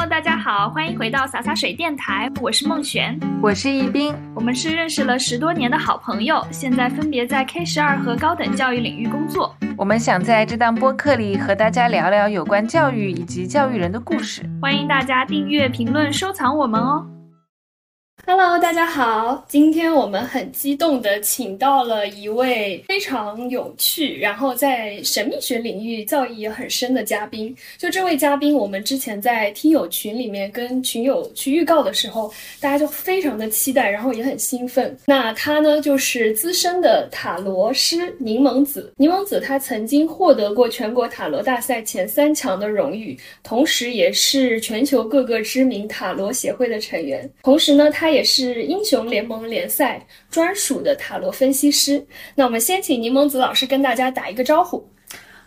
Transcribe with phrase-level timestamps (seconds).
[0.00, 9.54] Hello，大家好，欢迎回到洒洒水电台，我是孟璇，我是易斌，我们是认识了十多年的好朋友，现在分别在 K 十二和高等教育领域工作。
[9.76, 17.04] 我们想在这档播客里和大家聊聊有关教育以及教育人的故事，欢迎大家订阅、评论、收藏我们哦。
[18.26, 19.44] Hello，大家好！
[19.48, 27.54] 今天我们很激动的请到了一位非常有趣，然后在神秘学领域造诣也很深的嘉宾。
[27.78, 34.96] 就这位嘉宾，我们之前在听友群里面跟群友去预告的时候，大家就非常的期待，然后也很兴奋。
[35.06, 38.92] 那他呢，就是资深的塔罗师柠檬子。
[38.96, 47.28] 柠檬子他曾经获得过全国塔罗大赛前三强的荣誉，同时也是全球各个知名塔罗协会的成员。
[47.42, 48.09] 同时呢，他。
[48.10, 52.04] 也是英雄联盟联赛专属的塔罗分析师。
[52.34, 54.86] 那我们先请柠檬子老师跟大家打一个招呼。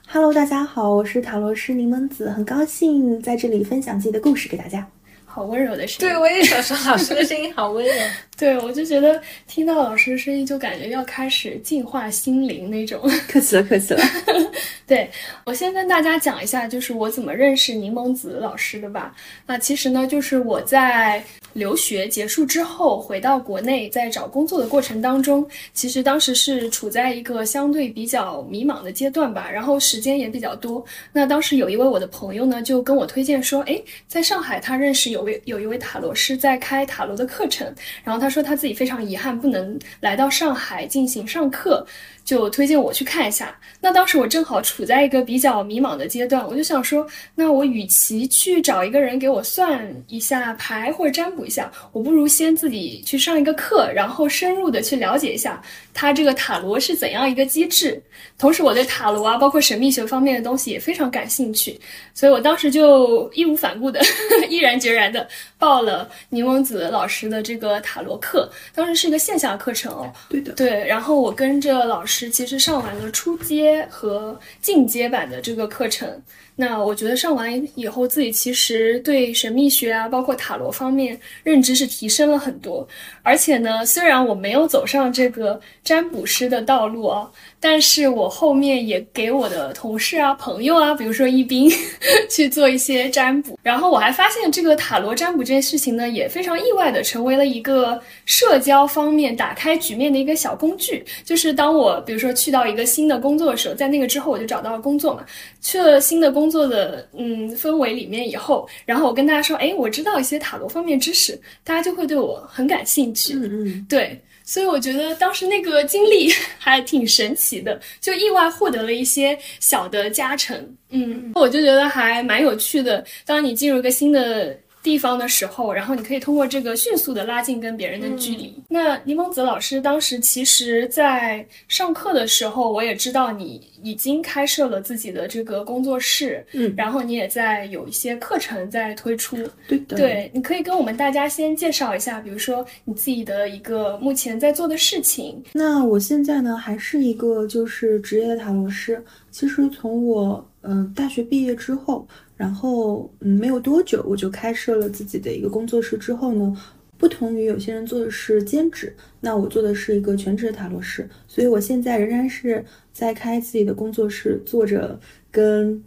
[0.08, 4.88] Hello，大家好，我是塔罗师柠檬子，很高兴在这里分享自己的故事给大家。
[5.26, 7.92] 好温柔的声音，对我也想说，老师的声音好温柔。
[8.38, 13.02] 对，我就觉得听到老师的声音，就感觉要开始净化心灵那种。
[13.28, 14.02] 客气了，客气了。
[14.86, 15.10] 对
[15.46, 19.16] 我先跟大家讲一下，就是我怎么认识柠檬子老师的吧。
[19.48, 21.24] 那其实呢，就是我在
[21.54, 30.84] 留学结束之后回到国内，在找工作的过程当中，其实当时是处在一个相对比较迷茫的阶段吧，然后时间也比较多。
[31.14, 35.24] 那当时有一位我的朋友呢，就跟我推荐说，哎，在上海他认识有。
[35.24, 37.74] 位有一位塔罗师在开塔罗的课程，
[38.04, 41.86] 然后他说他自己非常遗憾不能来到上海进行上课。
[42.26, 43.54] 就推荐我去看一下。
[43.82, 55.62] 那当时我正好处在一个比较迷茫的阶段，我就想说，那我与其去找一个人给我算一下牌或者占卜一下，我不如先自己去上一个课，然后深入的去了解一下
[55.94, 58.02] 他这个塔罗是怎样一个机制。
[58.40, 61.78] 同时，我对塔罗啊，包括神秘学方面的东西也非常感兴趣，
[62.14, 64.00] 所以我当时就义无反顾的、
[64.48, 65.28] 毅然决然的
[65.64, 68.52] 报了柠檬子老师的这个塔罗课。
[68.76, 70.86] 当时是一个线下课程哦，对的，对。
[70.86, 72.30] 然后我跟着老师。
[72.30, 76.22] 其实上完了初阶和进阶版的这个课程。
[76.56, 82.88] 那我觉得上完以后，自己其实对神秘学啊，包括塔罗方面认知是提升了很多。
[83.24, 91.72] 而且呢，虽然我没有走上这个占卜师的道路啊，但是我后面也给我的同事啊、朋友啊，比如说一斌
[92.30, 93.58] 去做一些占卜。
[93.64, 101.04] 然后我还发现，这个塔罗占卜这件事情呢，也非常意外的成为了一个社交方面打开局面的一个小工具。
[101.24, 105.26] 就是当我比如说去到一个新的工作的时候，在那个之后我就找到了工作嘛，
[105.64, 106.44] 去了新的工。
[106.54, 113.34] 作的嗯氛围里面以后，然后我跟大家说，哎，我知道一些塔罗方面知识，大家就会对我很感兴趣。
[113.34, 116.30] 嗯嗯，对，所以我觉得当时那个经历
[116.60, 120.56] 还挺神奇的，就意外获得了一些小的加成。
[120.90, 123.04] 嗯，我就觉得还蛮有趣的。
[123.26, 124.56] 当你进入一个新的。
[124.84, 128.54] 地方的时候，然后你可以通过这个迅速的拉近跟别人的距离。
[128.68, 145.42] 那柠檬子老师当时其实，在上课的时候，我也知道你已经开设了自己的这个工作室，嗯，然后你也在有一些课程在推出，对的，对，你可以跟我们大家先介绍一下，比如说你自己的一个目前在做的事情。
[145.54, 149.02] 那我现在呢，还是一个就是职业的塔罗师。
[149.32, 152.06] 其实从我嗯大学毕业之后。
[152.36, 155.98] 然后，嗯，没有多久，我就开设了自己的一个工作室。
[155.98, 156.56] 之后呢，
[156.98, 161.08] 不同于有些人做的是兼职，那我做的是一个全职的塔罗师。
[161.28, 165.00] 所以我现在仍然是在开自己的工作室，做着
[165.32, 165.84] 跟，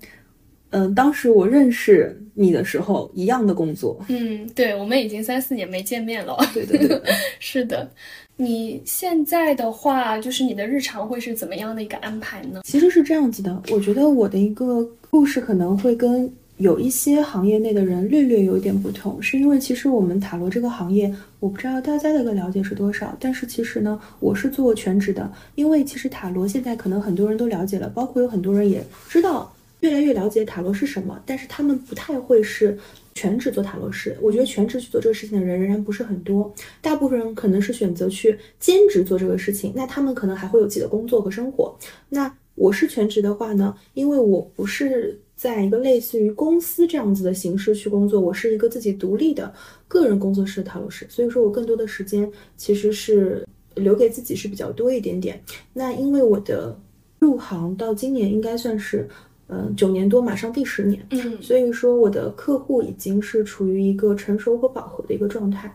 [0.71, 3.99] 嗯，当时我认识你的时候一样的工作。
[4.09, 6.37] 嗯，对，我们已经三四年没见面了。
[6.55, 7.01] 对对对，
[7.41, 7.91] 是的。
[8.39, 12.61] 你现在的话，就是你的日常会是怎么样的一个安排呢？
[12.65, 16.31] 其实是这样子的，我觉得我的一个故事可能会跟。
[16.59, 32.79] 有一些行业内的人略略有一点不同，是因为其实我们塔罗这个行业，我不知道大家的一个了解是多少，但是其实呢，我是做全职的，因为其实塔罗现在可能很多人都了解了，包括有很多人也知道越来越了解塔罗是什么，但是他们不太会是
[33.15, 34.17] 全职做塔罗师。
[34.23, 41.77] 我觉得全职去做这个事情的人仍然不是很多，大部分人可能是选择去兼职做这个事情，那他们可能还会有自己的工作和生活。
[42.09, 45.17] 那我是全职的话呢，因为我不是。
[45.37, 49.53] 在一个类似于公司这样子的形式去工作，我是一个自己独立的
[49.87, 52.27] 个人工作室的塔罗师，所以说我更多的时间
[52.57, 55.39] 其实是留给自己是比较多一点点。
[55.75, 56.75] 那因为我的
[57.19, 59.07] 入行到今年应该算是，
[59.49, 65.71] 嗯，九年多，马上第十年，嗯，所以说我的客户已经是处于一个成熟和饱和的一个状态。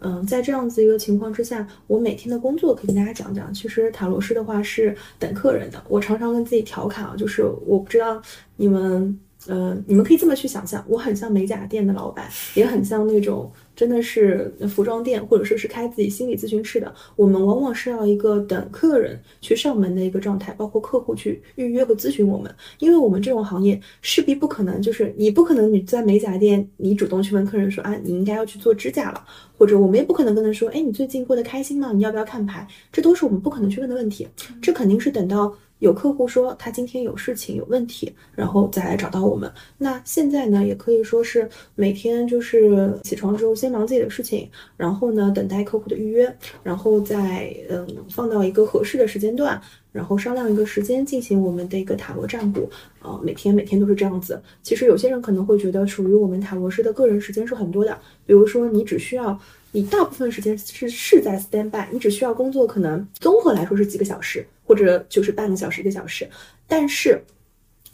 [0.00, 3.52] 嗯，在这样子一个情况之下，我每天的工作可以跟大家讲讲。
[3.52, 5.82] 其实塔罗师的话是等客人的。
[5.88, 8.22] 我常常跟自己调侃啊，就是我不知道
[8.56, 16.92] 你们呃，你们可以这么去想象，我很像美甲店的老板，也很像那种真的是服装店，或者说是开自己心理咨询室的。
[17.14, 29.24] 我们往往是要一个等客人去上门的一个状态，包括客户去预约和咨询我们，因为我们这种行业势必不可能，就是你不可能你在美甲店，你主动去问客人说啊，你应该要去做指甲了，
[29.56, 31.92] 或者我们也不可能跟他说，哎，你最近过得开心吗？
[31.92, 32.66] 你要不要看牌？
[32.90, 34.26] 这都是我们不可能去问的问题，
[34.60, 35.54] 这肯定是等到。
[35.78, 39.50] 有客户说他今天有事情有问题，然后再来找到我们。
[39.76, 49.60] 那现在呢，也可以说是每天就是起床之后先忙自己的事情，然后呢等待客户的预约，然后再嗯放到一个合适的时间段，
[49.92, 52.68] 然后商量一个时间进行我们的一个塔罗占卜。
[53.00, 54.42] 啊，每天每天都是这样子。
[54.62, 57.96] 其实有些人可能会觉得属于我们塔罗师的个人时间是很多的，
[58.26, 59.38] 比如说你只需要。
[59.70, 66.28] 你大部分时间是是在 stand by，你只需要工作，可能综合来说是几个小时，或者就是半个小时一个小时。
[66.66, 67.18] 但是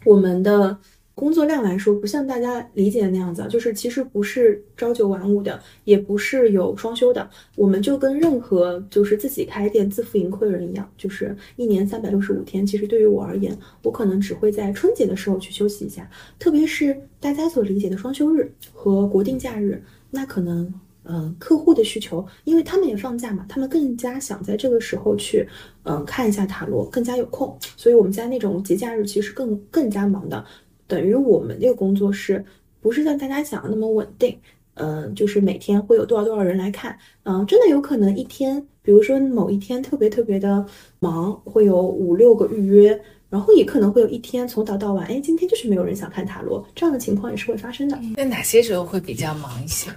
[0.04, 0.76] 我们的
[1.14, 7.30] 工作量来说，不像大家理解的那样子，就是其实不是朝九晚五的，也不是有双休的。
[7.54, 12.66] 我们就跟任何就是自己开店自负盈亏的人一样，就是一年三百六十五天。
[12.66, 16.10] 其实对于我而言，我可能只会在春节的时候去休息一下，
[16.40, 19.80] 特别是大家所理解的双休日和国定假日，
[20.10, 20.74] 那可能。
[21.04, 25.46] 嗯，客户的需求，因为他们也放假嘛，他们更加想在这个时候去，
[25.84, 27.56] 嗯，看一下塔罗，更加有空。
[27.76, 30.44] 所以我们在那种节假日其实更更加忙的，
[30.86, 32.44] 等于我们这个工作室
[32.80, 34.38] 不是像大家想的那么稳定，
[34.74, 40.64] 嗯，就是每天会有多少多少人来看，嗯，真的有可能一天，比如说某一天特别特别的
[41.00, 42.98] 忙，会有五六个预约，
[43.28, 47.98] 然后也可能会有一天从早到晚，哎，今天就是没有人想看塔罗，这样的情况也是会发生的。
[48.16, 49.90] 那哪些时候会比较忙一些？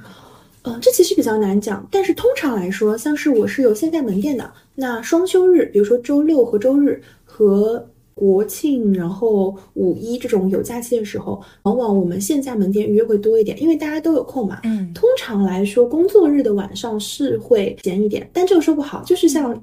[0.67, 7.89] 嗯，这其实比较难讲，但是通常来说，像是我是有线下门店的，那双休日，比如说周六和周日和。
[8.17, 14.59] 国庆，然后五一这种有假期的时候，往往我们线下门店预约会多一点，因为大家都有空嘛。
[14.63, 19.53] 嗯，通常来说，工作日的晚上是会闲一点，但这个说不好，就是像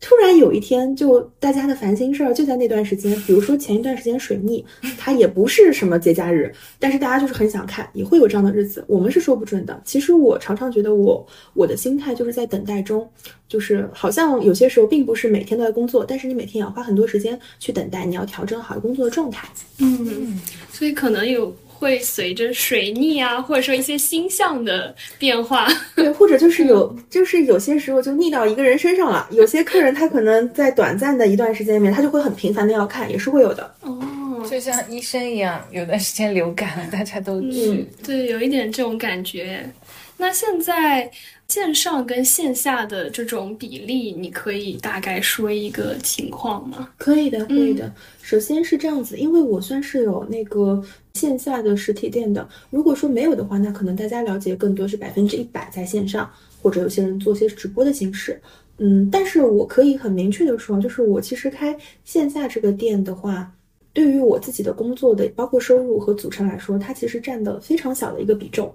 [0.00, 4.64] 突然有一天，就大家的烦心事儿就在那段时间，比如说前一段时间水逆，
[4.96, 9.82] 它也不是什么节假日，但是大家就是很想看，也会有这样的日子，我们是说不准的。
[9.84, 13.04] 其实我常常觉得，我我的心态就是在等待中。
[13.48, 19.48] 就是好像有些时候并不是每天都在工作，但是你每天也要花很多时间去等待，你要调整好工作的状态。
[19.78, 20.40] 嗯，
[20.72, 29.28] 所以可能有会随着水逆啊，或者说一些星象的变化， 对，或者就是有，就是有些时候就逆到一个人身上了。
[29.32, 33.74] 有些客人他可能在短暂的一段时间里面，他就会很频繁的要看，也是会有的。
[33.82, 37.86] 哦，就像医生一样，有段时间流感了，大家都去。
[38.04, 39.68] 对，有一点这种感觉。
[40.16, 41.10] 那现在。
[41.48, 46.90] 线上跟线下的这种比例，你可以大概说一个情况吗？
[46.96, 47.92] 可以的，可以的。
[48.22, 50.82] 首先是这样子，因为我算是有那个
[51.14, 52.48] 线下的实体店的。
[52.70, 56.28] 如果说没有的话，那可能大家了解更多是百分之一百在线上，
[56.60, 58.40] 或者有些人做些直播的形式。
[58.78, 63.52] 嗯，但是我可以很明确的说，就是我其实开线下这个店的话，
[63.92, 68.74] 对于我自己的工作的包括收入和组成来说，它其实占的非常小的一个比重。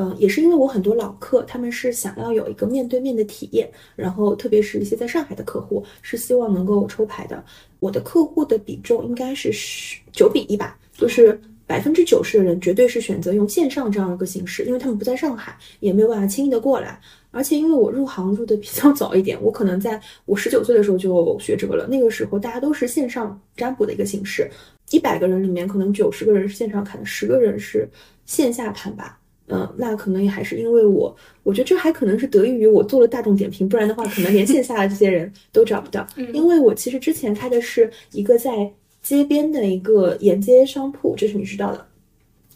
[0.00, 7.44] 嗯，也是因为我很多老客，他们是想要有一个面对面的体验，然后特别是一些在上海的客户是希望能够抽牌的。
[7.80, 16.98] 我的客户的比重应该是十九比一吧，就是百分之九十的人绝对是选择用线上这样一个形式，因为他们不在上海，也没有办法轻易的过来。
[17.30, 21.86] 而且因为我入行入的比较 早一点，我可能在我十九岁的时候就学这个了。
[21.86, 24.50] 那个时候大家都是线上占卜的一个形式，
[24.92, 27.86] 一百个人里面可能九十个人是线上看，十个人是
[28.24, 29.19] 线下看吧。
[29.50, 36.06] 嗯，那可能也还是因为我，我觉得这还可能是得益于我做了大众点评，不然的话，可能连线下的这些人都找不到。
[36.32, 41.86] 因为我其实之前开的是一个在街边的一个沿街商铺，这是你知道的。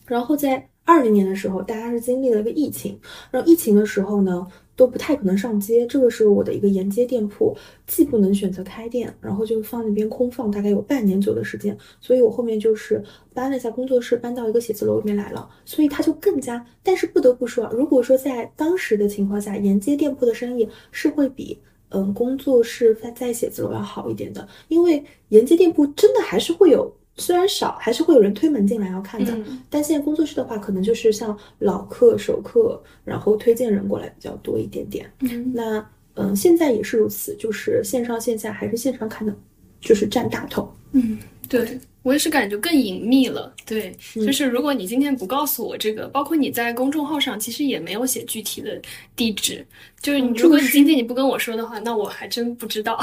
[0.06, 2.98] 然后在二零年的时候，大家是经历了一个疫情，
[3.30, 4.46] 然后疫情的时候呢。
[4.76, 13.02] 都不太可能上街，这个是我的一个沿街店铺，既不能选择开店，然后就放那边空放，大概有半年左右的时间，所以我后面就是
[13.32, 16.64] 搬了一下工作室，搬到一个写字楼里面来了，所以它就更加。
[16.82, 21.58] 但是不得不说，如果说在当时的情况下，沿街店铺的生意是会比
[21.90, 26.92] 嗯工作室在在写字楼要好一点的，因为沿街店铺真的还是会有。
[27.16, 29.36] 虽然少，还是会有人推门进来要看的。
[29.70, 35.10] 但现在工作室的话，可能就是像老客、熟客，然后推荐人过来比较多一点点。
[35.52, 39.34] 那嗯，现在也是如此，就是线上线下还是线上看的，
[39.80, 40.72] 就是占大头。
[40.92, 41.18] 嗯，
[41.48, 41.78] 对。
[42.04, 43.52] 我也是感觉更隐秘了。
[43.64, 48.78] 对，就是如果你今天不告诉我这个，包括你在公众号上其实也没有写具体的
[49.16, 49.66] 地址，
[50.02, 53.00] 就是你如果你今天你不跟我说的话，那我还真不知道。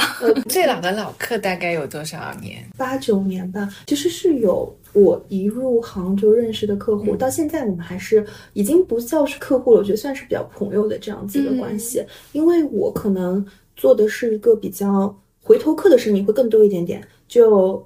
[0.48, 2.63] 最老的老客大概有多少年？
[2.77, 3.67] 八九年吧。
[3.88, 12.05] 其实是有我一入行就认识的客户，到现在我们还是已经不叫是客户了，我觉得算是比较朋友的这样子一个关系。
[12.34, 13.43] 因为我可能
[13.75, 17.84] 做的是一个比较回头客的生意会更多一点点，就。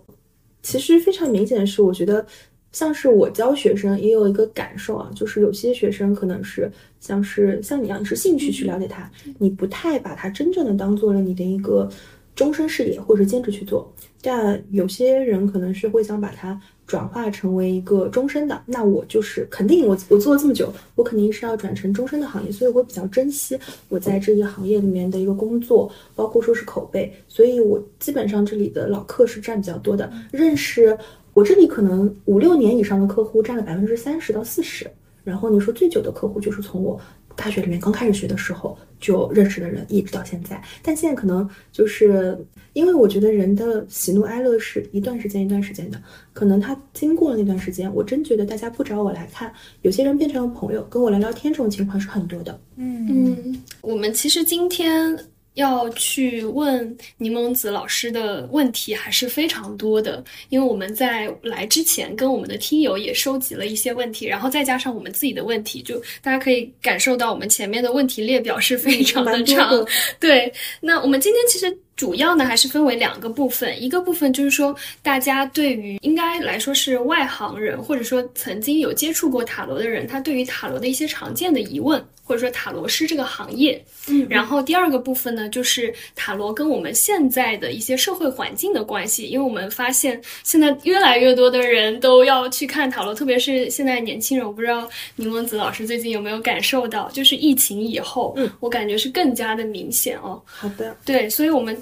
[0.65, 2.25] 其实非常明显的是，我觉得
[2.72, 11.88] 像是我教学生也有一个感受啊，就是有些学生可能是像是像你一样是兴趣去了解他，你不太把他真正的当做了你的一个
[12.34, 13.93] 终身事业或者兼职去做，
[14.24, 16.60] 但有些人可能是会想把它。
[16.87, 23.57] 转化成为一个终身的，那我就是肯定我我做了这么久，我肯定是要转成终身的行业，所以我比较珍惜
[23.89, 30.97] 我在这一行业里面的一个工作，包括说是口碑，所以我基本上这里的老客是占比较多的，认识
[31.33, 34.89] 我这里可能五六年以上的客户占了百分之三十到四十，
[35.23, 36.99] 然后你说最久的客户就是从我。
[37.35, 40.61] 大学里面刚开始学的时候就认识的人，一直到现在。
[40.81, 42.37] 但现在可能就是
[42.73, 46.01] 因为我觉得人的喜怒哀乐是一段时间一段时间的，
[46.33, 52.59] 可能他经过了那段时间，我真觉得大家不找我来看，有些人变成了朋友，跟我聊聊天，这种情况是很多的。
[52.77, 55.17] 嗯嗯，我们其实今天。
[55.55, 69.85] 要去问柠檬子老师的问题还是非常多的，因为我们在来之前跟我们的听友也收集了一些问题，然后再加上我们自己的问题，就大家可以感受到我们前面的问题列表是非常的长。
[70.19, 71.77] 对，那我们今天其实。
[71.95, 83.81] 主要呢还是分为两个部分，一个部分就是说，大家对于应该来说是外行人，或者说曾经有接触过塔罗的人，他对于塔罗的一些常见的疑问，或者说塔罗师这个行业。
[84.07, 100.41] 嗯，然后第二个部分呢，就是塔罗跟我们现在的一些社会环境的关系，因为我们发现现在越来越多的人都要去看塔罗，特别是现在年轻人，我不知道柠檬子老师最近有没有感受到，就是疫情以后，嗯，我感觉是更加的明显哦。
[100.45, 101.75] 好的，对，所以我们。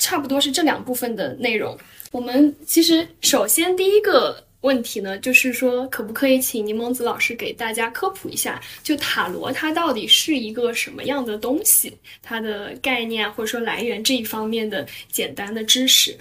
[0.00, 1.78] 差不多是这两部分的内容。
[2.10, 16.16] 我们其实首先第一个问题呢，就是说可不可以请柠檬子老师给大家科普一下，就塔罗它到底是一个什么样的东西，它的概念或者说来源这一方面的简单的知识。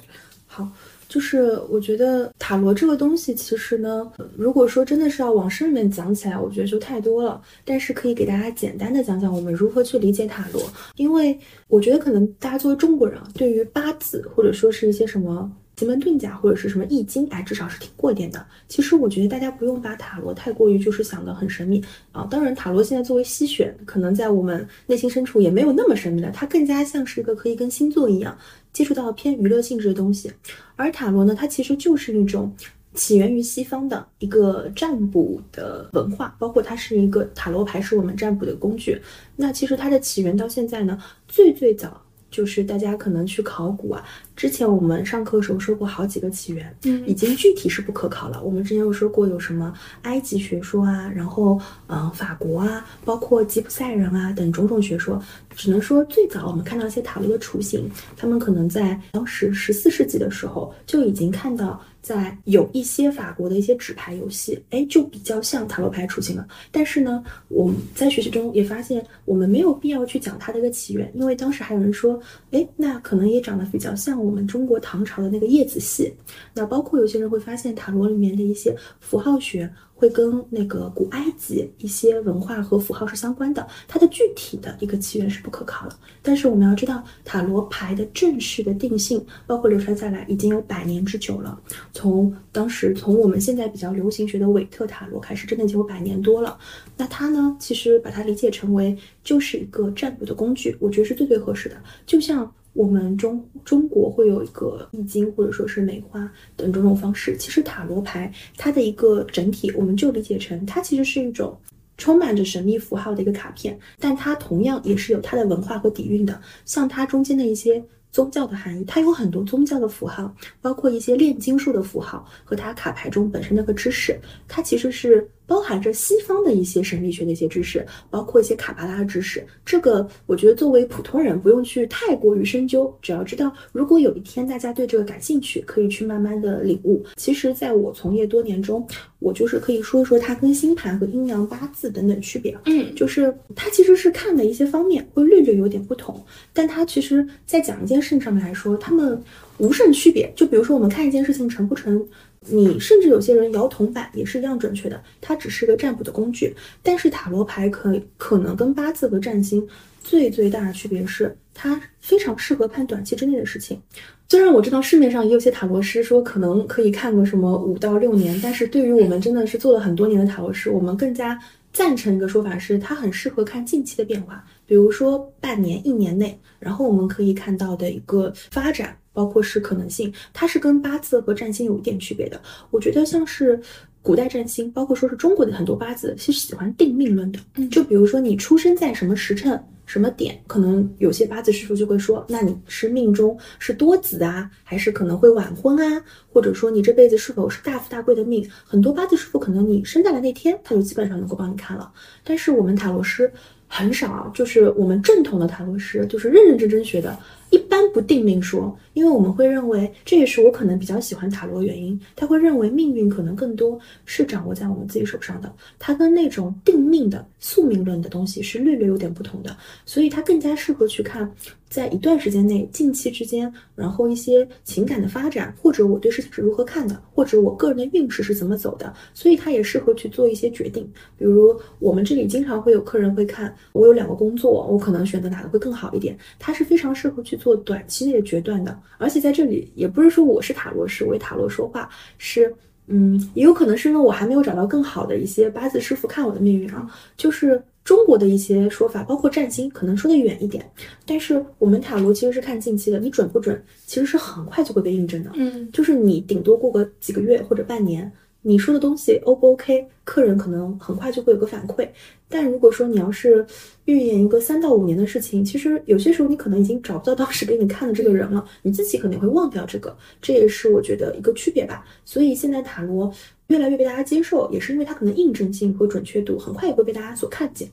[0.45, 0.69] 好。
[1.09, 7.41] 就是我觉得塔罗这个东西，其实呢，如果说真的是要往深里面讲起来，我觉得就太多了。
[7.65, 10.61] 但是可以给大家简单的讲讲我们如何去理解塔罗，
[10.95, 11.37] 因为
[11.67, 18.45] 我觉得可能大家作为中国人啊，对于八字或者说是一些什么奇门遁甲或者是什么易经，哎，至少是听过一点的。
[18.67, 21.81] 其实我觉得大家不用把塔罗太过于就是想的很神秘
[22.11, 22.27] 啊。
[22.29, 28.37] 当然，塔罗现在作为西选，可能在我们内心深处也没有那么神秘了，它更加像是一个可以跟星座一样。
[28.73, 30.29] 接触到偏娱乐性质的东西，
[30.75, 32.53] 而塔罗呢，它其实就是一种
[32.93, 39.01] 起源于西方的一个占卜的文化，包括它是一个塔罗牌是我们占卜的工具。
[39.37, 44.03] 那其实它的起源到现在呢，最最早就是大家可能去考古啊。
[44.35, 48.41] 之前我们上课的时候说过好几个起源，嗯，已经具体是不可考了。
[48.41, 55.21] 我们之前有说过有什么埃及学说啊，然后嗯法国啊，包括吉普赛人啊等种种学说，
[55.55, 66.47] 只能说最早我们看到一些塔罗的雏形，他们可能在当时十四世纪的时候就已经看到，在有一些法国的一些纸牌游戏，哎，就比较像塔罗牌雏形了。
[66.71, 72.19] 但是呢，我们在学习中也发现，我们没有必要去讲它的一个起源，因为当时还有人说，
[72.51, 74.23] 哎，那可能也长得比较像。
[74.23, 76.13] 我们中国唐朝的那个叶子戏，
[76.53, 85.95] 那包括有些人会发现塔罗里面的一些符号学会跟那个古埃及一些文化和符号是相关的，它的具体的一个起源是不可靠的。
[86.23, 91.59] 但是我们要知道，塔罗牌的正式的定性，包括流传下来已经有百年之久了。
[91.91, 96.57] 从当时从我们现在比较流行学的韦特塔罗开始，真的已经有百年多了。
[96.95, 101.75] 那它呢，其实把它理解成为就是一个占卜的工具，我觉得是最最合适的。
[102.05, 102.49] 就像。
[102.73, 107.35] 我们中中国会有一个易经，或者说是梅花等种种方式。
[107.37, 111.59] 其实塔罗牌它的一个整体，我们就理解成它其实是一种
[111.97, 116.41] 充满着神秘符号的一个卡片，但它同样也是有它的文化和底蕴的。
[116.65, 125.29] 像它中间的一些宗教的含义，它有很多宗教的符号，包括一些炼金术的符号和它卡牌中本身那个知识，它其实是。
[125.49, 129.43] 包含着西方的一些神秘学的一些知识，包括一些卡巴拉的知识。
[129.65, 137.03] 这个我觉得作为普通人不用去太过于深究，只要知道，如果有一天大家对这个感兴趣，可以去慢慢的领悟。
[137.15, 138.87] 其实，在我从业多年中，
[139.17, 142.55] 我就是可以说说它跟星盘和阴阳八字等等区别。
[142.65, 149.19] 嗯，就是它其实是看的一些方面会略略有点不同，但它其实在讲一件事情上面来说，他们
[149.57, 150.31] 无甚区别。
[150.35, 152.07] 就比如说我们看一件事情成不成。
[152.47, 156.55] 你甚至有些人摇铜板也是一样准确的，它只是个占卜的工具。
[156.81, 159.67] 但是塔罗牌可可能跟八字和占星
[160.01, 163.81] 最最大的区别是，它非常适合看短期之内的事情。
[164.29, 171.37] 虽然我知道市面上也有些塔罗师说可能可以看个什么五到六年，但是对于我们真的是做了很多年的塔罗师，我们更加
[171.73, 178.95] 赞成一个说法是，它很适合看近期的变化，比如说半年、一年内，然后我们可以看到的一个发展。
[179.19, 182.41] 包括是可能性，它是跟八字和占星有一点区别的。
[182.71, 183.59] 我觉得像是
[184.01, 187.39] 古代占星，包括说是中国的很多八字，是喜欢定命论的。
[187.55, 196.01] 嗯就比如说你出生在什么时辰、什么点，可能有些八字师傅就会说，那你是命中是多子啊，还是可能会晚婚啊？
[196.31, 198.49] 或者说你这辈子是否是大富大贵的命？
[198.63, 201.91] 很多八字师傅可能你生下来那天，他就基本上能够帮你看了。
[202.23, 203.29] 但是我们塔罗师
[203.67, 207.19] 很少，就是我们正统的塔罗师，就是认认真真学的。
[207.49, 211.99] 一般不定命说，因为我们会认为，这也是我可能比较喜欢塔罗的原因。
[212.15, 221.31] 他会认为命运可能更多是掌握在我们自己手上的，它跟那种定命的宿命论的东西是略略有点不同的，所以它更加适合去看。
[221.69, 230.83] 在一段时间内，近期之间，然后一些情感的发展，或者我对事情是如何看的，或者我个人的运势是怎么走的，所以它也适合去做一些决定。
[231.15, 238.75] 比如我们这里经常会有客人会看，我有两个工作，我可能选择哪个会更好一点，它是非常适合去做短期内的决断的。
[238.97, 242.51] 而且在这里，也不是说我是塔罗师为塔罗说话，是，
[242.87, 247.63] 嗯，也有可能是因为我还没有找到更好的一些八字师傅看我的命运啊，就是。
[247.89, 250.63] 中国的一些说法，包括占星，可能说的远一点，
[251.07, 255.31] 但是我们塔罗其实是看近期的，你准不准，其实是很快就会被印证的。
[255.33, 261.87] 嗯，就是你顶多过个几个月或者半年，你说的东西 O 不 OK，客人可能很快就会有个反馈。
[262.27, 263.45] 但如果说你要是
[263.85, 271.85] 预言一个三到五年的事情，其实有些时候你可能已经找不到当时给你看的这个人了，你自己可能会忘掉这个，这也是我觉得一个区别吧。
[272.05, 273.13] 所以现在塔罗。
[273.49, 277.67] 越来越被大家接受，也是因为它可能印证性和准确度很快也会被大家所看见。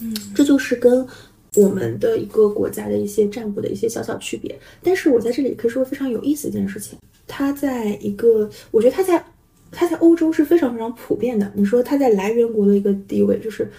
[0.00, 1.06] 嗯，这就是跟
[1.56, 4.58] 我们的一个国家的一些占卜的一些小小区别。
[4.82, 9.22] 但是我在这里可以说非常有意思一件事情，它在一个，我觉得它在
[9.70, 11.50] 它在欧洲是非常非常普遍的。
[11.54, 13.70] 你说它在来源国的一个地位，就是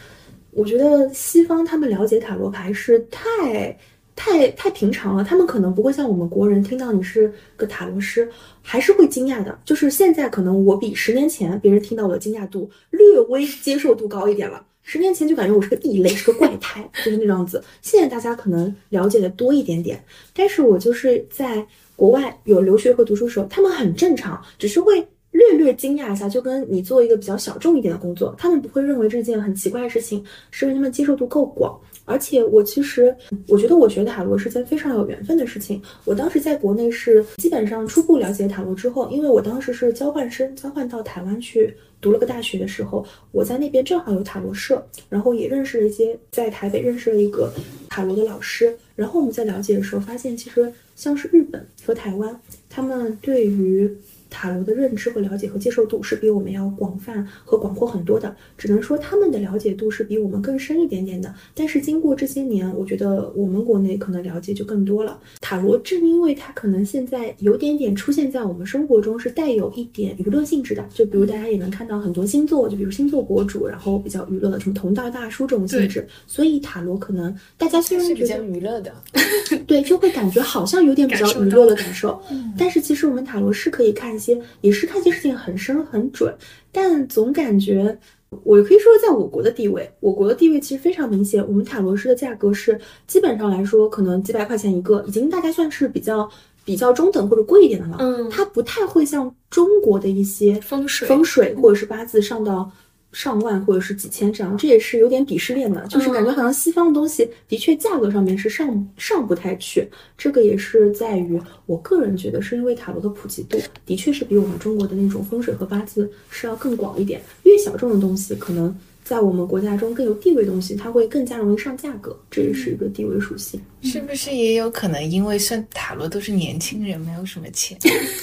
[0.51, 3.77] 我觉得西方他们了解塔罗牌是太。
[4.21, 8.29] 太太平常了，他们可能不会像我们国人听到你是个塔罗师，
[8.61, 9.57] 还是会惊讶的。
[9.63, 14.61] 就是现在可能我比十年前别人听到我的惊讶度略微接受度高一点了。
[14.83, 17.63] 十年前就感觉我是个异类，是个怪 胎，就是那样子。
[17.81, 31.79] 现在大家可能了解的多一点点，但是我就是在国外有留学和读书时候，他们很正常，只是会略略惊讶一下，就跟你做一个比较小众一点的工作，他们不会认为这件很奇怪的事情，是因为他们接受度够广。
[32.05, 33.15] 而且我其实，
[33.47, 35.79] 我觉得我学塔罗是件非常有缘分的事情。
[36.05, 47.53] 我当时在国内是基本上初步了解塔罗之后，因为我当时是交换生，交换到台湾去读了个大学的时候，我在那边正好有塔罗社，然后也认识了一些在台北认识了一个
[47.89, 48.75] 塔罗的老师。
[48.95, 52.35] 然后我们在了解的时候，发现其实像是日本和台湾，
[52.71, 53.87] 他们对于
[54.29, 61.33] 塔罗的认知和了解和接受度是比我们要广泛和广阔很多的，只能说他们的了解度是比我们更深一点点的。
[61.55, 65.19] 但是经过这些年，我觉得我们国内可能了解就更多了。
[65.41, 70.85] 塔罗正因为它可能现在有点点出现在我们生活中，是带有一点娱乐性质的。
[70.93, 76.07] 就比如大家也能看到很多星座，就比如星座博主，然后比较娱乐的什么同道大叔这种性质。
[76.27, 78.93] 所以塔罗可能大家虽然觉得娱乐的，
[79.65, 82.21] 对，就会感觉好像有点比较娱乐的感受。
[82.57, 84.18] 但是其实我们塔罗是可以看。
[84.19, 86.35] 些也是看些事情很深很准，
[86.71, 87.97] 但总感觉
[88.43, 91.41] 我可以说，在我国的地位，我国的地位其实非常明显。
[91.47, 96.29] 我们塔罗师的价格是基本上来说，可能几百块钱一个，已经大家算是比较
[96.63, 97.97] 比较中等或者贵一点的了。
[97.99, 102.71] 嗯，它不太会像中国的一些风水风水或者是八字上到。
[103.11, 109.87] 上万或者是几千这样，这也是有点鄙视链的，就是感觉好像西方的东西的确价格上面是上上不太去。
[110.17, 117.19] 这个也是在于我个人觉得，是因为塔罗的普及度的确是比我们中国的那种风水和八字是要更广一点。
[117.43, 123.59] 越小众的东西，可能在我们国家中更有地位东西，它会更加容易上价格，这也是一个地位属性。
[123.81, 127.75] 是不是也有可能因为算塔罗都是年轻人，没有什么钱？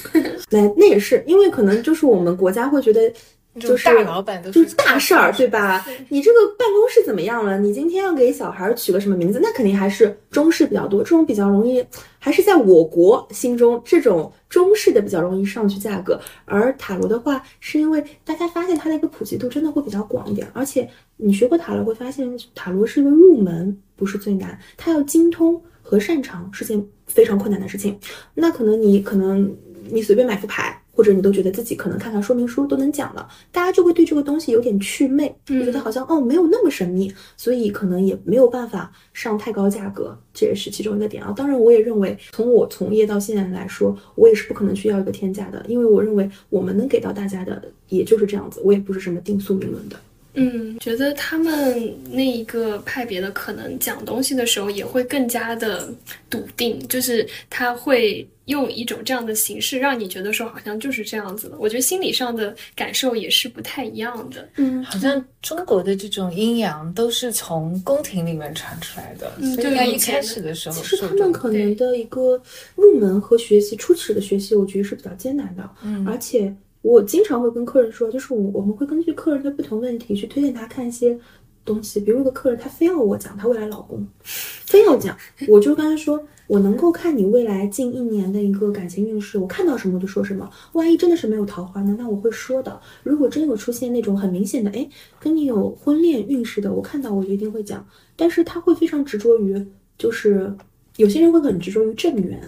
[0.49, 3.13] 那那也是因为可能就是我们国家会觉得。
[3.59, 5.85] 就是大老板都是大事儿，对吧？
[6.09, 7.59] 你这个办公室怎么样了？
[7.59, 9.41] 你今天要给小孩取个什么名字？
[9.43, 11.85] 那肯定还是中式比较多，这种比较容易，
[12.19, 16.21] 还是在我国心中，这种中式的比较容易上去价格。
[16.45, 27.99] 而塔罗的话，是因为大家发现它的一个普及度真的会比较广一点，而且你学过塔罗会发现，塔罗是一个入门，不是最难，它要精通和擅长是件非常困难的事情。
[28.35, 29.57] 那可能你可能
[29.89, 30.83] 你随便买副牌。
[30.97, 41.33] 或者你都觉得自己可能看看说明书都能讲了，大家就会对这个东西有点祛魅，就觉得好像哦没有那么神秘，所以可能也没有办法上太高价格，这也是其中一个点啊。
[41.37, 49.97] 当然，我也认为从我从业到现在来说，我也是不可能去要一个天价的，因为我认为我们能给到大家的也就是这样子，我也不是什么定速明论的。
[50.37, 55.93] 嗯，觉得他们那一个派别的可能讲东西的时候也会更加的
[56.31, 61.57] 笃定，就是他会用一种这样的形式让你觉得说好像就是这样子的。
[61.59, 64.49] 我觉得心理上的感受也是不太一样的。
[64.57, 72.41] 嗯，好像中国的这种阴阳都是从宫廷里面传出来的，嗯就所以在一开始的时候其实他们可能的一个
[72.75, 75.69] 入门和学习初始的学习，我觉得是比较艰难的。
[75.83, 76.55] 嗯而且
[76.87, 81.19] 我经常会跟客人说，就是我我们会根据客人的不同问题去推荐他看一些
[81.65, 81.99] 东西。
[81.99, 85.17] 比如有个客人他非要我讲她未来老公，非要讲，
[85.49, 90.49] 我就跟他说，我能够看你未来近一年的一个感情运势，我看到什么就说什么。
[90.75, 92.81] 万一真的是没有桃花呢，那我会说的。
[93.03, 97.85] 如果真有出现那种很明显的，哎，跟你有婚恋运势的，我看到我就一定会讲。
[98.15, 99.67] 但是他会非常执着于，
[99.99, 100.55] 就是
[100.99, 102.41] 有些人会很执着于正缘。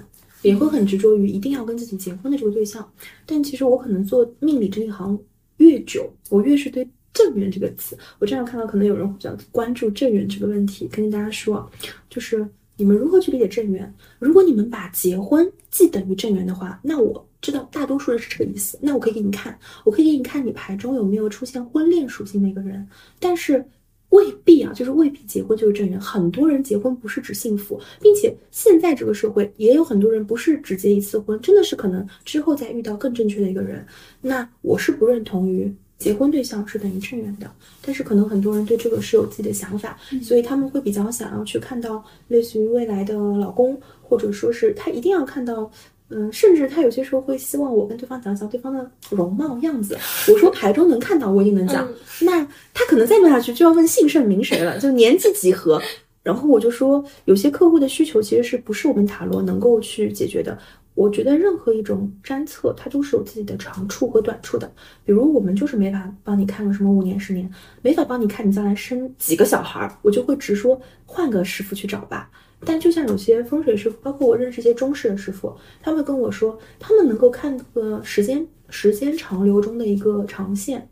[0.42, 2.88] 也会很执着于一定要跟自己结婚的这个对象，
[3.26, 5.18] 但其实我可能做命理这一行
[5.56, 11.68] 越久，我越是对正缘这个词，我这样看到可能有人比较关注正缘这个问题，跟大家说，
[12.08, 12.46] 就是
[12.76, 13.92] 你们如何去理解正缘？
[14.18, 22.86] 如果你们把结婚既等于正缘的话，那我知道大多数人是这个意思，那我可以给你看，我可以给你看你牌中有没有出现婚恋属性的一个人，
[23.18, 23.64] 但是。
[24.10, 26.00] 未必啊，就是未必结婚就是正缘。
[26.00, 33.86] 很多人结婚不是指幸福，并且现在这个社会也有很多人不是只结一次婚，真的是可能之后再遇到更正确的一个人。
[34.20, 37.50] 那我是不认同于结婚对象是等于正缘的，
[37.82, 45.70] 但是可能很多人对这个是有自己的想法，所以他们会比较想要去看到类似于未来的老公，或者说是他一定要看到。
[46.10, 49.96] 嗯，甚至他有些时候会希望我跟对方讲讲对方的容貌样子。
[50.32, 51.86] 我说牌中能看到，我一定能讲。
[51.86, 52.44] 嗯那
[52.74, 55.80] 他可能再问下去就要问姓甚名谁了，就年纪几何。
[56.22, 60.58] 然后我就说，有些客户的需求其实是不是我们塔罗能够去解决的？
[60.94, 64.68] 我觉得任何一种占测，它都是有自己的长处和短处的。
[65.04, 67.48] 比如我们就是没法帮你看个什么五年、十年，
[67.82, 72.28] 没法帮你看你将来生几个小孩儿，我就会直说换个师傅去找吧。
[72.64, 80.88] 但就像有些风水师傅，包括我认识一些中式的师傅，他们跟我说，他们能够看个时间时间长流中的一个长线，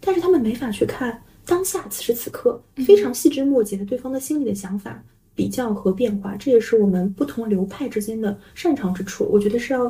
[0.00, 9.28] 但是他们没法去看当下此时此刻非常细枝末节的对方的心理的想法、比较和变化，这也是我们不同流派之间的擅长之处。
[9.30, 9.84] 我觉得是要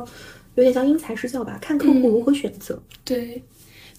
[0.55, 2.81] 有点像因材施教吧，看客户如何选择。
[3.05, 3.41] 对，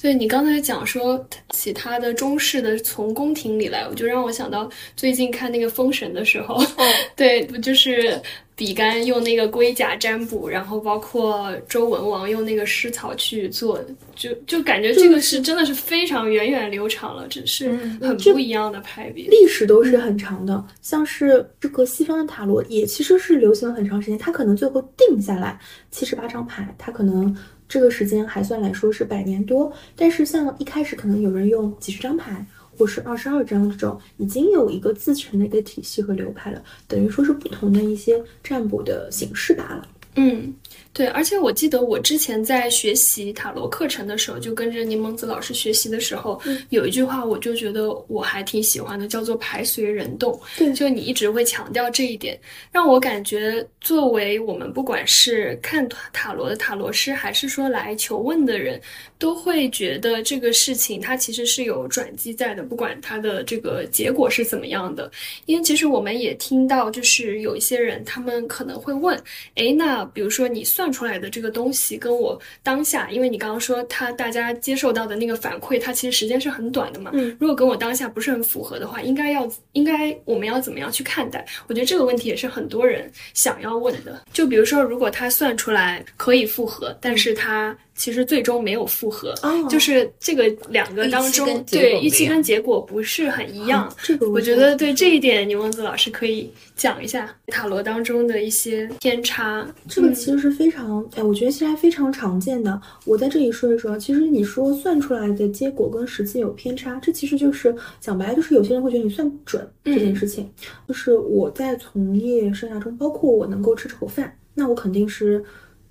[0.01, 6.63] 对你刚才讲说其他的中式的从宫廷里来，我就让我想到最近看那个《封神》的时候，
[7.17, 8.21] 对，不就是
[8.55, 13.83] 比干用那个龟甲占卜，然后包括周文王用那个湿草去做，
[14.15, 19.27] 就就感觉这个是真的是非常源远流长了，只是很不一样的派别。
[19.29, 25.59] 历史都是很长的，像是这个西方的塔罗也其实是流行了很长时间，它可能最后定下来
[25.91, 27.35] 七十八张牌，它可能
[27.69, 32.45] 这个时间还算来说是百年多，但是像一开始可能有人用几十张牌。
[32.79, 39.89] 或是二十二张这种已经有一个自成的一个体系和流派了，等于说是不同的一些占卜的形式罢了。
[40.19, 40.55] 嗯，
[40.95, 50.41] 对，而且我记得我之前在学习塔罗课程的时候，就跟着柠檬子老师学习的时候，有一句话我就觉得我还挺喜欢的，叫做“牌随人动”。
[50.57, 52.39] 对就你一直会强调这一点，
[52.73, 58.81] 让我感觉作为我们不管是看塔罗的塔罗师，还是说来求问的人，
[59.19, 65.11] 都会觉得这个事情它其实是有转机在的，不管它的这个结果是怎么样的。
[65.47, 69.19] 因为其实我们也听到，就是有一些人他们可能会问，
[69.55, 77.11] 诶，那比如说你算出来的这个东西跟我当下，因为你刚刚说他大家接受到的那个反馈，它其实时间是很短的嘛。
[77.15, 81.45] 嗯，如果跟我当下不是很符合的话，应该要应该我们要怎么样去看待？
[81.69, 84.23] 我觉得这个问题也是很多人想要问的。
[84.33, 93.93] 就比如说，如果他算出来可以复合，但是他其实最终没有复合，哦就是这个两个当中对预期跟结果不是很一样。
[94.03, 99.67] 这个我觉得对这一点，牛王子老师可以讲一下塔罗当中的一些偏差。
[99.89, 102.81] 这个其实是非常，哎，我觉得其实还非常常见的。
[103.05, 110.49] 我在这里说一说，其实你说算出来的结果跟实际有偏差，这其实就是讲白了，就是有些人会觉得你算不准这件事情。
[110.87, 115.43] 就是我在从业生涯中，包括我能够吃这口饭，那我肯定是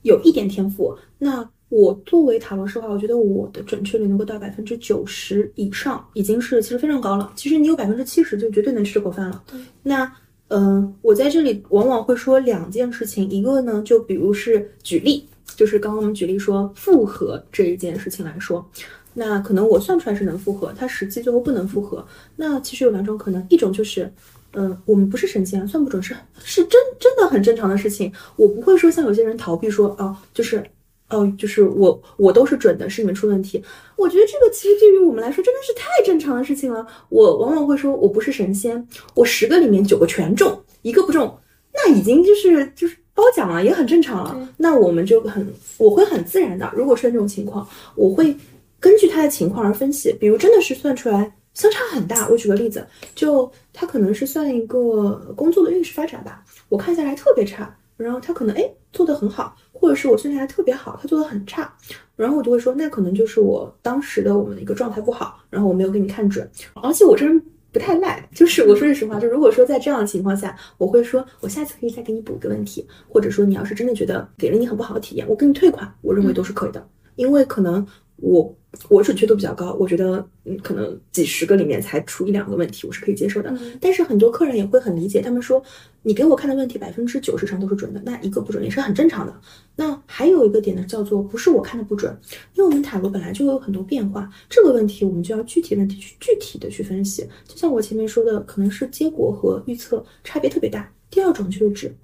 [0.03, 0.95] 有一点天赋。
[1.17, 7.31] 那我作为塔罗师的话，我觉得我的准确率能够到百分之九十以上，已经是其实非常高了。
[7.35, 9.43] 其实你有百分之七十，就绝对能吃这口饭了。
[9.83, 10.11] 那
[10.49, 18.63] 嗯，我在这里往往会说两件事情，一个呢，就比如是举例，就是刚刚我们举例说复合这一件事情来说，
[19.15, 22.05] 那可能我算出来是能复合，它实际最后不能复合。
[22.35, 24.09] 那其实有两种可能，一种就是，
[24.53, 28.13] 嗯、我们不是神仙，算不准是是真真的很正常的事情。
[28.35, 30.63] 我不会说像有些人逃避说啊，就是
[31.09, 33.63] 哦，就是我我都是准的，是你们出问题。
[33.95, 36.85] 我觉得这个其实对于我们来说真的是太正常的事情了。
[37.09, 41.37] 我往往会说我不是神仙，我十个里面九个全中，一个不中，
[41.73, 44.49] 那已经就是就是褒奖了，也很正常了。
[44.57, 48.35] 那我们就很我会很自然的，如果出现这种情况，我会
[48.79, 50.11] 根据他的情况而分析。
[50.19, 61.73] 比如真的是算出来相差很大，我举个例子，就他可能是算一个工作的运势发展吧，我看下来特别差，然后他可能哎做得很好，或者是我算下来特别好，他做的很差，
[62.15, 66.49] 然后我就会说那可能就是我当时的我们的一个状态不好，然后我没有给你看准，
[66.81, 67.41] 而且我这人。
[67.71, 77.85] 不太赖，就是我说句实话，就如果说在这样的情况下，我会说，我下次可以再给你补个问题，或者说你要是真的觉得给了你很不好的体验，我给你退款，我认为都是可以的，因为可能
[78.25, 78.57] 我
[78.89, 83.55] 我准确度比较高，我觉得嗯，可能几十个里面才出一两个问题，我是可以接受的。
[83.79, 85.63] 但是很多客人也会很理解，他们说
[86.01, 89.41] 你给我看的问题百分之九十上都是准的，那一个不准也是很正常的。
[89.75, 92.17] 那还有一个点呢，叫做不是我看的不准，
[92.55, 97.21] 因为我们塔罗本来就有很多变化，这个问题我们就要具体问题去具体的去分析。
[97.47, 100.91] 就像我前面说的，可能是结果和预测差别特别大。
[101.11, 101.95] 第二种就是指。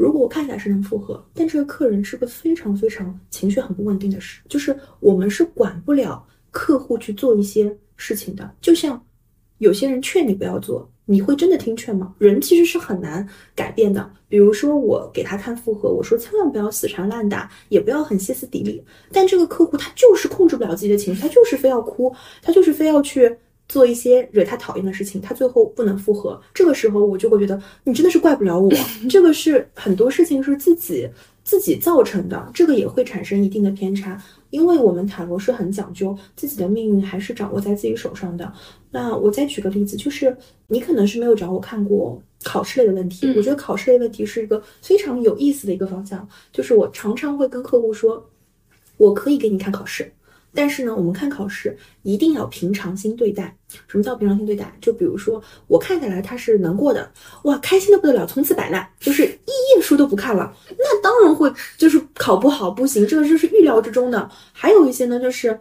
[0.00, 8.50] 如果我看起来是能复合，但这个客人是个非常非常情绪很不稳定的事，就是我们是管不了客户去做一些事情的。
[8.62, 9.04] 就像
[9.58, 12.14] 有些人劝你不要做，你会真的听劝吗？
[12.16, 14.10] 人其实是很难改变的。
[14.26, 18.82] 比如说我给他看复合，我说千万不要死缠烂打，也不要很歇斯底里，
[19.12, 22.10] 但这个客户他就是控制不了自己的情绪，他就是非要哭，
[22.40, 23.36] 他就是非要去。
[23.70, 28.68] 做一些惹他讨厌的事情，他最后不能复合，这个时候我就会觉得你真的是怪不了我，
[29.08, 31.08] 这个是很多事情是自己
[31.44, 38.52] 自己造成的，这个也会产生一定的偏差，因为我们塔罗是很讲究自己的命运还是掌握在自己手上的。
[38.90, 48.28] 那我再举个例子，就是你可能是没有找我看过考试类的问题，我觉得考试类问题是一个非常有意思的一个方向，就是我常常会跟客户说，
[48.96, 50.12] 我可以给你看考试。
[50.54, 53.56] 但是呢，我们看考试一定要平常心对待。
[53.86, 54.76] 什么叫平常心对待？
[54.80, 57.08] 就比如说，我看下来他是能过的，
[57.44, 60.52] 哇，开心的不得了，从此摆烂，就是一页书都不看了。
[60.76, 64.28] 那当然会就是考不好，不行，这个就是预料之中的。
[64.52, 65.56] 还有一些呢，就是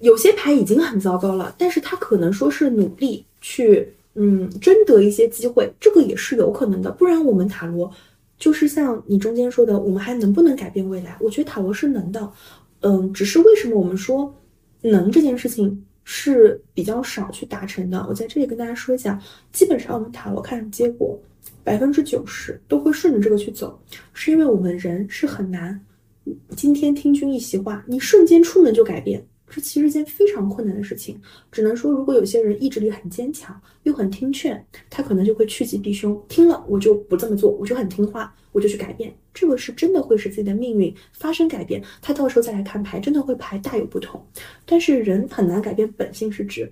[0.00, 6.90] 有些牌已经很糟糕了，但是他可能说是努力去嗯争得一些机会，这个也是有可能的。
[6.90, 7.88] 不然我们塔罗
[8.36, 11.16] 就是像你中间说的，我们还能不能改变未来？
[11.20, 12.28] 我觉得塔罗是能的。
[12.80, 14.34] 嗯，只是为什么我们说
[14.82, 18.04] 能这件事情是比较少去达成的？
[18.08, 19.20] 我在这里跟大家说一下，
[19.52, 21.18] 基本上我们塔罗看结果，
[21.64, 23.78] 百分之九十都会顺着这个去走，
[24.12, 25.78] 是因为我们人是很难，
[26.56, 31.20] 今天听君一席话，你瞬间出门就改变，这其实是件非常困难的事情。
[31.50, 39.14] 只能说，如果有些人意志力很坚强，又很听劝，他可能就会趋吉避凶，听了我就不这么做，我就很听话，我就去改变。
[39.32, 44.20] 这个是真的会使自己的命运发生改变，他到时候再来看牌，真的会牌大有不同。
[44.66, 46.70] 但是人很难改变本性，是指，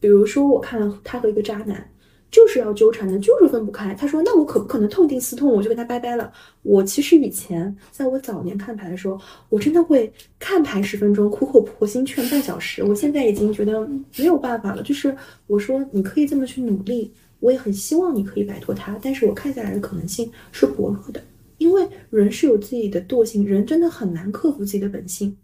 [0.00, 1.90] 比如说我看了他和一个渣男，
[2.30, 3.92] 就是要纠缠的，就是分不开。
[3.94, 6.32] 他说那我可不可能痛定思痛，我就跟他拜拜了？
[6.62, 12.84] 我其实以前在我早年看牌的时候，我真的会看牌十分钟，苦口婆心劝半小时。
[12.84, 13.80] 我现在已经觉得
[14.16, 15.16] 没有办法了，就是
[15.46, 21.20] 我说你可以这么去努力，我也很希望你可以摆脱他，但是我看下来的可能性是薄弱的。
[21.58, 25.36] 因为人是有自己的惰性，人真的很难克服自己的本性。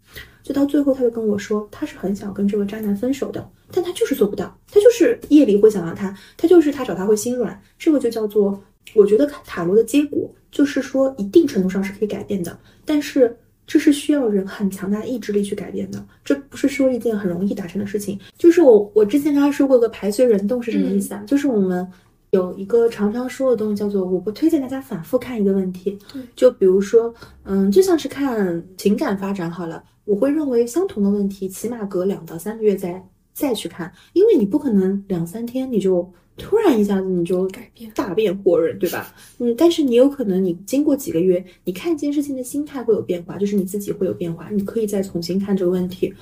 [0.47, 7.61] 就到最后，他就跟我说，他是很想跟这个渣男分手的，但他就是做不到，他就是夜里会想到他，他就是他找他会心软。
[7.77, 8.57] 这个就叫做，
[8.95, 18.17] 我觉得塔罗的结果就是说，一定程度上是可以改变的，但是这是需要人很强大的意志力去改变的，这不是说一件很容易达成的事情。
[18.37, 21.21] 就是我我之前跟他说过个牌随人动是什么意思啊？
[21.27, 21.85] 就是我们。
[22.31, 25.97] 有一个常常说的东西叫做，我不推荐大家反复看一个问题。
[26.35, 27.11] 就比如说，
[27.45, 39.13] 嗯，就像是看情感发展好了，我会认为相同的问题，起码隔两到三个月再再去看，因为你不可能两三天你就突然一下子你就改变大变活人，对吧？
[39.37, 46.13] 嗯，但是你有可能你经过几个月，你看一件事情的心态会有变化，就是你自己会有变化，你可以再重新看这个问题。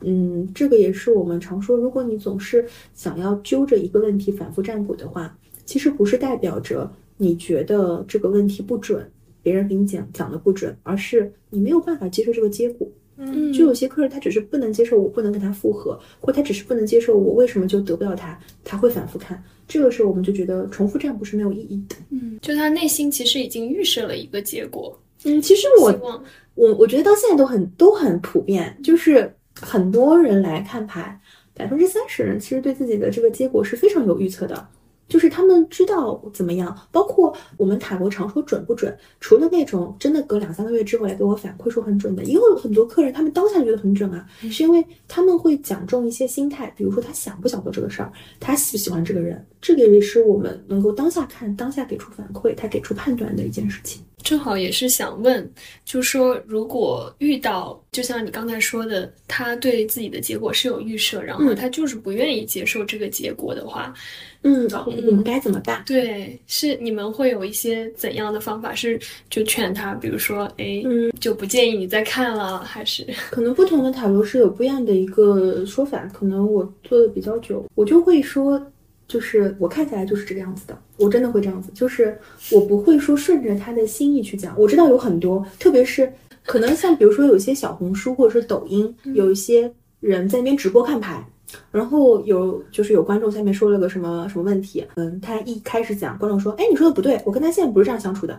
[0.00, 5.34] 嗯，这个也是我们常说，如果你总是想要揪着一个问题反复占卜的话。
[5.64, 9.06] 其实不是代表着你觉得这个问题不准，
[9.42, 12.88] 别人给你讲讲的不准，而是你没有办法接受这个结果。
[13.18, 19.42] 嗯，就有些客人他只是不能接受我不能跟他复合，或他只是不能接受我为什么就得不到他，他会反复看。
[19.66, 21.96] 这个时候我们就觉得重复占卜是没有意义的。
[22.10, 26.22] 嗯，就他内心其实已经预设了一个结果，嗯，其实我
[26.54, 31.20] 我我觉得到现在都很都很普遍，就是很多人来看牌，
[31.54, 34.68] 百分之三十人其实对自己的这个结果是非常有预测的。
[35.08, 54.02] 就是他们知道怎么样，包括我们塔罗常说准不准，除了那种真的隔两三个月之后来给我反馈说很准的，也有很多客人他们当下觉得很准啊，是因为他们会讲中一些心态，比如说他想不想做这个事儿，他喜不喜欢这个人，这个也是我们能够当下看、当下给出反馈、他给出判断的一件事情。
[54.22, 55.48] 正好也是想问，
[55.84, 63.94] 就说如果遇到，就像你刚才说的，他对自己的结果是有预设，然后他就是不愿意接受这个结果的话，
[64.42, 65.82] 嗯，我们该怎么办？
[65.86, 68.74] 对，是你们会有一些怎样的方法？
[68.74, 69.00] 是
[69.30, 76.04] 就劝他，比如说，哎，嗯就不建议你再看了，还是 可能不同的塔罗是有不一样的一个说法。
[76.12, 78.60] 可能我做的比较久，我就会说。
[79.08, 82.16] 就是我看起来就是这个样子的，我真的会这样子，就是
[82.52, 84.54] 我不会说顺着他的心意去讲。
[84.58, 86.12] 我知道有很多，特别是
[86.44, 91.26] 可能像比如说有一些小红书或者是抖音，有一些人在那边直播看牌，
[91.70, 98.38] 然后有就是有观众下面说了个什么什么问题，嗯，他一开始讲，观众说，哎，你说的不对，我跟他现在不是这样相处的。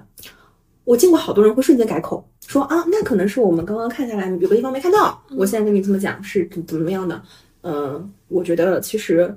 [0.84, 7.20] 我见过好多人会瞬间改口，说啊，那可能是我们刚刚看下来有个地方没看到，我现在跟你这么讲是怎么怎么样的？
[7.64, 9.36] 嗯，我觉得其实。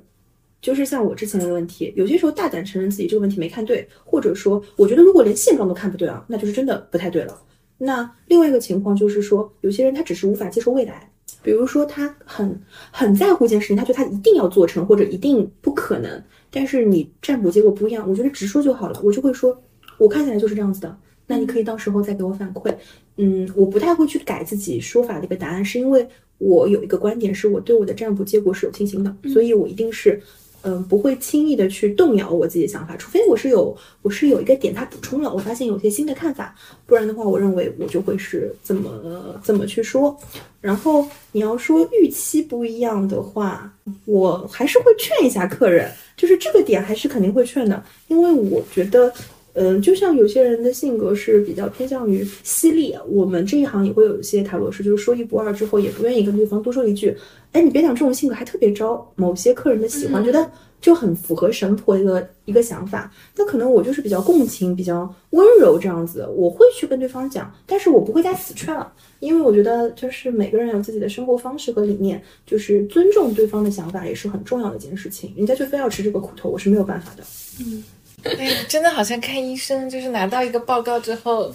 [0.63, 7.37] 就是像我之前的问题，有些时候大胆承认自己这个问题没看对，或者说我觉得如果连现状都看不对啊，那就是真的不太对了。
[7.77, 11.11] 那另外一个情况就是说，有些人他只是无法接受未来，
[11.43, 12.57] 比如说他很
[12.91, 19.61] 很在乎一件事情，他觉得他一定要做成或者一定不可能，但是你占卜结果不一样，我觉得直说就好了，我就会说，
[19.97, 20.97] 我看起来就是这样子的，
[21.27, 22.73] 那你可以到时候再给我反馈。
[23.17, 30.21] 嗯，我不太会去改自己说法的一个答案，是因为我有一个观点，是我对我的占卜结果是有信心的，所以我一定是。
[30.63, 40.17] 嗯，不会轻易的去动摇我自己的想法，除非我是有我是有一个点他补充了，我发现有些新的看法，不然的话，我认为我就会是怎么怎么去说。
[40.61, 43.71] 然后你要说预期不一样的话，
[44.05, 49.13] 我还是会劝一下客人，就是这个点还是肯定会劝的，因为我觉得。
[49.53, 57.15] 嗯，就像有些人的性格是比较偏向于犀利，我们这一行也会有一些塔罗师，就是说一不二之后，也不愿意跟对方多说一句。
[57.51, 60.49] 哎，你别讲，这种性格还特别招某些客人的喜欢，觉得
[60.81, 63.11] 就很符合神婆一个一个想法。
[63.37, 75.31] 那可能我就是比较共情、比较温柔这样子，我会去跟对方讲，但是我不会再死劝了，因为我觉得就是每个人有自己的生活方式和理念，就是尊重对方的想法也是很重要的一件事情。
[75.37, 77.23] 人家就非要吃这个苦头，我是没有办法的。
[77.59, 77.83] 嗯。
[78.39, 81.53] 哎呀，真的好像看医生，就是拿到一个报告之后，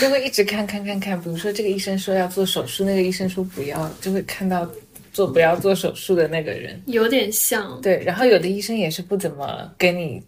[0.00, 1.20] 就会一直看看看看。
[1.20, 4.70] 比如说这个医生说要做手术，那个医生说不要，就会看到
[5.12, 7.80] 做不要做手术的那个人，有点像。
[7.80, 10.22] 对，然后有的医生也是不怎么跟你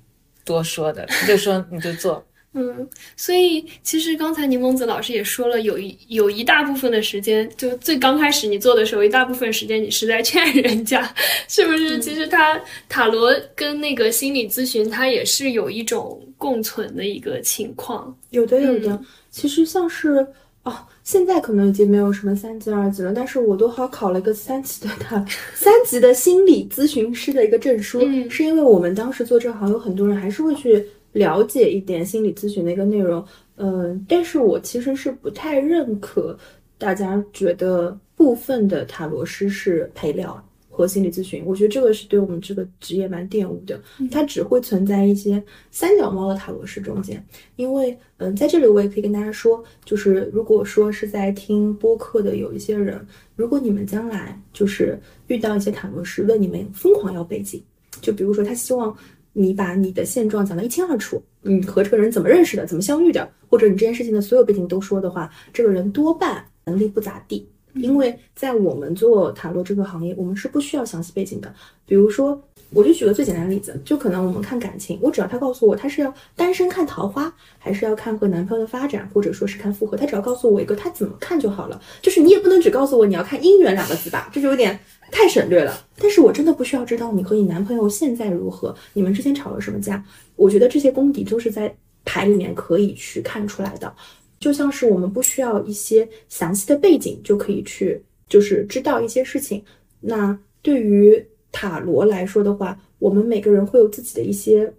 [0.44, 2.24] 多说的，他就说你就做。
[2.58, 11.14] 嗯，所以其实刚才柠檬子老师也说了，有一有一大部分的时间，就最刚开始你做的时候，一大部分时间你是在劝人家，
[11.46, 12.00] 是不是？
[12.00, 18.12] 其实他塔罗跟那个心理咨询，它也是有一种共存的一个情况。
[18.30, 19.00] 有的，有的。
[19.30, 20.26] 其实像是
[20.64, 30.84] 哦，现在可能已经没有什么三级、二级了，但是我都好考了一个三级的塔 三级的心理咨询师的一个证书，是因为我们当时做这行，有很多人还是会去。
[31.18, 33.24] 了解一点心理咨询的一个内容，
[33.56, 36.38] 嗯，但是我其实是不太认可
[36.78, 43.80] 大家觉得部分的塔罗师是陪聊和心理咨询，我觉得这个是对我们这个职业蛮玷污的。
[44.12, 47.20] 它只会存在一些三脚猫的塔罗师中间，
[47.56, 53.04] 因为，嗯，在这里我也可以跟大家说，就是如果说是在听播客的有一些人，
[53.34, 57.60] 如果你们将来就是遇到一些塔罗师问你们疯狂要背景，
[58.00, 58.96] 就比如说他希望。
[59.32, 67.48] 你把你的现状讲得一清二楚，你和这个人怎么认识的，怎么相遇的，或者你这件事情的所有背景都说的话，这个人多半能力不咋地。
[67.74, 71.54] 因为在我们做塔罗这个行业，我们是不需要详细背景的。
[71.86, 81.80] 比如说，我就举个最简单的例子，就可能我们看感情，我只要他告诉我他是要单身看桃花，还是要看和男朋友的发展，或者说是看复合，他只要告诉我一个他怎么看就好了。
[82.02, 84.80] 就是你也不能只告诉我你要看姻缘两个字吧，这就有点。
[85.10, 90.04] 太省略了，但是我真的不需要知道你和你男朋友现在如何，你们之前吵了什么架。
[90.36, 93.92] 我觉得这些功底都是在牌里面可以去看出来的，
[94.38, 99.62] 就像是我们不需要一些详细的背景就可以去，就是知道一些事情。
[100.00, 104.72] 那对于塔罗来说的话，我们每个人会有自己的一些，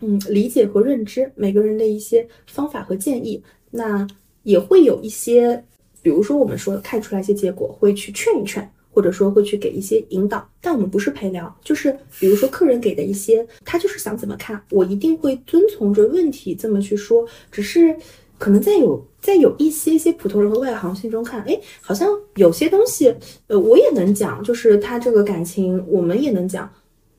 [0.00, 4.06] 嗯，理解和认知，每个人的一些方法和建议，那
[4.42, 5.64] 也会有一些，
[6.02, 8.68] 比如说我们说看出来一些结果，会去劝一劝。
[8.92, 17.26] 或者说会去给一些引导，但我们不是陪聊，就是比如说客人给的一些，他就是想怎么看，我一定会遵从着问题这么去说。
[17.50, 17.96] 只是
[18.38, 23.14] 可能在有在有一些些普通人和外行心中看，哎，好像有些东西，
[23.46, 26.70] 呃，我也能讲，就是他这个感情，我们也能讲。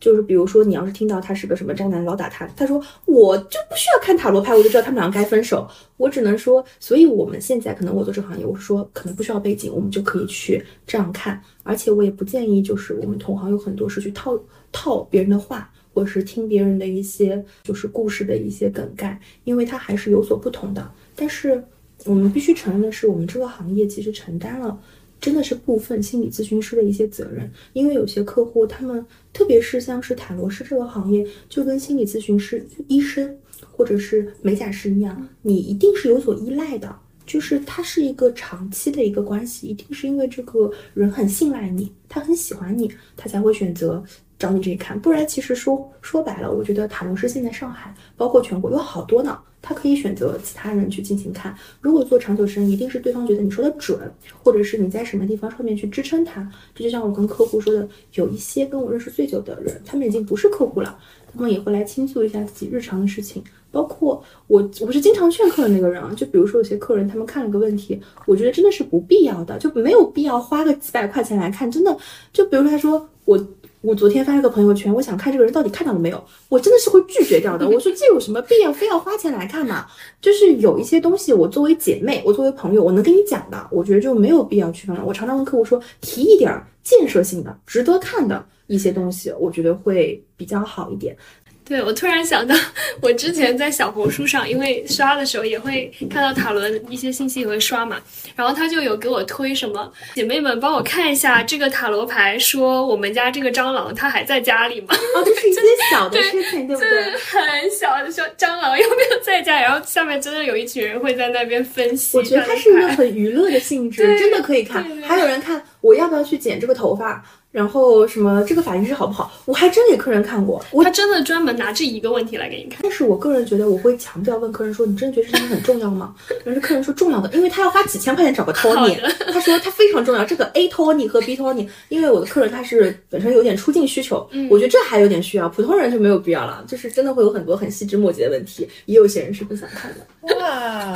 [0.03, 5.65] 就是比如说，你要是听到他是个什么渣男，老打他，他说我就不需要看塔罗牌，我就知道他们两个该分手。
[5.95, 11.41] 我只能说，所以我们现在可能我做这个行业，我说可能不需要背景，我们就可以去这样看。
[11.63, 14.37] 而且我也不建议，就是我们同行有很多是去套
[14.73, 20.91] 套别人的话，或者是听别人的一些就是故事的一些梗概，因为它还是有所不同的。
[21.15, 21.63] 但是
[22.03, 24.77] 我们必须承认的是，我们这个行业其实承担了。
[25.23, 33.33] 真的是部分心理咨询师的一些责任，因为有些客户，他们特别是像是塔罗师这个行业，就跟心理咨询师、医生
[33.71, 36.93] 或者是美甲师一样，你一定是有所依赖的，
[37.25, 44.03] 就是它是一个长期的一个关系，一定是因为这个人很信赖你，他很喜欢你，他才会选择。
[44.39, 51.55] 找你这里看，不然其实说说白了，我觉得塔罗师现在上海，包括全国有好多呢，他可以选择其他人去进行看。
[51.79, 53.97] 如果做长久生意，一定是对方觉得你说的准，
[54.43, 56.47] 或者是你在什么地方上面去支撑他。
[56.75, 60.99] 这就像我跟客户说的，有一些跟我认识最久的人，他们已经不是客户了，
[61.33, 63.41] 他们也会来倾诉一下自己日常的事情。
[63.71, 66.13] 包括我，我是经常劝客的那个人啊。
[66.15, 71.71] 就比如说有些客人，他们看了个问题，我觉得真的是不必要的，就没有必要花个几百块钱来看。
[71.71, 71.97] 真的，
[72.33, 73.47] 就比如说他说我。
[73.83, 77.67] 我昨天发了个朋友圈，我想看这个人到底看到了没有，我真的是会拒绝掉的。
[77.67, 79.85] 我说这有什么必要非要花钱来看嘛？
[80.21, 85.03] 就是有一些东西，我作为姐妹，我作为朋友，我能跟你讲的，我觉得就没有必要去分了。
[85.05, 86.49] 我常常跟客户说，提一点
[86.81, 91.17] 建设性的、值得看的一些东西，我觉得会比较好一点。
[91.65, 92.53] 对，我突然想到，
[93.01, 97.97] 我之前在小红书上，因为刷的时候也会看到塔罗一些信息，也会刷嘛。
[98.35, 104.87] 然后他就有给我推什么，姐妹们帮我看一下这个塔罗牌，说我们家这个蟑螂它还在家里吗？
[105.15, 105.59] 哦， 这是一些
[105.89, 107.03] 小的事情，对不对？
[107.13, 109.61] 很小的说蟑螂有没有在家？
[109.61, 112.17] 然后下面真的有一群人会在那边分析。
[112.17, 114.83] 我觉得它是一个很娱乐的性质， 真的可以看。
[115.03, 117.23] 还有人看我要不要去剪这个头发。
[117.53, 119.31] 然后什么这个发型师好不好？
[119.45, 122.79] 我还真给客人看过，我他真的专门拿这一个问题来给你看。
[122.81, 128.97] 但是我个人觉得，我会强调问客人说：“你真的觉得这件很重要吗？”然后客人说：“重要的，因为他要花几千块钱找个 托尼。”
[129.31, 136.65] 他说他非常重要，这个 A 托尼和 B 托尼，因为我的客人他是本身有点出镜需求，我觉得这还有点需要，普通人就没有必要了。
[136.67, 140.35] 就是真的会有很多很细枝末节的问题，也有些人是不想看的。
[140.39, 140.95] 哇，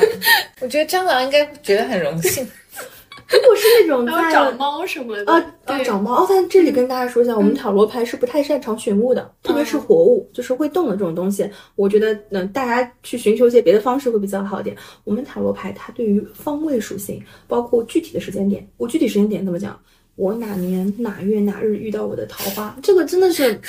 [0.59, 2.47] 我觉得蟑螂应该觉得很荣幸。
[3.30, 11.49] 如果是那种在找猫什么的啊啊找猫哦，在这里跟大家说一下，我们塔罗牌是不太擅长寻物的，特别是活物，就是会动的这种东西。
[11.75, 14.75] 我觉得嗯，大家去寻求一些别的方式会比较好一点。
[15.03, 19.78] 我们塔罗牌它对于方位属性，包括具体的时间点，我具体时间点怎么讲？
[20.15, 22.75] 我哪年哪月哪日遇到我的桃花？
[22.82, 23.59] 这个真的是。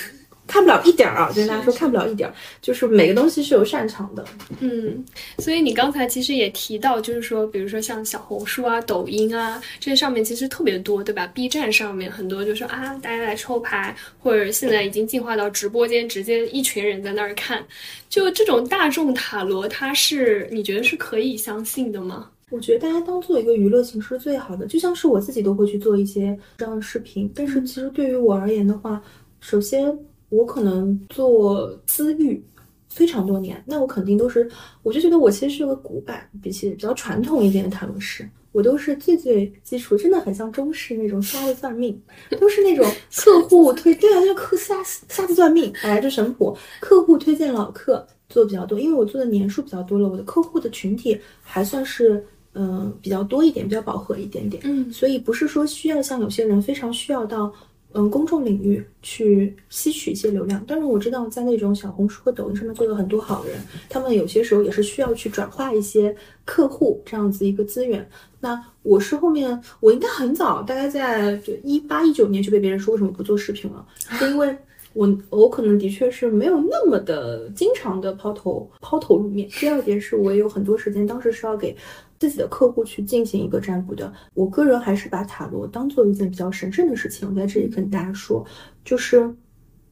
[0.49, 1.31] 看不了一点儿啊！
[1.37, 4.25] 跟大家说看不了一点儿，就是每个东西是有擅长的。
[4.61, 5.05] 嗯，
[5.39, 17.63] 所以你刚才其实也提到，就是说，比如说像小红书啊、抖音啊这些上面其实特别多，对吧？B 站上面很多，就说啊，大家来抽牌，或者现在已经进化到直播间，直接一群人在那儿看。
[18.09, 22.31] 就这种大众塔罗，它是你觉得是可以相信的吗？
[22.51, 27.31] 我觉得大家当做一个娱乐形式最好的，就像是我自己都会去做一些这样的视频。
[27.35, 29.03] 但是其实对于我而言的话，
[29.41, 29.95] 首先。
[30.31, 32.43] 我可能做私域
[32.89, 34.49] 非常多年，那我肯定都是，
[34.83, 42.01] 我就觉得我其实是个古板，比起比较传统一点的塔罗师，我都是最最基础，真的很像中式那种瞎子算命，
[42.41, 52.25] 都是那种客户推，对啊，就客瞎瞎子算命，哎，这神婆，客户推荐老客做的比较多，因为我做的年数比较多了，我的客户的群体还算是
[52.55, 57.53] 嗯比较多一点，比较饱和一点点，嗯，所以不是说需要像有些人非常需要到。
[57.93, 63.57] 嗯，公众领域去吸取一些流量，但是我知道在那种小红书和抖音上面做的很多好人，
[63.89, 66.15] 他们有些时候也是需要去转化一些
[66.45, 68.07] 客户这样子一个资源。
[68.41, 74.55] 那我是后面，我应该很早，大概在就一八一九年就被别人说为什么不做视频了，是因为
[74.93, 79.49] 我我可能的确是没有那么的经常的抛头抛头露面。
[79.49, 81.75] 第二点是我也有很多时间，当时是要给。
[82.19, 87.29] 自己的客户去进行一个占卜的，我个人还是把塔罗当做一件比较神圣的事情。
[87.29, 88.45] 我在这里跟大家说，
[88.85, 89.33] 就是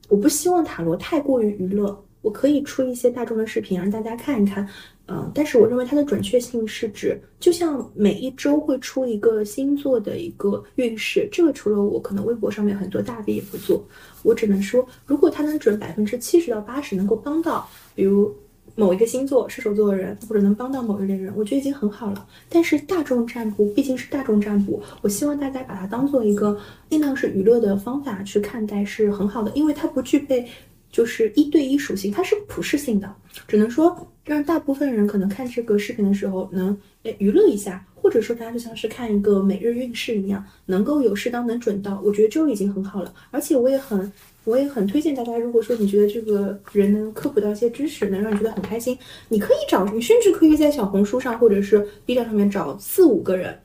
[0.08, 4.68] 我不希望塔罗太过于娱乐，我可以出一些大众的视频让大家看一看，
[5.06, 13.84] 嗯，但是我认为它的准确性是指，就像每一周会出一个星座的一个运势，这个除了我，可能微博上面很多大 V 也不做，
[14.24, 18.34] 我只能说，如果它能准百分之七十到八十，能够帮到，比如。
[18.76, 22.26] 某一个星座射手座的人，或者能帮到某一类人，我觉得已经很好了。
[22.48, 26.56] 但是大众占卜毕竟是大众占卜，我希望大家把它当做一个
[26.88, 30.46] 尽量是娱乐的方法去看待，是很好的，因为它不具备
[30.92, 33.12] 就是一对一属性，它是普适性的，
[33.48, 43.12] 只能说让大部分人可能看这个视频的时候能诶娱乐一下，或者说大家就像是看一个每日运势一样，能够有适当能准到，我觉得就已经很好了。
[43.30, 44.12] 而且我也很
[44.46, 48.96] 我也很推荐大家，如果说你觉得这个人能科普到一些知识，能让你觉得很开心，
[49.28, 53.58] 你可以找，你甚至可以在小红书上或者是 B 站上面找四五个人，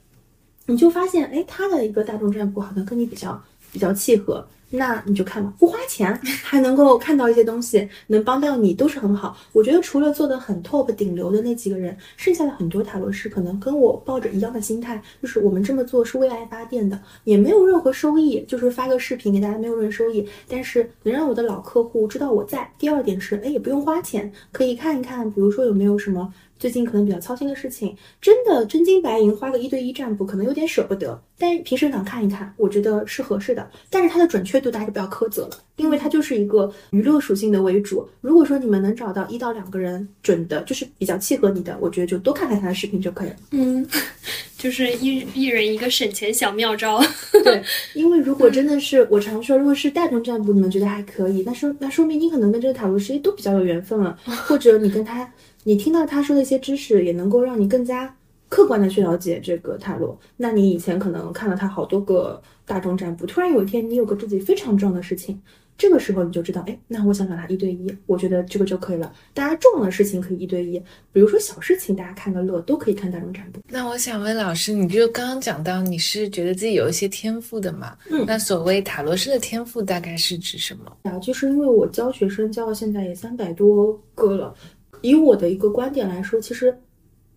[0.66, 3.40] 你就发现，哎，他的一个大众占卜好像跟你比较
[3.72, 4.44] 比较契合。
[4.72, 9.38] 那你就看吧，不花钱还能够看到一些东西，能帮到你都是很好。
[9.52, 22.72] 我觉得除了做的很 top 顶流的那几个人，剩下的很多塔罗师可能跟我抱着一样的心态，就是我们这么做是为爱发电的，也没有任何收益，就是发个视频给大家没有任何收益，但是能让我的老客户知道我在。
[22.78, 26.34] 第二点是，哎，也不用花钱，可以看一看，比如说有没有什么。
[26.62, 31.20] 最近可能比较操心的事情，真的真金白银花个一对一占卜，可能有点舍不得。
[31.40, 33.68] 但平时想看一看，我觉得是合适的。
[33.90, 38.08] 但是它的准确度大家就不要苛责了，因为它就是一个娱乐属性的为主。
[38.22, 43.36] 如果说你们能找到一到两个人准的，就是比较契合你的，我觉得就多看看他的视频就可以了。
[43.50, 43.84] 嗯，
[44.56, 47.02] 就是一一人一个省钱小妙招。
[47.44, 47.64] 对，
[47.96, 55.28] 因为如果真的是我常说，如果是大众占卜，你们觉得还可以，那说那说明你可能跟这个塔罗师都比较有缘分了， 或者你跟他。
[55.64, 58.16] 你听到他说的一些知识，也能够让你更加
[58.50, 60.18] 客观的去了解这个塔罗。
[60.36, 65.40] 那你以前可能看了他好多个大众占卜，突然有一天你有个自己非常重要的事情，
[65.78, 69.14] 这个时候你就知道，哎，那我想找他一对一，我觉得这个就可以了。
[69.34, 70.80] 大家重要的事情可以一对一，
[71.14, 73.60] 比如说小事情大家看个乐都可以看大众占卜。
[73.70, 77.96] 那我想问老师，你就刚刚讲到你是觉得自己有一些天赋的嘛？
[78.10, 80.98] 嗯，那所谓塔罗师的天赋大概是指什么？
[81.04, 84.54] 啊，就是因为我教学生教到现在也三百多个了。
[85.02, 86.76] 以我的一个观点来说，其实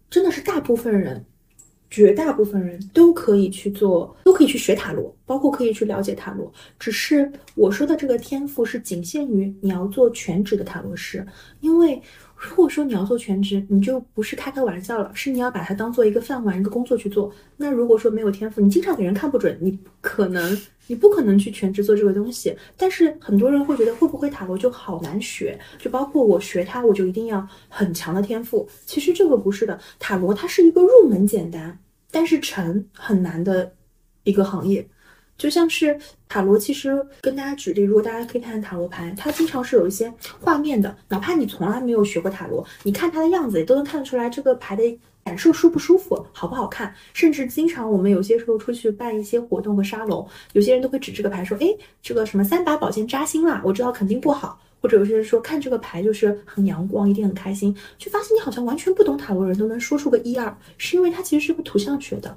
[0.09, 1.25] 真的是大部分人，
[1.91, 6.53] 绝大部分人都可以去做，都可以去学塔罗，包括可以去了解塔罗。
[6.79, 11.27] 只是我说的这个天赋是仅限于你要做全职的塔罗师，
[11.61, 12.01] 因为
[12.49, 17.33] 如果说你要做全职，你就不是开开玩笑了，是你要把它当做一个饭碗、一个工作去做。
[17.57, 20.57] 那如果说没有天赋，你经常给人看不准，你可能。
[20.87, 28.69] 你不可能去全职做这个东西，但是很多人会觉得会不会塔罗就好难学，就包括我学它，我就一定要很强的天赋。
[28.85, 31.79] 其实这个不是的，塔罗它是一个入门简单，
[32.11, 33.73] 但是成很难的
[34.25, 34.87] 一个行业。
[35.37, 44.99] 就像是塔罗，其实跟大家举例，如果大家可以看看塔罗牌，它经常是有一些画面的，哪怕你从来没有学过塔罗，你看它的样子也都能看得出来这个牌的。
[45.25, 46.95] 感受舒不舒服，好不好看？
[47.15, 57.75] 甚至经常我们有些时候出去办一些活动和沙龙，有些人都会指这个牌说：“哎，这个什么三把宝剑扎心啦，我知道肯定不好。”或者有些人说看这个牌就是很阳光，一定很开心。
[57.97, 62.37] 就发现你好像完全不懂塔罗人都能说出个一二，是因为它其实是个图像学的，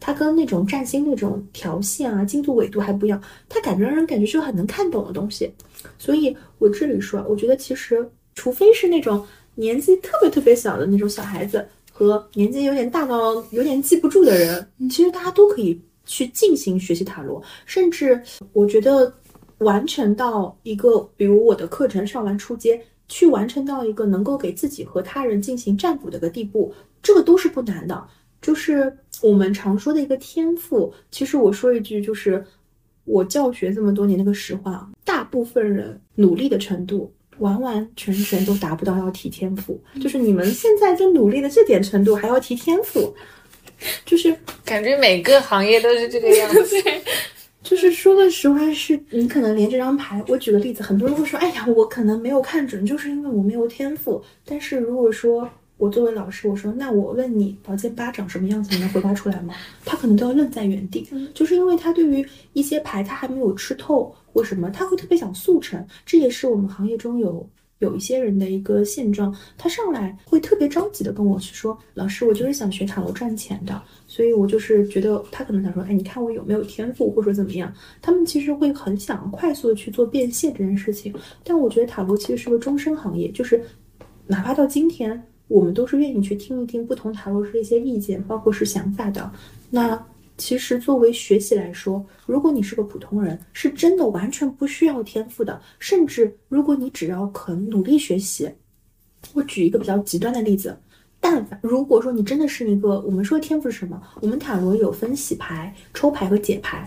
[0.00, 5.52] 它跟那种占星那种条线啊、经度纬度还不一样，它感觉让人感觉是个很能看懂的东西。
[5.98, 9.24] 所以我这里说，我觉得其实除非是那种
[9.54, 11.66] 年纪特别特别小的那种小孩子。
[11.98, 18.22] 和年纪有点大到有点记不住的人，其实大家都可以去进行学习塔罗，甚至
[18.52, 19.10] 我觉得
[19.60, 22.78] 完成到一个，比如我的课程上完初阶，
[23.08, 26.70] 去完成到一个能够给自己和他人进行占卜的一个地步，
[27.02, 28.06] 这个都是不难的。
[28.42, 30.92] 就是我们常说的一个天赋。
[31.10, 32.44] 其实我说一句，就是
[33.04, 37.12] 我教学这么多年那个实话，大部分人努力的程度。
[37.38, 43.14] 完完全全都达不到要提天赋，就是你们现在就努力的这点程度还要提天赋，
[44.06, 46.76] 就是感觉每个行业都是这个样子。
[47.62, 54.24] 就是说个实话，是你可能连这张牌，我举个例子，很多人会说，哎呀，我可能没有看准，就是因为我没有天赋。
[54.46, 55.46] 但是如果说
[55.78, 59.54] 我作为老师，我说，那我问你，宝剑八长什么样子，你能回答出来吗？
[59.84, 64.14] 他可能都要愣在原地，就是因为他对于一些牌，他还没有吃透。
[64.32, 65.86] 为什么他会特别想速成？
[66.04, 67.46] 这也是我们行业中有
[67.78, 69.34] 有一些人的一个现状。
[69.58, 77.70] 他上来会特别着急的跟我去说：“老师，我就是想学塔罗赚钱的。”所以我就是觉得他可能想说：“哎，你看我有没有天赋，或者怎么样？”
[78.00, 81.14] 他们其实会很想快速的去做变现这件事情。
[81.44, 83.62] 但我觉得塔罗其实是个终身行业，就是
[84.26, 89.30] 哪怕到今天，我们都是愿意去听一听不同塔罗师的一些意见，包括是想法的。
[89.70, 90.02] 那。
[90.38, 95.58] 其实，作为学习来说，如果你是个普通人，是真的完全不需要天赋的。
[95.78, 98.46] 甚至，如果你只要肯努力学习，
[99.32, 100.78] 我举一个比较极端的例子：
[101.20, 103.98] 但凡如果说你真的是一个，我们说天赋是什么？
[104.20, 106.86] 我们塔罗有分洗牌、抽牌和解牌，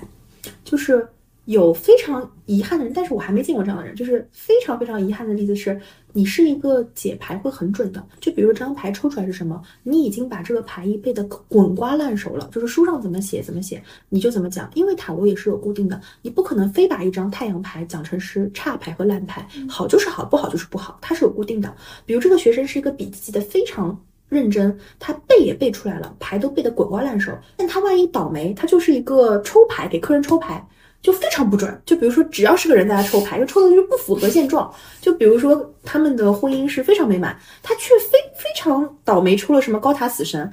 [0.63, 1.09] 就是
[1.49, 5.81] 有非常遗憾的人，但是我还没见过这样的人，就是非常非常遗憾的例子是，
[6.13, 21.75] 你是一个解牌会很准的，就比如说这张牌抽出来是什么，你已经把这个牌意背得滚瓜烂熟了，就是书上怎么写怎么写，你就怎么讲，因为塔罗也是有固定的，你不可能非把一张太阳牌讲成是差牌和烂牌，好就是好，不好就是不好，它是有固定的。
[22.05, 23.99] 比如这个学生是一个笔记记得非常。
[24.29, 27.35] 认真，他背也背出来了，牌都背得滚瓜烂熟。
[27.57, 30.63] 但他万一倒霉，他就是一个抽牌给客人抽牌，
[31.01, 31.81] 就非常不准。
[31.85, 34.71] 就比如说，只要是个人在那抽牌，就抽的就是不符合现状。
[35.01, 40.51] 就比如说，他们的婚姻是非常美满，他却非非常倒霉，出了什么高塔死神。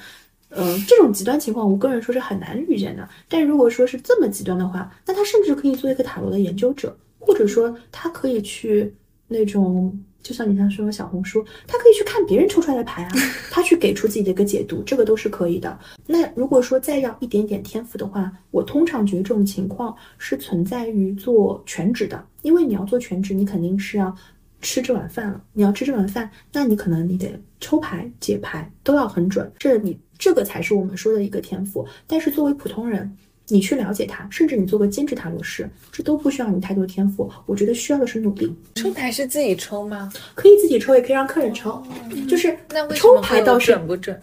[0.51, 3.09] 嗯，这种极端情况，我个人说是很难遇见的。
[3.28, 8.94] 但如果说是这么极端的话，那他甚至可以做一个塔罗的研究者，或者说他可以去
[9.28, 9.99] 那种。
[10.27, 13.11] 就像你像说小红书，他可以去看别人抽出来的牌啊，
[13.49, 15.79] 他去给出自己的一个解读，这个都是可以的。
[16.05, 24.12] 那如果说再要一点点天赋的话，我通常觉得这种情况是存在于做全职的，因为你要做全职，你肯定是要
[24.61, 25.41] 吃这碗饭了。
[25.53, 31.87] 你要吃这碗饭，那你可能你得抽牌解牌都要很准，这你这个才是我们说的一个天赋。
[32.05, 33.16] 但是作为普通人。
[33.49, 37.30] 你去了解它，甚至你做个兼职塔罗师，这都不需要你太多天赋。
[37.47, 38.53] 我觉得需要的是努力。
[38.74, 40.12] 抽牌是自己抽吗？
[40.34, 41.82] 可以自己抽，也可以让客人抽。
[42.28, 42.57] 就是
[42.94, 44.18] 抽牌倒是准不准？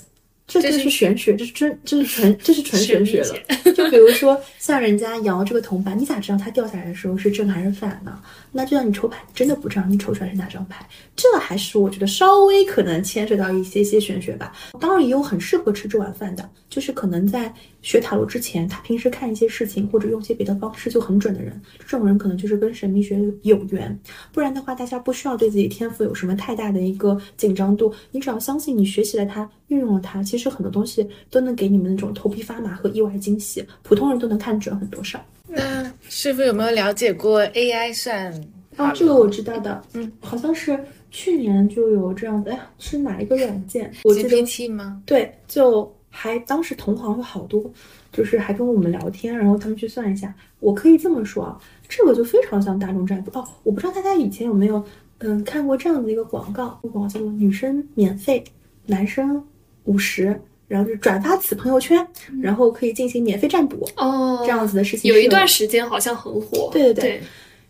[0.45, 3.33] 这就是玄学，这是真，这是纯，这是纯玄学了。
[3.71, 8.21] 就比如说，像人家摇这个铜板，你咋知道它掉下来的时候是正还是反呢？
[8.55, 10.87] 那就像你抽牌，真的不知道你抽出来是哪张牌。
[11.15, 14.53] 这还是我觉得稍微可能牵涉到一些些玄学吧。
[14.79, 17.51] 当然，也有很适合吃这碗饭的，就是可能在
[17.81, 23.99] 学塔罗之前，他平时看一些事情或者用些别的方式就很准的人，这种人可能就是跟神秘学有缘。
[24.31, 30.21] 不然的话，大家不需要对自己天赋有什么太大的一个紧张度，你只要相信你学习了它，运用了它。
[30.21, 35.23] 其实很多东西都能给你们那种头皮发麻和意外惊喜，普通人都能看准很多事儿。
[35.55, 38.33] 那师傅有没有了解过 AI 算？
[38.75, 40.77] 啊，这个我知道的，嗯，好像是
[41.11, 45.01] 去年就有这样的，哎，是哪一个软件？GPT 吗？
[45.05, 47.63] 对，就还当时同行有好多，
[48.11, 50.33] 就是还跟我们聊天，然后他们去算一下。
[50.59, 53.47] 我可以这么说啊，这个就非常像大众占卜哦。
[53.63, 54.83] 我不知道大家以前有没有
[55.19, 58.43] 嗯看过这样的一个广告，广告叫做“女生免费，
[58.85, 59.43] 男生”。
[59.85, 62.05] 五十，然后就转发此朋友圈，
[62.41, 66.69] 然后可以进行免费占卜哦，这样子的事情有一段时间好像很火。
[66.71, 67.21] 对对对。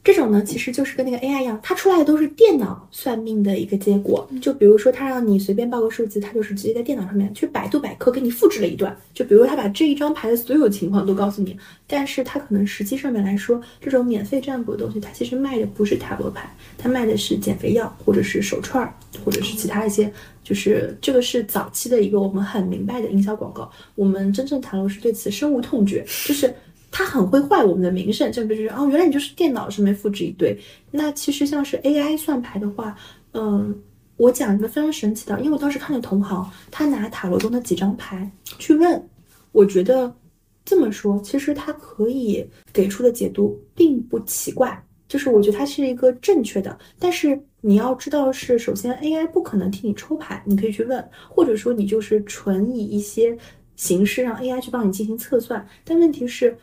[0.04, 4.30] 这种呢，其实就是跟那个 AI 一样，它出来的都是电脑算命的一个结果。
[4.42, 8.94] 就比如说，它让你随便报个数字，它就是直接在电脑上面去百度百科给你复制了一段。
[9.14, 18.94] 就比如它把这一张牌的所有情况都告诉你，但是它可能实际上面来说，这种免费占卜的东西，它其实卖的不是塔罗牌，它卖的是减肥药，或者是手串儿，
[19.24, 20.12] 或者是其他一些。
[20.44, 23.72] 就是这个是早期的一个我们很明白的营销广告。
[23.96, 26.54] 我们真正塔罗是对此深恶痛绝，就是。
[26.96, 30.56] 它很会坏我们的名声，就比如哦，原来你就是电脑上面复制一堆。
[30.92, 32.96] 那其实像是 AI 算牌的话，
[33.32, 33.76] 嗯，
[34.16, 39.10] 我讲一个非常神奇的，因为我当时看了同行，他拿塔罗中的几张牌去问，
[39.52, 40.16] 我觉得
[40.64, 46.78] 这么说，其实他可以给出的解读并不奇怪，就是我觉得它是一个正确的。
[47.00, 53.36] 但是你要知道是，首先 AI 不可能替你抽牌，你可以去问，或者说你就是纯以一些
[53.76, 56.56] 形式让 AI 去帮你进行测算，但问题是。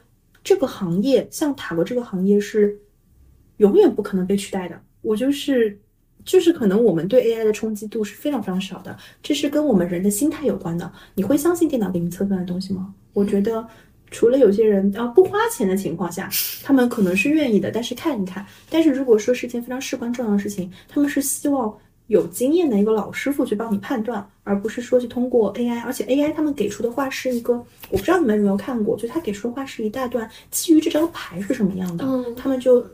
[0.43, 2.79] 这个行业像塔罗这个行业是
[3.59, 4.81] 永远不可能被取代的。
[5.03, 5.79] 我就是，
[6.25, 8.97] 就是可能我们对 AI 的冲击度是非常非常少的。
[9.23, 10.91] 这是跟我们人的心态有关的。
[11.15, 12.95] 你会相信电脑给你测算的东西吗？
[13.13, 13.67] 我觉得，
[14.11, 16.29] 除了有些人啊不花钱的情况下，
[16.63, 18.47] 他们可能是愿意的，但是看一看。
[18.69, 21.77] 但是如果说是一件非常事关重要的事情，他们是希望。
[22.11, 27.55] 有经验的一个老师傅去帮你判断，而不是说去通过 AI，而且 AI 他们给出的话是一个，
[27.89, 32.05] 我不知道你们有没有看过，就他给出的话是一大段基于这张牌是什么样的，
[32.35, 32.85] 他们就。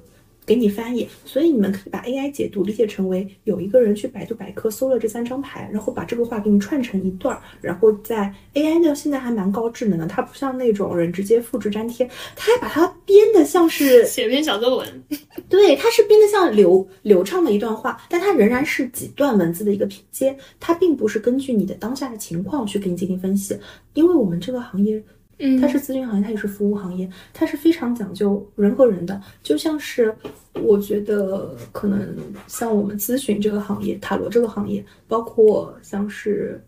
[0.47, 15.05] 给你翻译，所以你们可以把 AI 解读理解成为有一个人去百度百科搜了这三张牌，然后把这个话给你串成一段儿，然后在 AI 呢现在还蛮高智能的，它不像那种人直接复制粘贴，它还把它编的像是 写篇小作文，
[15.51, 23.59] 对，它是编的像流流畅的一段话，但它仍然是几段文字的一个拼接，它并不是根据你的当下的情况去给你进行分析，
[23.94, 25.03] 因为我们这个行业。
[25.39, 29.20] 嗯，它是咨询行业，它也是服务行业，它是非常讲究人和人的。
[29.43, 30.14] 就像是
[30.55, 32.16] 我觉得可能
[32.47, 36.59] 像我们咨询这个行业、塔罗这个行业，包括像是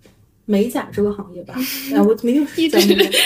[0.45, 1.55] 美甲这个行业吧。
[1.95, 2.81] 哎，我没有讲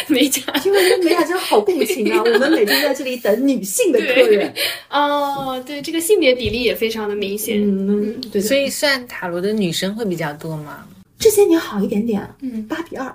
[0.09, 2.23] 美甲，因为美甲真的好共情啊！
[2.25, 4.53] 我们每天在这里等女性的客人。
[4.91, 7.61] 哦，对，这个性别比例也非常的明显。
[7.61, 8.41] 嗯，对。
[8.41, 10.87] 所以算塔罗的女生会比较多吗？
[11.19, 13.13] 这些年好一点点，嗯，八比二。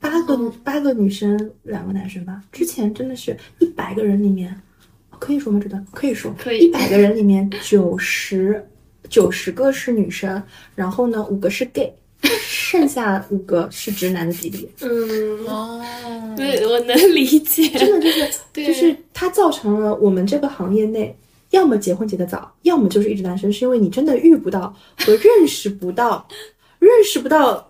[0.00, 2.42] 八个八个女生，两个男生吧。
[2.50, 4.58] 之前真的是一百个人里面，
[5.18, 5.60] 可以说吗？
[5.62, 8.66] 这段可以说，可以一百个人里面九十
[9.08, 10.42] 九十个是女生，
[10.74, 11.92] 然后呢五个是 gay，
[12.40, 14.68] 剩下五个是直男的比例。
[14.80, 15.84] 嗯，哦，
[16.36, 17.68] 对，我能理解。
[17.70, 21.14] 真的就是就是它造成了我们这个行业内，
[21.50, 26.26] 要么结婚结得早，要么就是一直单身，是因为你真的遇不到和认识不到，
[26.78, 27.69] 认识不到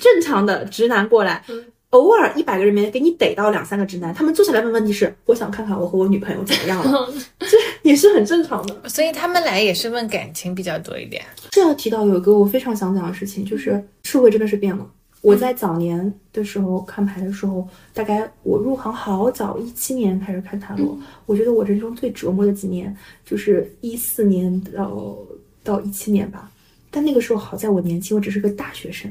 [0.00, 1.42] 正常的直男过来。
[1.90, 8.88] 偶尔一百个人里面给你逮到两三个直男，他们坐下来问问题是：我想看看我和我女朋友怎么样了， 这也是很正常的。
[8.88, 11.24] 所以他们来也是问感情比较多一点。
[11.52, 14.86] 这要提到有一个我非常想讲的事情，就是社会真的是变了。
[15.22, 20.98] 我在早年的时候看牌的时候，大概我入行好早，一七年开始看塔罗。
[21.24, 22.94] 我觉得我人生最折磨的几年
[23.24, 25.16] 就是一四年到
[25.62, 26.50] 到一七年吧。
[26.90, 29.10] 但那个时候好在我年轻，我只是个大学生，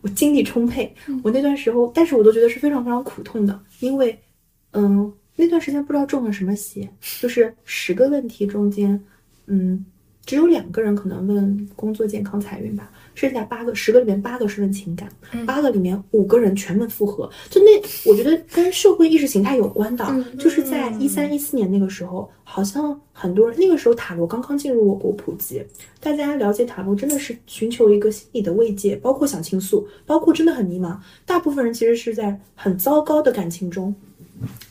[0.00, 0.94] 我精力充沛。
[1.22, 4.18] 我那段时候，但是我都觉得是非常非常苦痛的，因为，
[4.72, 6.88] 嗯，那段时间不知道中了什么邪，
[7.20, 9.00] 就是十个问题中间，
[9.46, 9.84] 嗯，
[10.24, 15.08] 只有两个人可能问工作、健康、财运吧，剩下八个，十个里面八个是问情感，
[15.44, 17.28] 八个里面五个人全问复合。
[17.50, 17.70] 就那，
[18.08, 25.60] 我觉得跟社会意识形态有关的，就是在一三一四年那个时候，好像很多人那个时候塔罗刚刚进入我国普及，
[25.98, 30.96] 大家了解塔罗真的是寻求一个心理的慰藉，包括想倾诉，包括真的很迷茫。
[31.26, 33.92] 大部分人其实是在很糟糕的感情中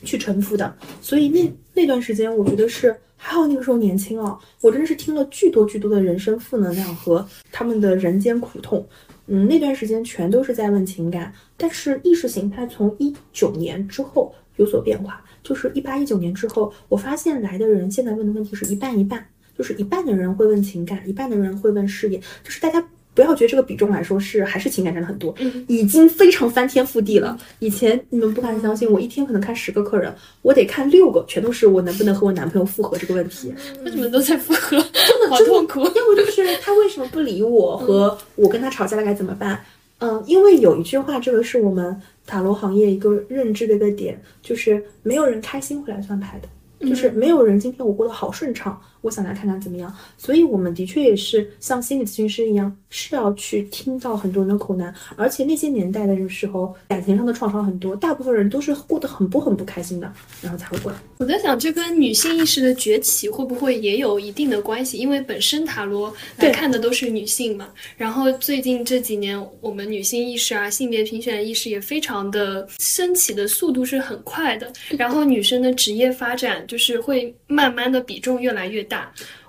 [0.04, 8.86] 去沉浮的，所以那那段时间，我觉得是还好那个时候年轻啊，我真的是听了巨多巨多的人生负能量和他们的人间苦痛。
[9.26, 19.26] 嗯，那段时间全都是在问情感，但是意识形态从一九年之后有所变化，就是一八一九年之后，我发现来的人现在问的问题是一半一半，
[19.58, 22.88] 就是一半的人会问情感，一半的人会问事业，就是大家。
[23.18, 25.34] 不要觉得这个比重来说是还是情感占的很多，
[25.66, 27.36] 已经非常翻天覆地了。
[27.58, 33.52] 以前你们不敢相信，我一天可能看十个客人，我得看六个，全都是我能不能和我男朋友复合这个问题。
[33.84, 34.76] 为什么都在复合？
[34.78, 35.80] 真的好痛苦。
[35.80, 39.60] 要不就是他为什么不理我，和我跟他吵架了该怎么办？
[39.98, 46.48] 嗯，因为有一句话，这个是我们塔罗行业一个认知的一个点，就是没有人开心会来算牌的。
[46.86, 49.92] 就是没有人今天我过得好顺畅，我想来看看怎么样。
[50.18, 54.94] 所以我们的确也是像心理咨询师一样，是要去听到很多人的苦难。
[55.16, 60.98] 而且那些年代的时候，感情上的创伤很多，大部分人都是过得很不很不开心的，然后才会过来。
[61.16, 64.98] 我在想，这跟女性意识的崛起会不会也有一定的关系？
[64.98, 67.68] 因为本身塔罗来看的都是女性嘛。
[67.96, 74.70] 然后最近这几年，我们女性意识啊、性别平权意识也非常的升起的速度是很快的。
[74.90, 76.58] 然后女生的职业发展。
[76.66, 78.97] 就是会慢慢的比重越来越大，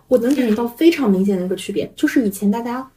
[0.07, 2.89] 我能感觉到非常明显的一个区别，就是以前大家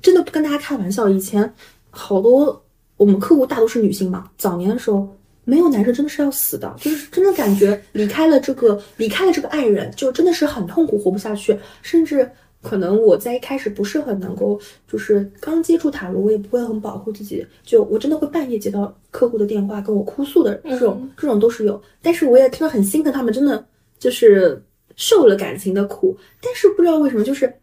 [0.00, 1.52] 真的不跟大家开玩笑，以前
[1.90, 2.64] 好多
[2.96, 5.08] 我们客户大多是女性嘛，早年的时候
[5.44, 12.30] 没有男生真的是要死的，就是真的感觉离开了这个离开了这个爱人，就真的是很痛苦，活不下去，甚至
[12.62, 14.58] 可能我在一开始不是很能够，
[14.88, 23.64] 就是刚接触塔罗，我也不会很保护自己，就我真的会半夜接到客户的电话跟我哭诉的这种，这种都是有，但是我也真的很心疼他们，真的
[23.98, 24.60] 就是
[24.96, 27.54] 受了感情的苦，但是不知道为什么，就是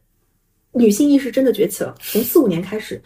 [0.71, 3.01] 女性意识真的崛起了，从四五年开始。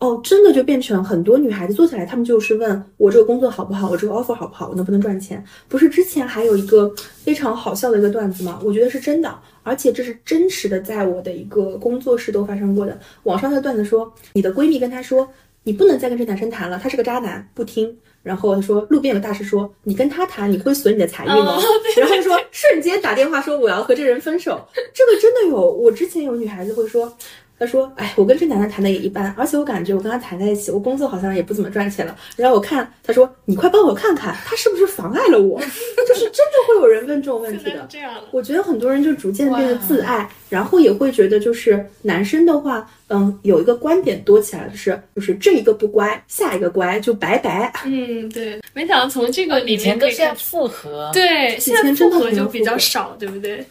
[0.00, 5.44] 哦，真的就变成很多女孩子坐下来，她们就是问我这个工作好不好，我这个 offer 好不好，我能不能赚钱？
[5.66, 6.88] 不是之前还有一个
[7.24, 8.60] 非常好笑的一个段子吗？
[8.64, 12.96] 我觉得是真的，而且这是真实的，在我的一个工作室都发生过的。
[13.24, 15.28] 网上的段子说，你的闺蜜跟她说，
[15.64, 17.98] 你不能再跟这男生谈了，他是个渣男，不听。
[18.22, 21.58] 然后他说，路边有大师说，你跟他谈，你会损你的财运吗？
[21.96, 24.60] 然后说瞬间打电话说我要和这人分手，
[24.94, 25.60] 这个真的有。
[25.60, 27.16] 我之前有女孩子会说。
[27.58, 32.16] 他说：“哎，我跟这男的谈的也一般，而且我感觉我跟他谈在一起，我工作好像也不怎么赚钱了。
[32.36, 35.60] 然后我看他说，你快帮我看看，他是不是妨碍了我？
[36.06, 37.86] 就是真的会有人问这种问题的。
[37.88, 47.72] 这样我觉得很多人就逐渐变得自爱，然后也会觉得就是男生的话，嗯，有一个观点多起来，就是就是这一个不乖，下一个乖就拜拜。
[47.84, 48.60] 嗯，对。
[48.72, 53.66] 没想到从这个里面都是要复合，对，现在复合就比较少，对不对？”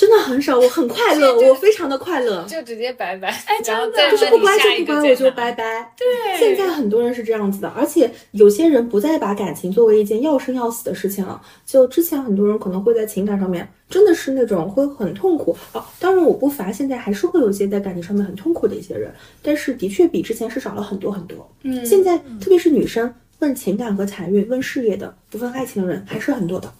[0.00, 5.92] 真的很少，我很快乐，我非常的快乐，就直接拜拜，哎，真的就是不乖就不乖，我就拜拜。
[5.94, 11.38] 对，现在很多人是这样子的，而且有些人不再把感情作为一件要生要死的事情了。
[11.66, 21.46] 就之前很多人可能会在情感上面真的是那种会很痛苦哦，当然我不乏现在还是会有一些在感情上面很痛苦的一些人，但是的确比之前是少了很多很多。
[21.64, 26.72] 嗯，现在特别是女生问情感和财运、问事业的，不问爱情的人还是很多的。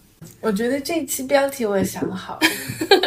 [0.43, 2.41] 我觉得这期标题我也想好了。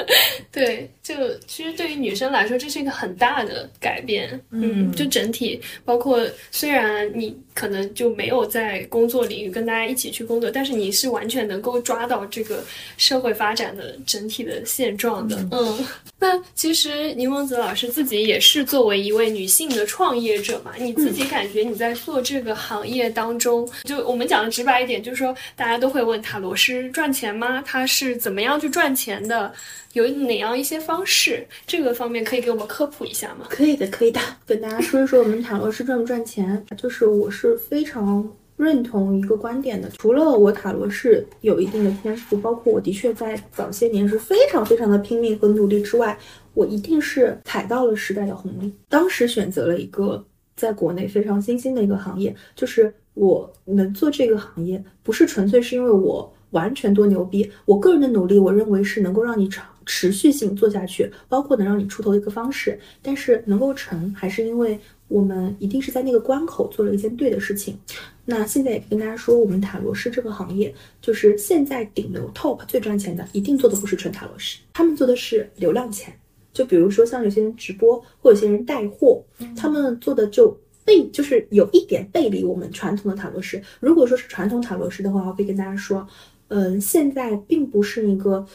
[0.54, 1.16] 对，就
[1.48, 4.40] 其实对于女生来说，这是一个很大的改变。
[4.52, 12.64] 嗯就整体包括，虽然你可能就没有在工作领域跟大家一起去工作，但是你是完全能够抓到这个
[12.98, 15.36] 社会发展的整体的现状的。
[15.52, 15.84] 嗯，
[16.20, 27.60] 那其实柠檬子老师自己也是作为一位女性的创业者嘛，你自己感觉你在做这个行业当中，就我们讲的直白一点，就是说大家都会问塔罗师赚钱吗？
[27.66, 29.52] 他是怎么样去赚钱的？
[29.94, 31.48] 有哪样一些方式？
[31.66, 33.48] 这个方面可以给我们科普一下吗？
[33.50, 36.64] 可以的，可以的，跟大家说一说我们塔罗师赚不赚钱。
[36.78, 46.18] 就是我是非常认同一个观点的，除了我塔罗是有一定的天赋，包括我的确在早些年是非常非常的拼命和努力之外，
[46.54, 48.72] 我一定是踩到了时代的红利。
[48.88, 50.24] 当时选择了一个
[50.56, 62.80] 在国内非常新兴的一个行业，就是我能做这个行业，不是纯粹是因为我完全多牛逼，我个人的努力，我认为是能够让你长持续性做下去，包括能让你出头的一个方式。
[63.02, 67.78] 但是能够成，还是因为我们一定是在那个关口做了一件对的事情。
[68.26, 76.14] 那现在也跟大家说，我们塔罗师这个行业，就是现在顶流 top 最赚钱的，一定做的不是纯塔罗师，他们做的是流量钱。
[76.54, 79.24] 就比如说像有些人直播，或有些人带货，
[79.58, 80.56] 他们做的就
[80.86, 83.62] 背就是有一点背离我们传统的塔罗师。
[83.80, 86.08] 如果说是传统塔罗师的话，我可以跟大家说，
[86.50, 88.46] 嗯、现在并不是一个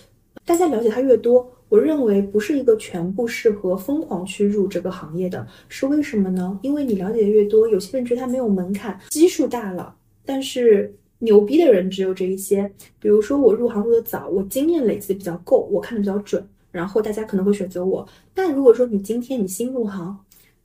[0.44, 6.58] 大家了解它越多，我认为不是一个全部适合疯狂去入这个行业的，是为什么呢？
[6.62, 12.70] 因为你了解的越多，有些人觉得它没有门槛，基数大了，但是牛逼的人只有这一些。
[12.98, 18.08] 比如说我入行入的早，我经验累积的比较够，我看的比较准，然后大家可能会选择我。
[18.32, 20.16] 但如果说你今天你新入行，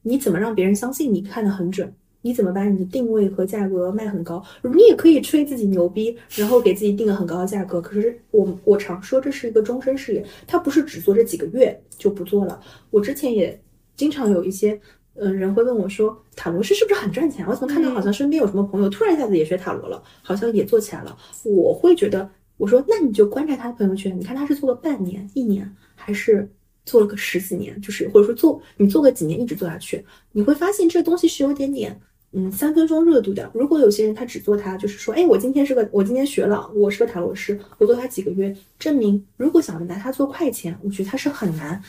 [0.02, 1.94] 你怎么让别人相信你看得很准？
[2.24, 4.44] 你怎么把你的定位和价格卖很高？
[4.64, 7.80] 你也可以吹自己牛逼，然后给自己定个很高的价格。
[7.80, 12.60] 可是我我常说这是一个终身事业，它不是只做这几个月就不做了。
[12.90, 13.62] 我之前也
[13.96, 14.72] 经常有一些
[15.16, 17.46] 嗯、呃人会问我说，塔罗师是不是很赚钱？
[17.46, 21.16] 我怎么看到好像身边有什么朋友突然一下子也学塔罗了，好像也做起来了。
[21.44, 26.50] 我会觉得，我说那你就观察他的朋友圈，你看他是做了半年、一年，还是
[26.86, 32.00] 做了个十几年，就是或者说做你做个几年一直做下去，你会发现这东西是有点点。
[32.36, 33.50] 嗯，三分钟热度的。
[33.54, 41.80] 如果有些人他只做它，就是说，哎，我今天是个，我今天学了，我是个塔罗师，我做它几个月，证明如果想拿它做快钱，我觉得它是很难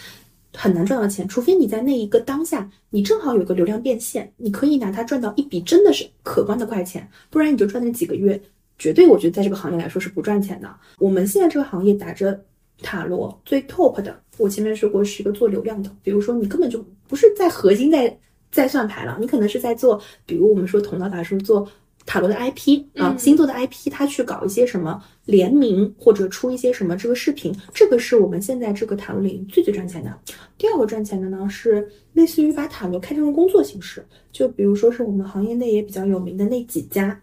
[0.54, 8.38] 很难赚到钱，除非你在那一个当下，你正好有个流量变现，你可以拿它赚到一笔真的是可观的快钱，不然你就赚那几个月，
[8.78, 10.68] 绝对我觉得在这个行业来说是不赚钱的。
[10.98, 12.38] 我们现在这个行业打着
[12.82, 18.14] 塔罗最 top 的，我前面说过是一个做流量的，比如说你根本就不是在核心在
[18.54, 21.68] 在算牌了，你可能是在做，比如我们说同道大师做
[22.06, 30.16] 塔罗的 IP 啊，嗯星座的 IP，他去搞一些什么联名或者出一些什么这个视频，这个是我们现在这个塔罗领域最最赚钱的。
[30.56, 37.20] 第二个赚钱的呢是类似于把塔罗开成工作形式，就比如说是我们行业内也比较有名的那几家，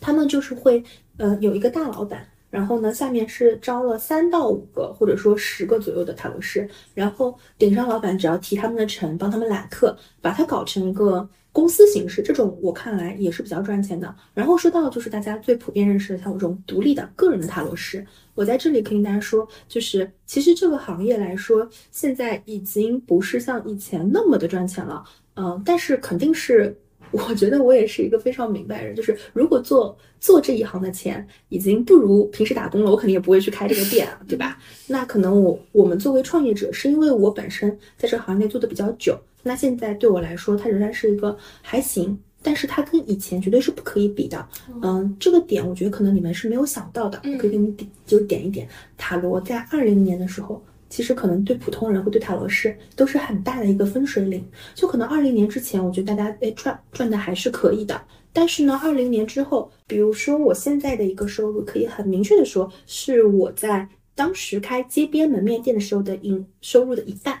[0.00, 0.84] 他们就是会
[1.16, 2.24] 呃有一个大老板。
[2.52, 14.14] 然后呢，下面是招了三到五个，或者说十个左右的塔罗师，然后顶上老板只要提他们的成，帮他们揽客，把它搞成一个公司形式，这种我看来也是比较赚钱的。
[14.34, 25.02] 然后说到就是大家最普遍认识的像我这种独立的个人的塔罗师，我在这里可以跟大家说，就是其实这个行业来说，现在已经不是像以前那么的赚钱了，
[25.36, 26.78] 嗯、但是肯定是。
[27.12, 34.58] 我觉得我也是一个非常明白人，就是如果做做这一行的钱已经不如平时打工了，我肯定也不会去开这个店啊，对吧？
[34.88, 44.48] 那可能我我们作为创业者，是因为我本身在这行业内做的比较久，那现在对我来说，它仍然是一个还行，但是它跟以前绝对是不可以比的。
[44.82, 48.66] 嗯，这个点我觉得可能你们是没有想到的，嗯可以给你点就是点一点。
[48.96, 50.62] 塔罗在二零年的时候。
[50.92, 57.98] 其实可能对普通人或对塔罗师都是很大的一个分水岭，就可能二零年之前，我觉得大家哎赚赚的还是可以的，
[58.30, 67.40] 但是呢，二零年之后，比如说我现在的一个收入，可以很明确的说，是我在当时开街边门面店的时候的营收入的一半。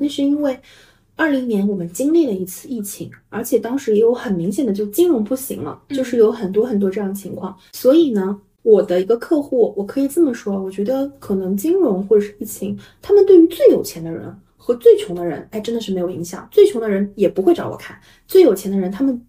[0.00, 0.58] 那是因为
[1.16, 8.40] 二零年我们经历了一次疫情，而且当时也有很明显的就金融不行了，就是有很多很多这样的情况，所以呢。
[8.66, 16.48] 我的一个客户，我可以这么说，我觉得可能金融或者是疫情，他们对于最有钱的人和最穷的人，哎，真的是没有影响。
[16.50, 17.96] 最穷的人也不会找我看，
[18.26, 19.24] 最有钱的人他们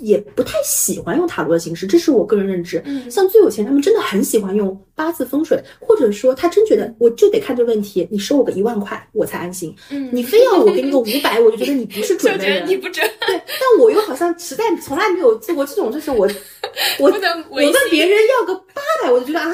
[0.00, 2.82] 也不太喜欢用塔罗的形式，这是我个人认知。
[2.84, 9.74] 嗯像最有钱，他们真的很喜欢用八字风水，或者说他真觉得我就得看这个问题，你收我个一万块我才安心。
[9.90, 12.58] 嗯你非要我给你个 五百，我就觉得你不是准的人。
[12.58, 16.28] 觉得你不准，对，但我又好像实在从来没有做过这种，就是我
[17.00, 17.10] 我
[17.50, 19.50] 我问别人要个八百，我就觉得啊，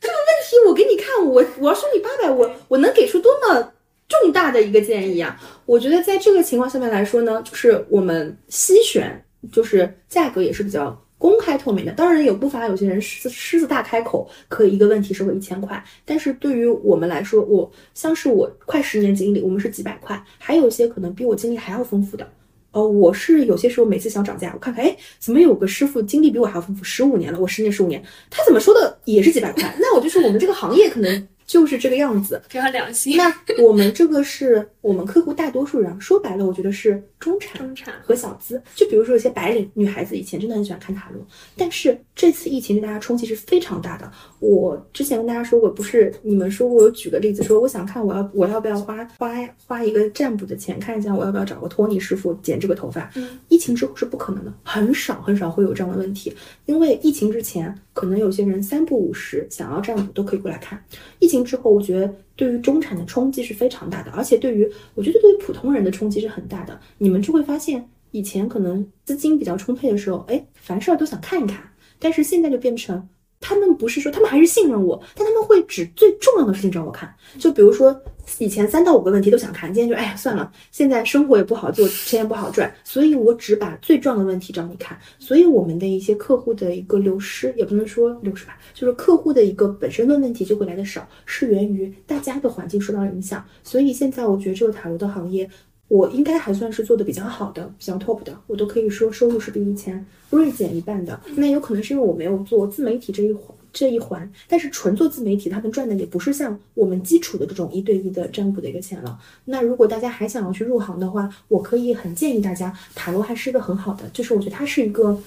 [0.00, 3.72] 这个问题我给你看，我我要收你八百，我我能给出多么
[4.08, 5.38] 重大的一个建议啊！
[5.66, 11.92] 我觉得在这个情况下面来说呢，就是我们西选，就是价格也是比较公开透明的。
[11.92, 15.82] 当然，也不乏有些人狮子狮子大开口，可以一个问题收个一千块。
[16.04, 22.28] 但是对于我们来说，我像是我快十年经历，我们是几百块，还有一些可能比我经历还要丰富的。
[22.72, 29.74] 呃，我是有些时候每次想涨价，我看看，哎，怎么有个师傅经历比我还要丰富，十五年了，我十年十五年，他怎么说的也是几百块？
[29.78, 31.28] 那我就是我们这个行业可能。
[31.52, 33.14] 就是这个样子，非常良心。
[33.14, 33.30] 那
[33.62, 38.62] 我们这个是我们客户大多数人，说白了，我觉得是中产、中产和小资。
[38.74, 41.22] 就比如说有些白领女孩子，以前真的很喜欢看塔罗，
[41.54, 44.10] 但是这次疫情对大家冲击是非常大的。
[44.40, 49.28] 我之前跟大家说过，不是你们说过，我举个例子说，我想看我要我要不要花花
[49.66, 53.10] 花一个占卜的钱，看一下我要不要找个托尼师傅剪这个头发。
[53.14, 56.34] 嗯，疫情之后是不可能的，很少很少会有这样的问题，
[56.64, 60.82] 因为疫情之前可能有些人三不五时想要占卜都可以过来看，
[61.18, 62.14] 疫情之后我觉得。
[62.34, 66.80] 对于中产的冲击是非常大的，而且对于我觉得对于普通人的冲击是很大的。
[66.96, 71.62] 你们就会发现，以前可能资金比较充沛的时候，哎，凡事都想看一看，
[71.98, 73.06] 但是现在就变成。
[73.42, 77.12] 他们不是说他们还是信任我，但他们会指最重要的事情找我看。
[77.38, 78.00] 就比如说
[78.38, 84.96] 以前三到五个问题都想看，今天就哎呀算了，现在生活也不好做，钱也不好赚，所以我只把最重要的问题找你看。
[85.18, 93.44] 所以我们的一些客户的一个流失，也不能说流失吧，就是客户的一个本身的问题就会来的少，是源于大家的环境受到了影响。
[93.64, 95.50] 所以现在我觉得这个塔罗的行业。
[95.92, 101.20] 我应该还算是做的比较好的，比较 top 的，我都可以说收入是比以前锐减一半的。
[101.36, 109.18] 那有可能是因为我没有做自媒体这一环这一环，但是纯做自媒体，他们赚的也不是像我们基础的这种一对一的占卜的一个钱了。
[109.44, 115.20] 那如果大家还想要去入行的话，我可以很建议大家，塔罗还是一个很好的，就是我觉得它是一个，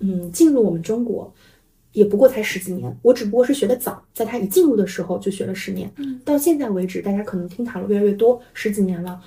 [0.00, 1.32] 嗯，进入我们中国
[1.92, 9.20] 也不过才十几年，我只不过是学的早，在它一进入的时候就学了十年，嗯，到现在为止，大家可能听塔罗越来越多，十几年了。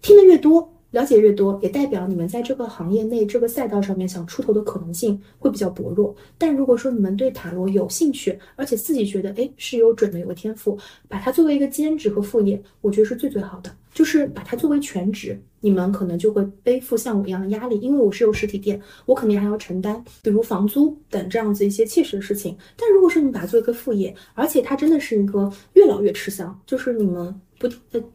[0.00, 6.14] 听得越多，了解越多，也代表你们在这个行业内、这个赛道上面想出头的可能性会比较薄弱。
[6.38, 10.78] 但如果说你们对塔罗有兴趣，而且自己觉得哎是有准的、有个天赋，
[11.08, 13.70] 把它作为一个兼职和副业，我觉得是最最好的。
[13.92, 22.56] 就是把它作为全职，你们可能就会背负像我一样的压力，因为我是有实体店，我肯定还要承担，比如房租等这样子一些切实的事情。
[22.76, 27.34] 但如果说你把它做一个副业，而且它真的是一个越老越吃香，就是你们。
[27.58, 27.68] 不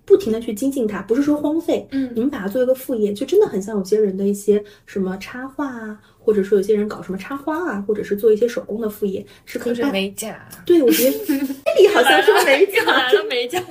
[0.05, 10.47] 不停的去精进它，不是说荒废，嗯，你们把它作为一个副业，就真的很像有些人的一些什么插画啊，或者说有些人搞什么插花啊，或者是做一些手工的副业，是可以办美甲。
[10.65, 13.61] 对，我觉得 这里好像是美甲，来了美甲，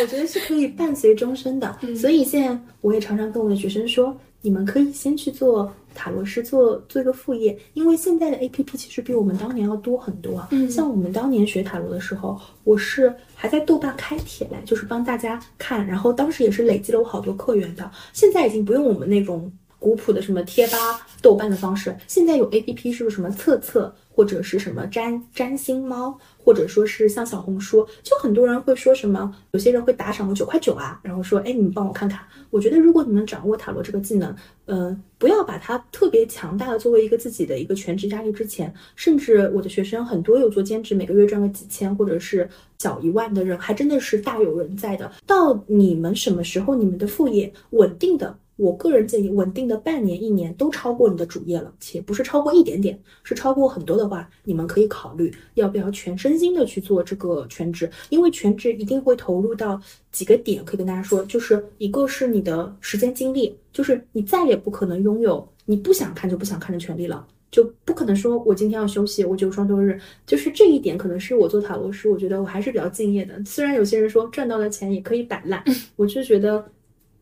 [0.00, 1.78] 我觉得是可以伴随终身的。
[1.96, 5.72] 所以现在我也常常跟我的学生说，你们可以先去做。
[5.94, 10.46] 塔罗师做做一个副业，因为现在的 A P P 其实比我们当年要多很多。
[10.50, 17.90] 嗯，像我们当年学塔罗的时候，我是还在豆瓣开帖嘞，就是帮大家看，然后当时也是累积了我好多客源的。
[18.12, 26.16] 现在已经不用我们那种古朴的什么贴吧、豆瓣的方式，现在有 A P P 是不是什么测测或者是什么占占星猫？
[26.44, 32.20] 或者说是像小红书，就很多人会说什么，有些人会打赏我九块九啊，然后说，哎，你们帮我看看。
[32.50, 34.34] 我觉得如果你们掌握塔罗这个技能，
[34.66, 45.10] 嗯，不要把它特别强大的作为一个自己的一个全职压力之前，甚至我的学生很多有做兼职，每个月赚个几千或者是小一万的人，还真的是大有人在的。
[45.26, 48.36] 到你们什么时候，你们的副业稳定的？
[48.56, 59.80] 我个人建议，稳定的半年、一年都超过你的主业了，且不是超过一点点，是超过很多的话，你们可以考虑要不要全身心的去做这个全职，因为全职一定会投入到
[60.12, 73.42] 几个点，可以跟大家说，就是一个是你的时间精力，就是你再也不可能拥有你不想看就不想看的权利了，就不可能说我今天要休息，我就双休日，就是这一点可能是我做塔罗师，我觉得我还是比较敬业的。
[73.44, 75.64] 虽然有些人说赚到的钱也可以摆烂，
[75.96, 76.64] 我就觉得。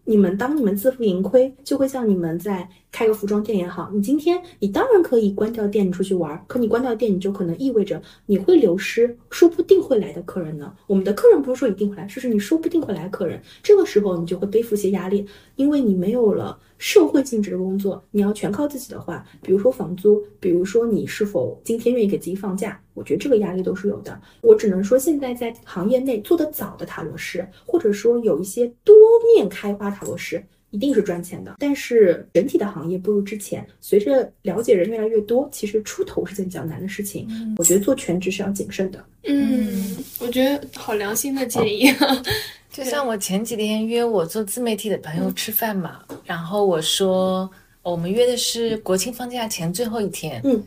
[0.05, 10.75] 你们当你们自负盈亏，就会像你们在开个服装店也好，你今天你当然可以关掉店，你出去玩，可你关掉店，你就可能意味着你会流失说不定会来的客人呢。
[10.87, 15.27] 我们的客人不是说一定会来，就是你说不定会来客人，这个时候你就会背负一些压力，
[15.57, 16.59] 因为你没有了。
[16.83, 24.19] 社会性质的工作，你要全靠自己的话，比如说房租，比如说你是否今天愿意给自己放假，我觉得这个压力都是有的。
[24.41, 28.97] 我只能说，现在在行业内做得早的塔罗师，或者说有一些多
[29.37, 31.57] 面开花塔罗师，一定是赚钱的。
[31.59, 37.29] 但是整体的行业不如之前，随着了解人越来越多，其实出头是件比较难的事情。
[37.59, 39.05] 我觉得做全职是要谨慎的。
[39.25, 41.93] 嗯，我觉得好良心的建议。
[42.73, 47.51] 就像我前几天约我做自媒体的朋友吃饭嘛，然后我说
[47.83, 50.63] 我们约的是国庆放假前最后一天，嗯，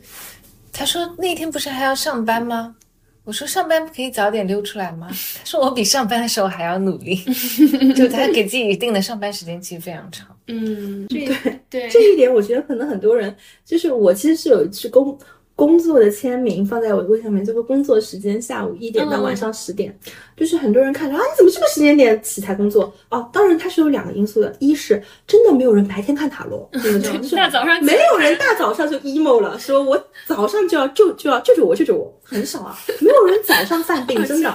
[0.72, 2.76] 他说那天不是还要上班吗？
[3.24, 5.07] 我说上班可以早点溜出来吗？
[5.09, 5.15] 他
[5.45, 7.15] 说我比上班的时候还要努力，
[7.95, 10.28] 就他给自己定的上班时间其实非常长。
[10.47, 11.26] 嗯，对
[11.69, 15.17] 对，这一点我觉得可能很多人，就是我其实是有一次工
[15.64, 19.97] 工作的签名放在我的柜上面，这个工作时间下午一点到晚上十点，
[20.36, 22.93] 就是很多人看着啊，你怎么这个时间点起才工作？
[23.07, 27.22] 哦，当然它是有两个因素的，一是真的没有人白天看塔罗，你们知道吗？
[27.22, 29.97] 就是大早上没有人大早上就 emo 了，说我
[30.28, 34.53] 早上就要救就要救救我救救我，很少啊，没有人早上犯病，真的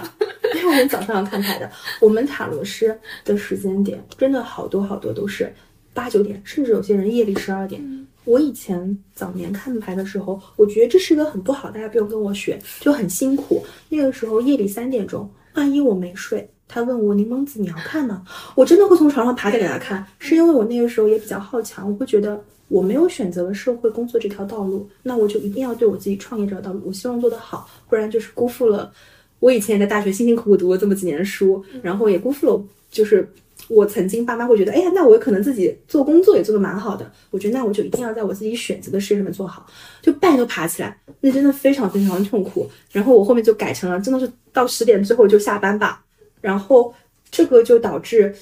[0.53, 1.71] 没有人早上要看牌的。
[2.03, 2.95] 我们塔罗师
[3.25, 5.51] 的时间点真的好多好多都是
[5.95, 8.07] 八九点，甚至有些人夜里十二点。
[8.29, 13.65] 我以前早年看牌的时候，我觉得这是一个很不好，大家不用跟我学，就很辛苦。
[13.89, 18.23] 那个时候夜里三点钟，万一我没睡，他问我柠檬子你要看吗？
[18.55, 28.93] 我真的会从床上爬起来给他看，是因为我那个时候也比较好强，我会觉得我没有选择了社会工作这条道路，那我就一定要对我自己创业这条道路，我希望做得好，不然就是辜负了
[29.39, 33.27] 我以前在大学辛辛苦苦读了这么几年书，然后也辜负了就是。
[33.69, 37.11] 我曾经爸妈会觉得，哎呀，那我可能自己做工作也做得蛮好的。
[37.31, 39.67] 我觉得那我就一定要在我自己选择的事业上面做好，
[40.01, 42.67] 就半夜都爬起来，那真的非常非常痛苦。
[42.93, 46.03] 然后我后面就改成了，真的是到十点之后就下班吧。
[46.41, 46.95] 然后
[47.31, 48.35] 这个就导致，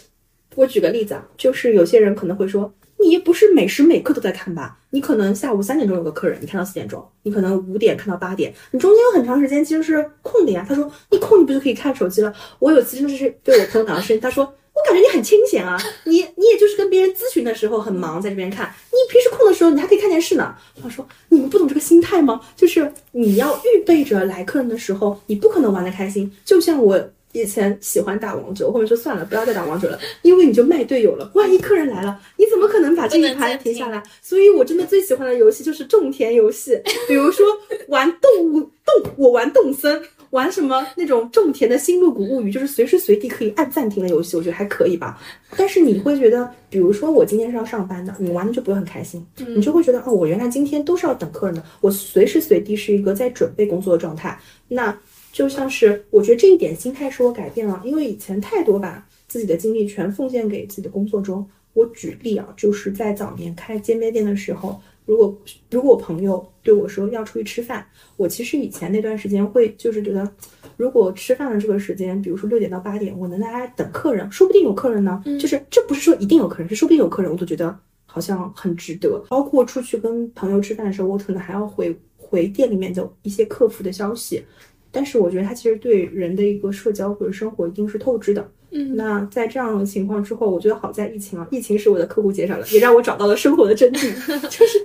[0.54, 4.78] 我举个例子啊，就是有些人可能会说，你不是每时每刻都在看吧？
[4.90, 10.64] 你可能下午三点钟有个客人，你看到四点钟，你可能五点看到八点，你中间有很长时间其实是空的呀。
[10.68, 12.32] 他说，你空你不就可以看手机了？
[12.60, 14.54] 我有次真的是对我朋友讲的事情，他说。
[14.76, 18.70] 我感觉你很清闲啊，你你也就是跟别人咨询的时候很忙，在这边看。
[18.92, 20.54] 你平时空的时候，你还可以看电视呢。
[20.82, 22.38] 他说：“你们不懂这个心态吗？
[22.54, 26.30] 就是你要预备着来客人的时候，你不可能玩得开心。
[26.44, 27.02] 就像我
[27.32, 31.30] 以前喜欢打王者，我后面说算了，不要再打王者了，因为你就卖队友了。
[31.34, 34.02] 万一客人来了，你怎么可能把这一盘停下来？
[34.20, 37.46] 所以我真的最喜欢的游戏就是种田游戏，比如说
[37.88, 45.20] 玩动物动，我玩动森。”玩什么那种种田的新露谷物语，就是随时随地可以按暂停的游戏，我觉得还可以吧。
[45.56, 54.38] 但是你会觉得，比如说我今天是要上班的，你玩的就不会很开心，你就会觉得哦，我原来今天都是要等客人的，我随时随地是一个在准备工作的状态。
[54.68, 54.96] 那
[55.32, 61.46] 就像是我觉得这一点心态是我改变了，因为以前太多把自己的精力全奉献给自己的工作中。
[61.74, 64.80] 我举例啊，就是在早年开煎饼店的时候。
[65.06, 67.86] 如果如果我朋友对我说要出去吃饭，
[68.16, 70.30] 我其实以前那段时间会就是觉得，
[70.76, 75.22] 如果吃饭的这个时间，比如说六点到八点，我能在家等客人，说不定有客人呢。
[75.40, 79.24] 就是这不是说一定有客人，是说不定有客人，我都觉得好像很值得。
[79.28, 84.42] 包括出去跟朋友吃饭的时候，我可能还要回回店里面的一些客服的消息。
[84.90, 88.50] 但是我觉得它其实对人的一个社交或者生活一定是透支的。
[88.76, 94.12] 嗯，那在这样的情况之后，我觉得好在疫情啊，疫情使我的客户减少了，也让我找到了生活的真谛。
[94.48, 94.78] 就是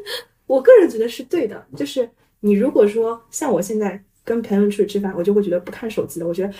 [0.47, 1.61] 我个人觉得是对的。
[1.75, 6.27] 就是你如果说像我现在跟朋友出去吃饭，我就会觉得不看手机了。
[6.27, 6.53] 我觉得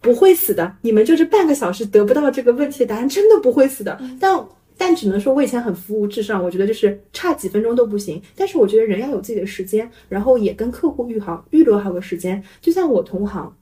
[0.00, 3.98] 不会死的，你们就是半个小时得不到这个问题的答案，真的不会死的。
[4.20, 8.20] 但但只能说，我以前很服务至上，我觉得就是差几分钟都不行。
[8.34, 12.42] 但是我觉得人要有自己的时间，然后也跟客户预好预留好个时间。
[12.60, 13.56] 就像我同行，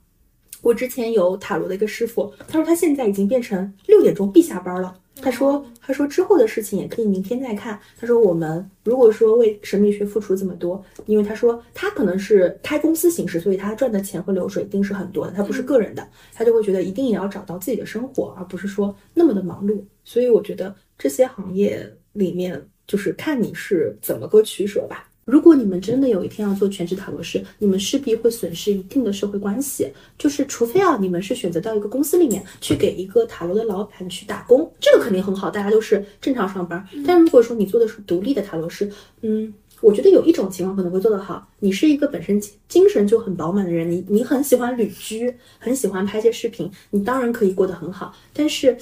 [0.63, 4.97] 我之前有塔罗的一个师傅，他说他现在已经变成六点钟必下班了。
[5.21, 7.79] 他说他说之后的事情也可以明天再看。
[7.99, 19.79] 他说我们如果说为神秘学付出这么多，因为他说他可能是开公司形式，所以他赚的钱和流水一定是很多的，他不是个人的，他就会觉得一定也要找到自己的生活，而不是说那么的忙碌。
[20.03, 20.73] 所以我觉得。
[20.95, 25.09] 这些行业里面，就是看你是怎么个取舍吧。
[25.25, 29.87] 如果你们真的有一天要做全职塔罗师，你们势必会损失一定的社会关系。
[30.17, 36.85] 就是除非啊，你们是选择到一个公司里面去给一个塔罗的老板去打工，这个肯定很好，大家都是正常上班。
[37.05, 48.13] 但如果说你做的是独立的塔罗师，嗯，我觉得有一种情况可能会做得好，你是一个本身精神就很饱满的人，你你很喜欢旅居，很喜欢拍些视频，你当然可以过得很好。
[48.33, 48.77] 但是。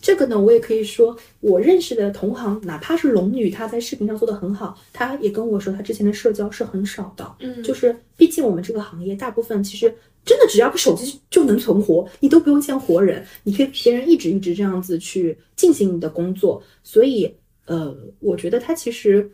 [0.00, 7.36] 这个呢，我也可以说，我认识的同行，哪怕是龙女，她在视频上做的很好，她也跟我说，她之前的社交是很少的。
[7.40, 9.94] 嗯，就是毕竟我们这个行业，大部分其实
[10.24, 16.62] 真的只要个手机就能存活，你都不用见活人，你可以别人一直一直这样子去进行你的工作。
[16.82, 17.30] 所以，
[17.66, 19.30] 呃，我觉得它其实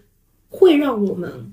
[0.48, 1.52] 会让我们。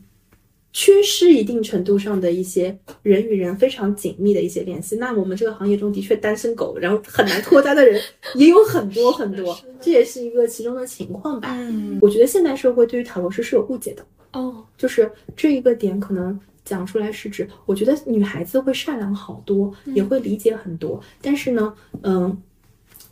[0.74, 8.02] 缺失一定程度上的一些人与人非常紧密的一些联系，那我们这个行业中的确单身狗，然后很难脱单的人
[8.34, 11.56] 也有很多很多，这也是一个其中的情况吧。
[11.56, 21.72] 嗯，我觉得现代社会对于塔罗师是有误解的哦，就是这一个点可能讲出来是指，我觉得女孩子会善良好多，也会理解很多，但是呢，
[22.02, 22.36] 嗯，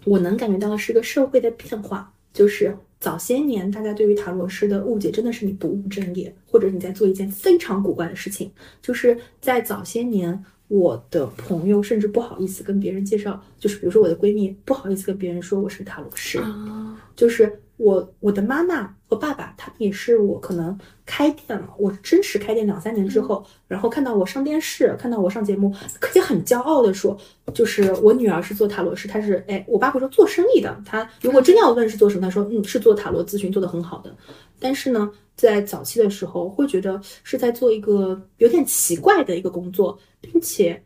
[0.04, 2.76] 我能感觉到的是个社会的变化，就是。
[3.02, 8.52] 早些年，大家对于塔罗师的误解真的是你不务正业，或者你在做一件非常古怪的事情。
[8.80, 27.18] 就是在早些年，我的朋友甚至不好意思跟别人介绍，就是比如说我的闺蜜不好意思跟别人说我是塔罗师，啊，就是我我的妈妈和爸爸，他们也是我可能开店了，我真实开店两三年之后，然后看到我上电视，看到我上节目，可以很骄傲的说，
[27.56, 34.16] 就是我女儿是做塔罗师，她是哎，我爸会说做生意的，他如果真要问是做什么，他说嗯是做塔罗咨询，做的很好的，
[34.60, 40.84] 但是呢，在早期的时候会觉得是在做一个有点奇怪的一个工作，并且。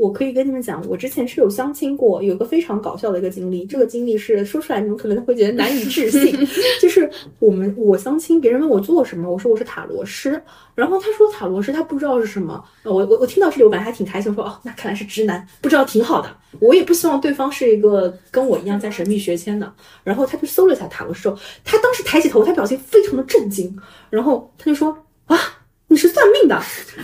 [0.00, 3.66] 我可以跟你们讲，我之前是有相亲过，有个非常搞笑的一个经历。
[3.66, 6.34] 这个经历是说出来你们可能会觉得难以置信，
[6.80, 7.08] 就是
[7.38, 10.42] 我们我相亲，别人问我做什么，我说我是塔罗师，
[10.74, 16.34] 然后他说塔罗师他不知道是什么，呃我我我听到这里我本来还挺开心，说哦那看来是直男，不知道挺好的。
[16.60, 19.70] 我也不希望对方是一个跟我一样在神秘学签的。
[20.02, 21.30] 然后他就搜了一下塔罗师，
[21.62, 23.78] 他当时抬起头，他表情非常的震惊，
[24.08, 24.96] 然后他就说
[25.26, 25.36] 啊。
[25.90, 26.54] 你是算命的，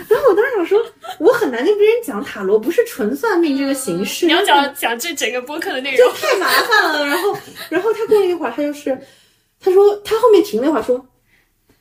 [0.09, 0.81] 然后我当时想说，
[1.19, 6.15] 我很难跟别人讲塔罗不是纯算命这个形式，你要讲讲这整个播客的内就容。
[6.15, 7.05] 太麻烦了。
[7.05, 7.37] 然后，
[7.69, 8.97] 然后他过了一会儿，他就是，
[9.59, 11.05] 他说他后面停了一会儿说，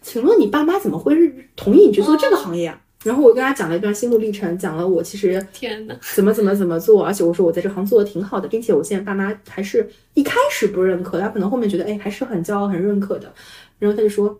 [0.01, 2.81] 请问你爸妈怎么会是同意你去做这个行业啊？
[3.03, 13.31] 然后我跟他讲了一段心路历程，讲了我其实天哪，怎么怎么怎么做，而且我说我在这行做的挺好的，并且我现在爸妈还是一开始不认可，他可能后面觉得哎还是很骄傲很认可的。
[13.77, 14.35] 然后他就说，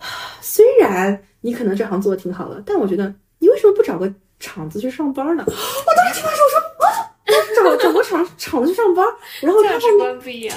[0.40, 5.44] 虽然你可能这行做的挺好的，但我觉得你为什么不找个厂子去上班呢？
[5.46, 9.06] 我当时听完之后我说啊，找找个厂厂子去上班，
[9.40, 10.56] 然后他价值观不一样。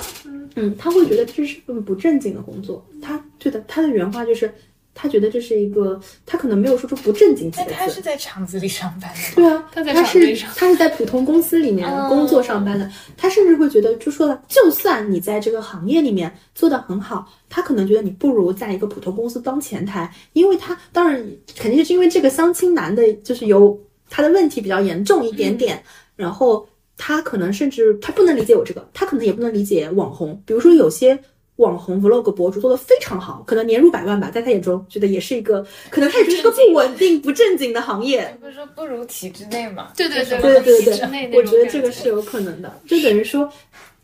[0.55, 2.85] 嗯，他会觉得这是份不正经的工作。
[3.01, 4.53] 他对的，他的原话就是，
[4.95, 7.71] 他觉得这是一个，他可能没有说出不正经几个字。
[7.73, 9.35] 他是在厂子里上班的？
[9.35, 12.89] 对啊，他在厂队上他是在普通公司里面哦工作上班的。
[13.17, 21.25] 他甚至会觉得，就说了，就算你在这个行业里面做得很好，他可能觉得你不如在一个普通公司当前台，因为他当然
[21.57, 23.79] 肯定是因为这个相亲男的，就是有
[24.09, 25.81] 他的问题比较严重一点点，
[26.15, 26.67] 然后
[26.97, 31.19] 他可能甚至他不能理解我这个，他可能也不能理解网红，比如说有些。
[31.57, 38.35] 网红 vlog 博主做的非常好，可能年入百万吧，在他眼中觉得也是一个，可能他也觉得是个不稳定、不正经的行业。
[38.41, 39.91] 不是说不如体制内嘛？
[39.95, 43.47] 对对对对对体制内对，我觉得这个是有可能的，就等于说，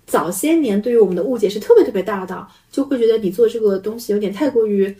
[0.05, 4.95] 早些年对于我们的误解是特别特别大的，就会觉得你做这个东西有点太过于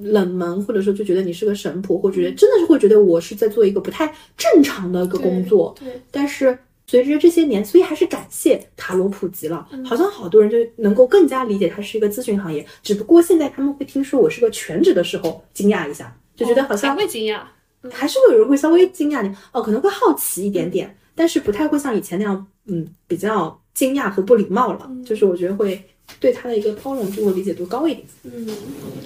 [0.00, 5.72] 冷门，或者说就觉得你是个神婆，或者觉得真的是会觉得我是在做一个不太正常的一个工作。
[5.78, 6.58] 对，但是
[6.90, 12.66] 随着这些年，所以还是感谢塔罗普及了，嗯好像好多人就能够更加理解它是一个咨询行业。
[12.82, 17.42] 只不过现在他们会听说我是个全职的时候，惊讶一下，就觉得好像还会惊讶。
[17.92, 24.90] 还是会有人会稍微惊讶你，哦，可能会好奇一点点，但是不太会像以前那样，嗯，比较惊讶和不礼貌了。
[25.06, 25.80] 就是我觉得会
[26.18, 28.06] 对他的一个包容度和理解度高一点。
[28.24, 28.48] 嗯，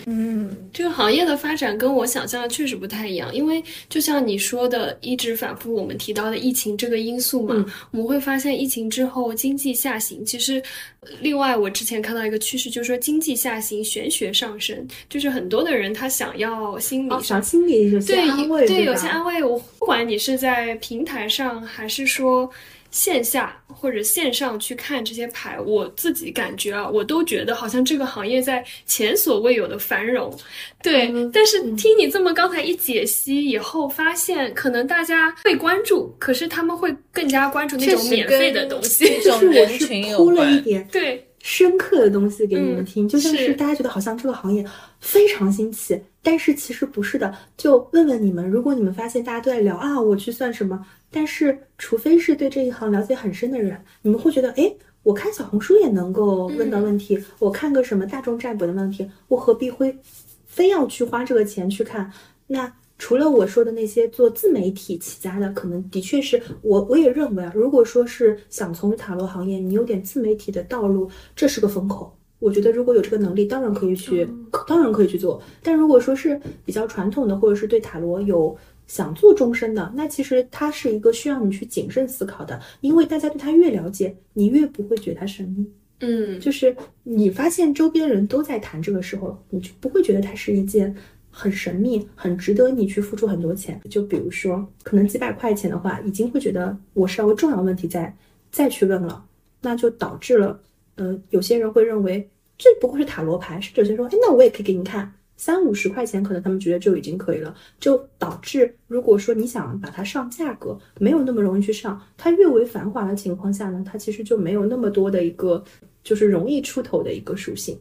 [0.06, 10.24] 嗯，这个行业的发展跟我想象的确实不太一样，因为就像你说的，一直反复我们提到的疫情这个因素嘛，嗯我们会发现疫情之后经济下行。
[10.24, 10.62] 其实，
[11.00, 19.42] 呃另外我之前看到一个趋势，就是说经济下行，玄学上升，就是很多的人他想要心理想心理有些对安慰，对，对有些安慰。
[19.42, 22.50] 我不管你是在平台上，还是说
[22.94, 30.32] 线下或者线上去看这些牌，我自己感觉啊，我都觉得好像这个行业在前所未有的繁荣。
[30.80, 39.04] 对，嗯但是听你这么刚才一解析以后，发现可能大家会关注，可是他们会更加关注那种免费的东西。
[39.04, 40.62] 这种就是我是人群有铺了一关。
[40.62, 44.64] 点对，深刻的东西给你们嗯听，就像是是大家觉得好像这个行业
[45.00, 47.34] 非常新奇，但是其实不是的。
[47.56, 50.80] 就问问你们，如果你们发现大家都在聊啊，我去算什么，
[51.14, 54.74] 但是除非是对这一行了解很深的人，你们会觉得，哎，
[55.04, 59.96] 我看小红书也能够问到问题，我看个什么大众占卜的问题，我何必会
[60.44, 62.10] 非要去花这个钱去看？
[62.48, 72.12] 那除了我说的那些做自媒体起家的，可能的确是我我也认为啊，如果说是想从塔罗行业，你有点自媒体的道路，这是个风口。
[72.40, 74.28] 我觉得如果有这个能力，当然可以去，
[74.66, 75.40] 当然可以去做。
[75.62, 78.54] 但如果说是比较传统的，或者是对塔罗有
[78.86, 85.66] 想做终身的，那其实它是一个需要你去谨慎思考的，因为大家对它越了解，你越不会觉得它神秘。
[86.00, 90.94] 嗯，就是你发现周边人都在谈这个时候，你就不会觉得它是一件
[91.30, 93.80] 很神秘、很值得你去付出很多钱。
[93.88, 98.14] 就比如说，可能几百块钱的话，已经会觉得我是要为重要问题再
[98.50, 99.24] 再去问了，
[99.62, 100.60] 那就导致了，
[100.96, 102.28] 呃，有些人会认为
[102.58, 105.10] 这不过是塔罗牌，甚至有些人说，哎，那我也可以给你看。
[105.36, 112.00] 三五十块钱，可能他们觉得就已经可以了，就导致如果说你想把它上价格，没有那么容易去上。
[112.16, 115.62] 它越为繁华的情况下呢，它其实就没有那么多的一个
[116.02, 117.78] 就是容易出头的一个属性。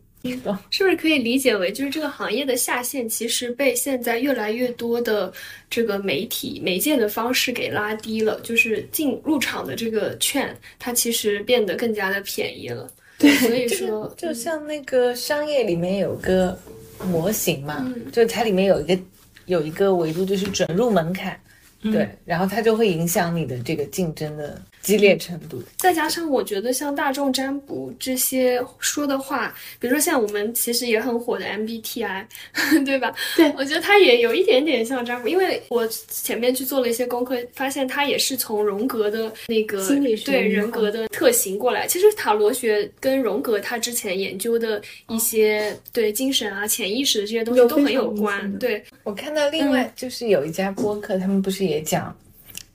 [0.70, 5.30] 是不是可以理解为，就是这个行业的下限其实被现在越来越多的
[5.70, 12.90] 这个媒体媒介的方式给拉低了，就是进入场的这个券，它其实变得更加的便宜了。
[13.20, 16.58] 对，所以说，就像那个商业里面有个
[17.04, 18.12] 模型嘛，嗯。
[18.12, 19.00] 就是它里面有一个
[19.46, 21.40] 有一个维度，就是准入门槛，
[21.82, 21.92] 嗯。
[21.92, 25.64] 对，然后它就会影响你的这个竞争的激烈程度。
[25.77, 32.26] 再加上我觉得像大众占卜这些说的话，比如说像我们其实也很火的 MBTI，
[32.85, 33.11] 对吧？
[33.35, 41.88] 对我觉得它也有一点点像占卜，因为我前面去做了一些功课，发现它也是从荣格的那个心理学对人格的特型过来。
[41.88, 48.51] 其实塔罗学跟荣格他之前研究的一些对精神啊、潜意识的这些东西都很有关。
[48.51, 52.15] 的对，我看到另外就是有一家播客，他们不是也讲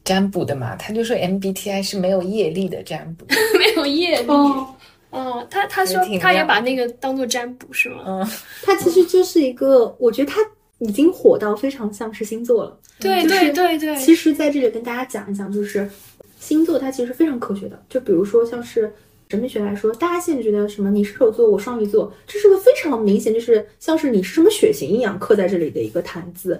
[0.09, 0.75] 占卜的嘛？
[0.77, 3.27] 他就说 MBTI 是没有业力的占卜。
[3.59, 4.29] 没有业力。
[4.29, 4.75] 哦，
[5.11, 8.03] 哦，他他说他也把那个当做占卜是吗？
[8.07, 8.27] 嗯，
[8.65, 10.41] 他其实就是一个，我觉得他
[10.79, 12.79] 已经火到非常像是星座了。
[12.99, 15.87] 对对对对，其实在这里跟大家讲一讲，就是
[16.41, 17.79] 星座它其实非常科学的。
[17.91, 18.91] 就比如说像是
[19.29, 26.59] 神秘学来说，大家现在觉得什么你射手座，我双鱼座，这是个非常明显，就是像是你是什么血型一样刻在这里的一个谈资。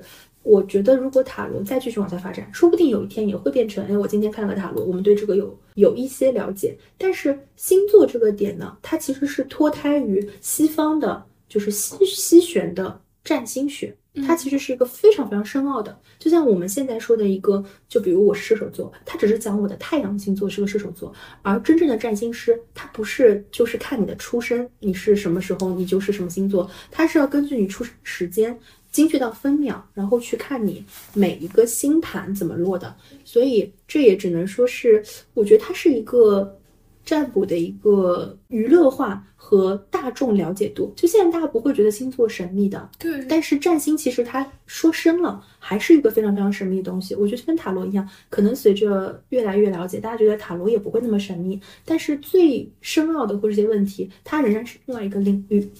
[0.49, 6.75] 我觉得如果塔罗再继续往下发展，说不定有一天也会变成，哎，我今天看了个塔罗，我们对这个有有一些了解。
[6.97, 13.95] 但是星座这个点呢，它其实是脱胎于西方的，就是西西玄的占星学。
[14.27, 28.59] 它其实是一个非常非常深奥的，就像我们现在说的一个，就比如我是射手座，它只是讲我的太阳星座是个射手座，而真正的占星师，他不是就是看你的出生，你是什么时候，你就是什么星座，他是要根据你出生时间，
[28.99, 30.85] 精确到分秒，然后去看你
[31.15, 32.93] 每一个星盘怎么落的，
[33.25, 35.01] 所以这也只能说是，
[35.35, 36.59] 我觉得它是一个
[37.05, 40.93] 占卜的一个娱乐化和大众了解度。
[40.97, 47.15] 就现在大家不会觉得星座神秘的，对但是占星其实它说深了，还是一个非常非常神秘的东西。
[47.15, 55.71] 我觉得跟塔罗一样，可能随着越来越了解，大家觉得塔罗也不会那么神秘，但是最深奥的或者这些问题，它仍然是另外一个领域。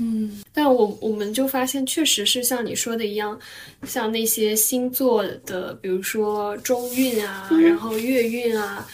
[0.00, 3.38] 嗯，但我我们就发现，确实是像你说的一样，
[3.86, 8.86] 像那些星座的，比如说中运啊，嗯然后月运啊，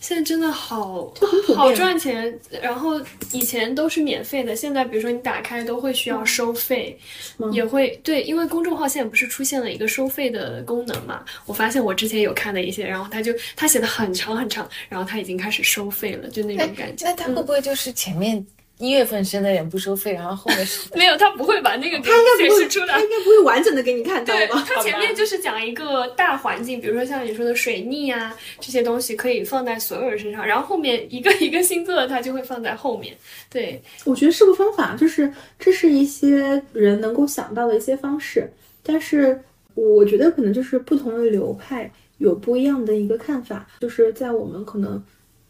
[0.00, 1.12] 现在真的好
[1.54, 2.38] 好赚钱。
[2.62, 3.00] 然后
[3.32, 6.98] 以前都是免费的，现在比如说你打开都会需要收费，
[7.36, 11.24] 吗也会对，因为公众号现在不是出现了一个收费的功能嘛？
[11.46, 17.06] 我发现我之前有看的一些，然后他就他写的很长很长，然后他已经开始收费了，就那种感觉。
[17.06, 18.44] 那他会不会就是前面
[18.78, 23.00] 一月份现在也不收费，然后后面是 没有，他不会把那个 他应该不会，出来他。
[23.00, 24.64] 应该不会完整的给你看到对，吧？
[24.66, 33.16] 他前面就是讲一个大环境，比如说像你说的水逆啊这些东西可以放在所有人身上，然后后面一个一个星座的它就会放在后面。
[33.50, 38.48] 对，我觉得是个方法，就是这是一些人能够想到的一些方式，
[38.82, 39.40] 但是
[39.74, 45.02] 我觉得可能就是不同的流派有不一样的一个看法，就是在我们可能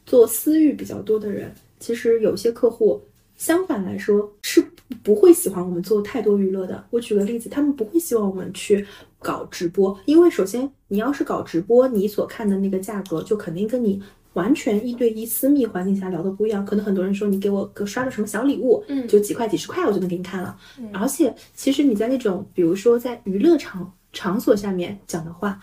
[0.06, 3.02] 做私域比较多的人，其实有些客户
[3.38, 4.62] 相反来说是
[5.02, 6.84] 不会喜欢我们做太多娱乐的。
[6.90, 8.86] 我举个例子，他们不会希望我们去
[9.18, 14.02] 搞直播，因为首先你要是搞直播，你所看的那个价格就肯定跟你
[14.34, 16.64] 完全一对一私密环境下聊的不一样。
[16.66, 20.56] 可能很多人说你给我个刷个什么小礼物，嗯就几块几十块我就能给你看了。
[20.92, 25.60] 而且其实你在那种比如说在娱乐场场所下面讲的话，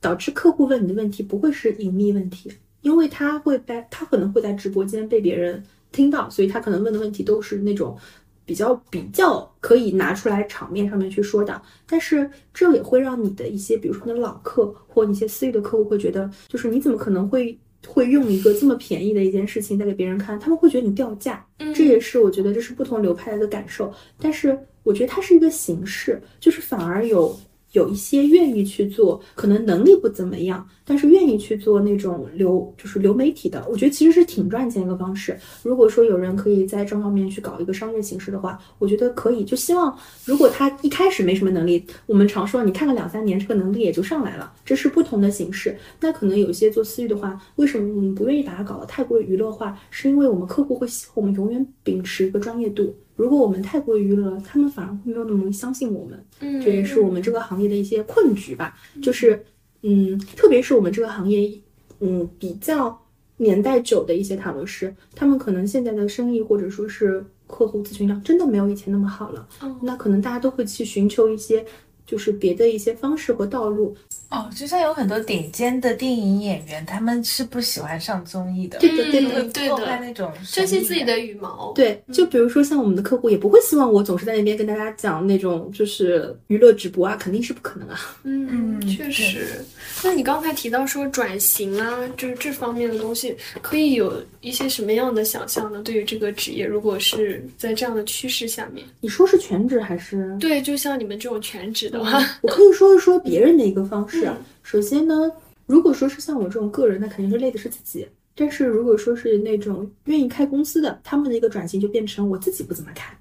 [0.00, 2.50] 导致客户问你的问题不会是隐秘问题，
[2.80, 5.62] 因为他会在他可能会在直播间被别人
[5.92, 7.96] 听到，所以他可能问的问题都是那种
[8.44, 11.60] 比较比较可以拿出来场面上面去说的。
[11.86, 20.38] 但是这也会让你的一些，比如说你的老客或你一些私域的客户会觉得，就是你怎么可能会会用一个这么便宜的一件事情再给别人看？
[20.38, 21.44] 他们会觉得你掉价。
[21.74, 23.92] 这也是我觉得这是不同流派的一个感受。
[24.18, 27.38] 但是我觉得它是一个形式，就是反而有。
[27.78, 35.38] 有一些愿意去做，可能能力不怎么样，但是愿意去做那种流，就是流媒体的，我觉得其实是挺赚钱一个方式。
[35.62, 39.44] 如果说有人可以在这方面去搞一个商业形式的话，我觉得可以。
[39.44, 45.78] 就希望如果他一开始没什么能力，我们常说你看个两三年，这个能力也就上来了，这是不同的形式。
[46.00, 49.78] 那可能有些做私域的话，为什么我们不愿意把它搞得太过娱乐化？
[49.90, 52.92] 是因为我们客户会希望我们永远秉持一个专业度。
[53.18, 56.24] 如果我们太过于娱乐，他们反而会没有那么容易相信我们。
[56.38, 58.78] 嗯这也是我们这个行业的一些困局吧。
[59.02, 59.44] 就是，
[59.82, 61.52] 嗯，特别是我们这个行业，
[61.98, 62.96] 嗯，比较
[63.38, 69.48] 年代久的一些塔罗师，他们可能现在的生意或者说是客户咨询量真的没有以前那么好了。
[69.62, 71.66] 哦那可能大家都会去寻求一些
[72.06, 73.96] 就是别的一些方式和道路。
[74.30, 81.72] 哦，就像有很多顶尖的电影演员，他们是不喜欢上综艺的，对的对的会对破坏的，那种珍惜自己的羽毛。
[81.74, 87.98] 对，就比如说像我们的客户也不会希望我总是在那边跟大家讲那种就是娱乐直播啊，肯定是不可能啊。
[88.24, 89.64] 嗯，嗯确实。
[90.04, 95.80] 那你刚才提到说转型啊，就是这方面的东西，可以有一些什么样的想象呢？
[95.82, 100.36] 对于这个职业，如果是在这样的趋势下面，你说是全职还是？
[100.38, 104.36] 对，就像你们这种全职的话，我可以说一说别人的一个方式啊。
[104.62, 105.30] 首先呢，
[105.66, 108.06] 如果说是像我这种个人，那肯定是累的是自己。
[108.34, 113.16] 但是如果说是那种愿意开公司的，他们的一个转型就变成我自己不怎么看，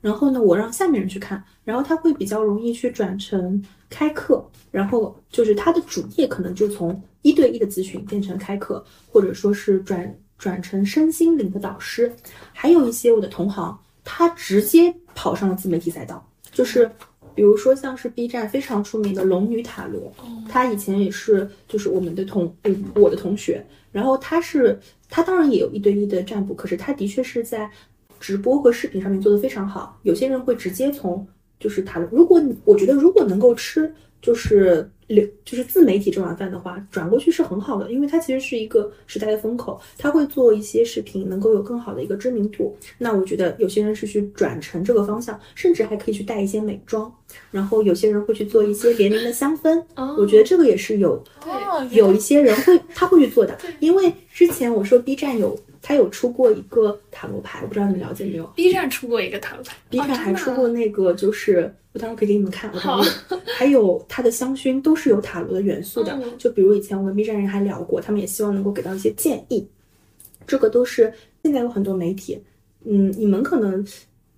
[0.00, 12.14] 然后呢，我让下面人去看，然后他会比较容易去转成开课，然后就是他的主业可能就从一对一的咨询变成开课，或者说是转转成身心灵的导师。
[12.52, 16.88] 还有一些我的同行，他直接跑上了自媒体赛道，就是
[17.34, 20.12] 比如说像是 B 站非常出名的龙女塔罗，
[20.48, 24.78] 她以前也是就是我们的同嗯我的同学，然后她是
[25.08, 27.70] 她当然也有一对一的占卜，可是她的确是在
[28.18, 29.98] 直播和视频上面做的非常好。
[30.02, 31.26] 有些人会直接从
[31.58, 42.76] 就是塔罗，如果我觉得如果能够吃就是流就是自媒体这碗饭的话，转过去是很好的，因为它其实是一个时代的风口，它会做一些视频，能够有更好的一个知名度。
[42.98, 47.12] 那我觉得有些人是去转成这个方向，甚至还可以去带一些美妆，
[47.50, 51.22] 然后有些人会去做一些联名的香氛， 哦我觉得这个也是有
[51.90, 62.70] 有一些人会他会去做的，因为之前我说 B 站有他有出过一个塔罗牌，我不知道你们了解没有 B 站出过一个塔罗牌？B 哦站还出过那个，就是我到时可以给你们看，
[63.58, 69.66] 还有他的香薰都是有塔罗的元素的嗯，就比如以前我跟 B 站人还聊过，他们也希望能够给到一些建议，
[70.46, 71.12] 这个都是
[71.42, 72.42] 现在有很多媒体，
[72.84, 73.86] 嗯，你们可能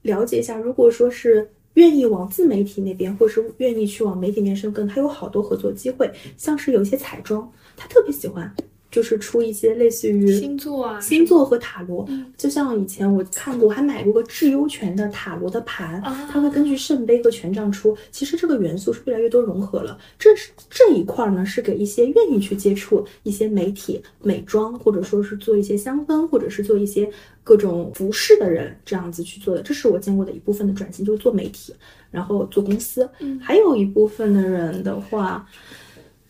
[0.03, 1.51] 了解一下，如果说是。
[1.77, 6.13] 愿意往自媒体那边，或是愿意去往媒体那边深耕，他有好多合作机会。
[6.37, 8.55] 像是有一些彩妆，他特别喜欢，
[8.93, 17.97] 就是出一些类似于星座啊，星座和塔罗，嗯就像以前我看过，我还买过个智优泉的塔罗的盘，啊它会根据圣杯和权杖出。
[18.11, 19.99] 其实这个元素是越来越多融合了。
[20.19, 27.11] 这是这一块呢，是给一些愿意去接触一些媒体、美妆，或者说是做一些香氛，或者是做一些
[27.43, 29.63] 各种服饰的人这样子去做的。
[29.63, 31.75] 这是我见过的一部分的转型，就是做媒体，
[32.11, 33.09] 然后做公司。
[33.21, 35.49] 嗯还有一部分的人的话。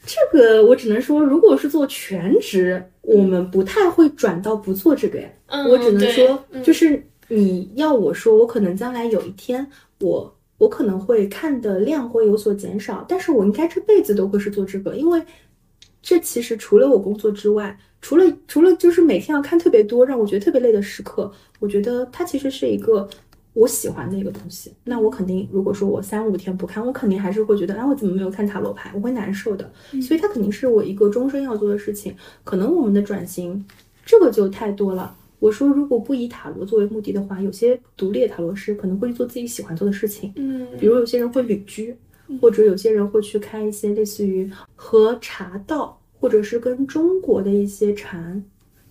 [0.05, 5.29] 这个我只能说，如果是做全职，我们不太会转到不做这个呀。
[5.47, 9.66] 嗯我只能说，嗯就是你要我说，我可能将来有一天，
[10.01, 15.23] 我我可能会看的量会有所减少，但是我应该这辈子都会是做这个，因为
[16.03, 21.31] 这其实除了我工作之外，除了除了就是每天要看特别多，让我觉得特别累的时刻，
[21.61, 23.09] 我觉得它其实是一个。
[23.55, 28.91] 我喜欢的一个东西，那我肯定，如果说我三五天不看，我肯定还是会觉得，哎，我怎么没有看塔罗牌？
[28.95, 29.70] 我会难受的。
[30.01, 32.15] 所以它肯定是我一个终身要做的事情。
[32.45, 33.65] 可能我们的转型，
[34.07, 35.15] 这个就太多了。
[35.39, 41.95] 我说，如果不以塔罗作为目的的话，有些独立的塔罗师可能会去做自己喜欢做的事情，嗯，比如有些人会旅居，
[42.41, 48.43] 或者有些人会去开一些类似于和茶道，或者是跟中国的一些禅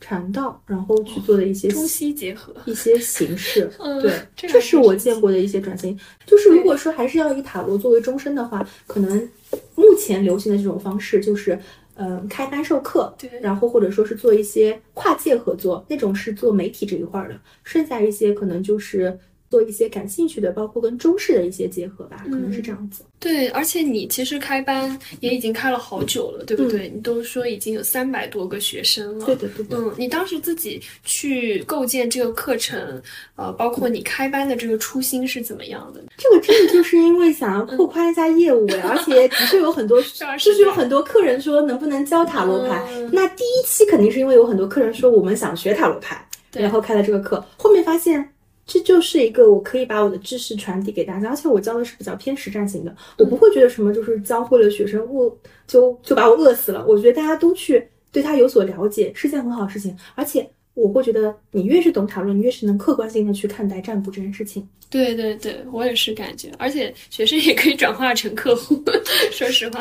[0.01, 5.97] 禅道，然后去做的一些中西结合，一些形式， 嗯对，这这是我见过的一些转型。
[6.25, 9.29] 就是如果说还是要以塔罗作为终身的话，可能
[9.75, 11.57] 目前流行的这种方式就是，
[11.95, 19.17] 嗯、开班授课，对然后或者说是做一些跨界合作，那种是做媒体这一块儿的，剩下一些可能就是
[19.51, 23.03] 做一些感兴趣的，包括跟中式的一些结合吧，可能是这样子。
[23.19, 26.89] 对，而且你其实开班也已经开了好久了，对不对？
[26.95, 29.25] 你都说已经有三百多个学生了。
[29.25, 29.77] 对的，对的。
[29.77, 33.01] 嗯，你当时自己去构建这个课程，
[33.35, 36.01] 呃，包括你开班的这个初心是怎么样的？
[36.17, 40.01] 这个真的就是因为想要扩宽一下业务呀，而且的确有很多，
[40.39, 42.81] 就是有很多客人说能不能教塔罗牌。
[42.93, 48.29] 嗯那第一期肯定是因为有很多客人说我们想学塔罗牌，然后开了这个课，后面发现。
[48.71, 55.37] 这就是一个我可以把我的知识传递给大家，而且我教的是比较偏实战型的，我不会觉得什么就是教会了学生饿
[55.67, 56.85] 就就把我饿死了。
[56.87, 60.49] 我觉得大家都去对他有所了解是件很好的事情，而且
[60.81, 64.67] 我会觉得你越是懂塔罗，你越是能客观性的去看待占卜这件事情。
[64.89, 68.83] 对对对，我也是感觉，而且学生也可以转化成客户。
[69.31, 69.79] 说实话，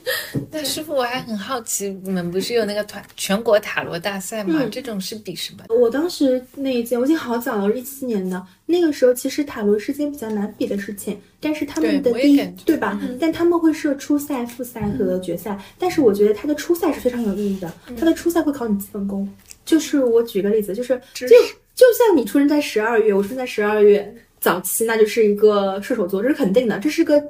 [0.52, 4.60] 那师傅，我还很好奇，你们不是有那个团全国塔罗大赛吗？
[4.62, 5.64] 嗯这种是比什么？
[5.74, 13.00] 我当时那一届，我已经好早了，一七年的那个时候，其实塔罗是件比较难比的事情，但是他们的第一对吧？
[13.18, 19.26] 但他们会设初赛、复赛和决赛，但是我觉得他的初赛是非常有意义的，他的初赛会考你基本功。
[19.70, 27.22] 就是我举个例子，就是就就像你出生在十二月，我出生在十二月早期，那就是一个射手座，这是肯定的，这是个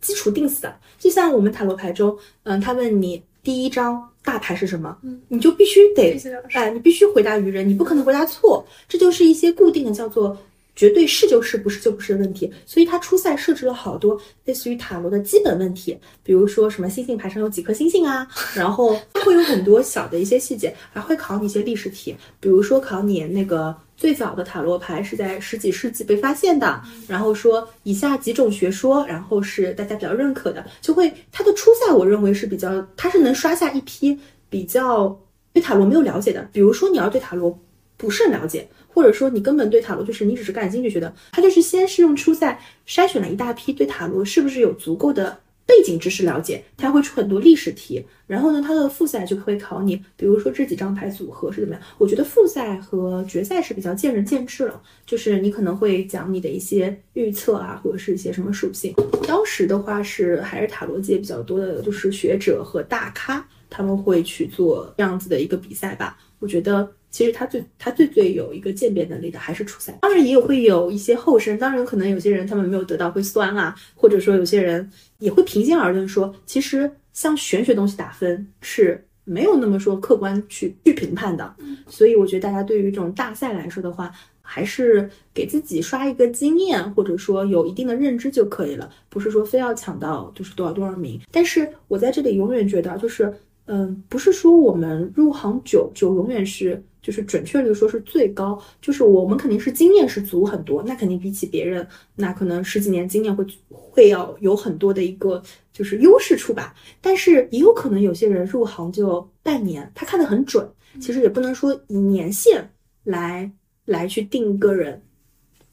[0.00, 0.74] 基础定死的。
[0.98, 4.96] 就像我们塔罗牌中，嗯，他问你第一张大牌是什么，
[5.28, 6.18] 你就必须得
[6.52, 10.34] 哎，你必须回答愚人，你不可能回答错，这就是一些固定的叫做
[10.74, 12.52] 绝对是就是，不是就不是的问题。
[12.66, 23.74] 所以它初赛设置了好多类似于塔罗的基本问题，比如说什么星星牌上有几颗星星啊，然后它会有很多小的一些细节，还会考你一些历史题，比如说考你那个。
[23.94, 34.18] 最早的塔罗牌是在十几世纪被发现的，然后说以下几种学说，然后是大家比较认可的，就会它的初赛我认为是比较，它是能刷下一批
[34.50, 35.16] 比较
[35.52, 37.56] 对塔罗没有了解的，比如说你要对塔罗
[37.96, 51.82] 不是很了解，或者说你根本对塔罗就是你只是感兴趣觉得，他就是先是用初赛筛选了一大批对塔罗是不是有足够的背景知识了解，他会出很多历史题，然后呢，他的复赛就会考你，比如说这几张牌组合是怎么样。
[51.98, 58.92] 我觉得复赛和决赛是比较见仁见智了，就是你可能会讲你的一些预测啊，或者是一些什么属性。
[59.26, 66.18] 当时的话是还是塔罗界比较多的，就是学者和大咖他们会去做这样子的一个比赛吧。
[66.40, 81.54] 我觉得其实他最他最最有一个鉴别能力的还是初赛，当然也有会有一些后生，当然可能有些人他们没有得到会酸啊，或者说有些人也会平心而论说，其实像玄学东西打分是没有那么说客观去去评判的，
[81.86, 84.10] 所以我觉得大家对于这种大赛来说的话，
[84.40, 91.20] 还是给自己刷一个经验，或者说有一定的认知就可以了，不是说非要抢到就是多少多少名。
[91.30, 93.30] 但是我在这里永远觉得就是。
[93.66, 105.42] 嗯，不是说我们入行久就永远是，就是准确率说是最高，就是我们肯定是经验是足很多，那肯定比起别人，那可能十几年经验会会要有很多的一个
[105.72, 106.74] 就是优势处吧。
[107.00, 110.66] 但是也有可能有些人入行就半年，他看得很准，
[111.00, 112.70] 其实也不能说以年限
[113.02, 113.50] 来
[113.84, 115.02] 来去定一个人。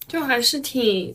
[0.08, 1.14] 就还是挺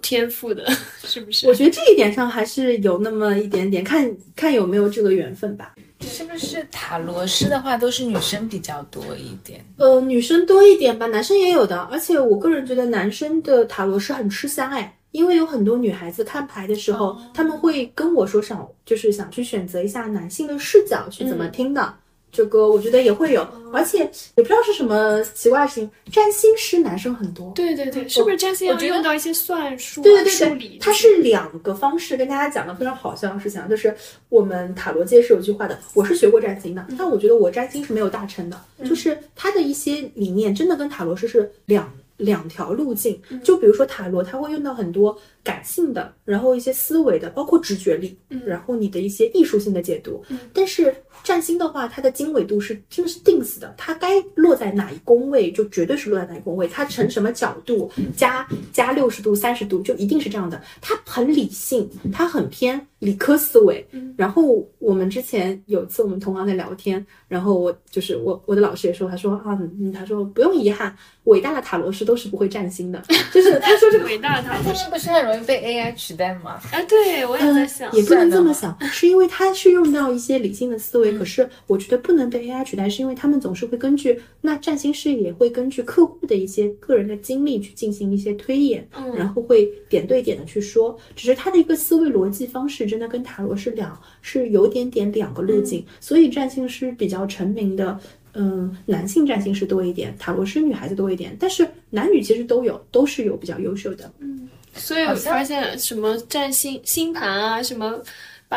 [0.00, 0.64] 天赋的，
[1.02, 1.48] 是不是？
[1.48, 5.74] 我觉得这一点上还是有那么一点点，看看有没有这个缘分吧。
[6.02, 9.64] 是不是塔罗师的话都是女生比较多一点？
[9.76, 11.80] 呃，女生多一点吧，男生也有的。
[11.82, 21.94] 而且我个人觉得男生的塔罗师很吃香哎，因为有很多女孩子看牌的时候，他们会跟我说想就是想去选择一下男性的视角去怎么听的。
[22.32, 27.52] 这个我觉得也会有，而且也不知道是什么奇怪的事情，占星师男生很多。
[27.54, 30.78] 对对对，是不是占星要用到一些算术、啊、对对对数理？
[30.80, 33.94] 它是两个方式跟大家讲的非常好笑的事情啊，就是
[34.30, 43.20] 我们塔罗界是有句话的，我是学过占星的，但我觉得我占星是没有大成的，就是它的一些理念真的跟塔罗师是两两条路径。
[43.44, 50.24] 就比如说塔罗，它会用到很多感性的，然后一些思维的，包括直觉力，然后你的一些艺术性的解读。
[50.52, 60.60] 但是占星的话，它的经纬度是真的是定死的，它该落在哪一宫位就绝对是落在哪一宫位，它成什么角度加加六十度、三十度就一定是这样的。
[60.80, 63.86] 它很理性，它很偏理科思维。
[64.16, 70.94] 然后我们之前有一次我们同行在聊天，然后我就是我我的老师也说，他说啊，嗯，他说不用遗憾，
[71.24, 73.00] 伟大的塔罗师都是不会占星的，
[73.32, 76.60] 就是他说这个伟大的塔罗师不是很容易被 AI 取代吗？
[76.72, 81.01] 啊，对我也在想，嗯也不能这么想，是因为他是用到一些理性的思维。
[81.10, 90.96] 可是我觉得不能被 AI 取代，是因为他们总是会根据那占星师也会根据客户的一些个人的经历去进行一些推演，嗯然后会点对点的去说。
[91.16, 97.98] 只是他的一个思维逻辑方式真的跟塔罗是两是有点点两个路径，所以占星师比较成名的。
[98.34, 104.10] 嗯，男性占星师多一点，塔罗师女孩子多一点，但是男女其实都有，都是有比较优秀的。
[104.20, 108.00] 嗯所以我发现什么占星星盘啊，什么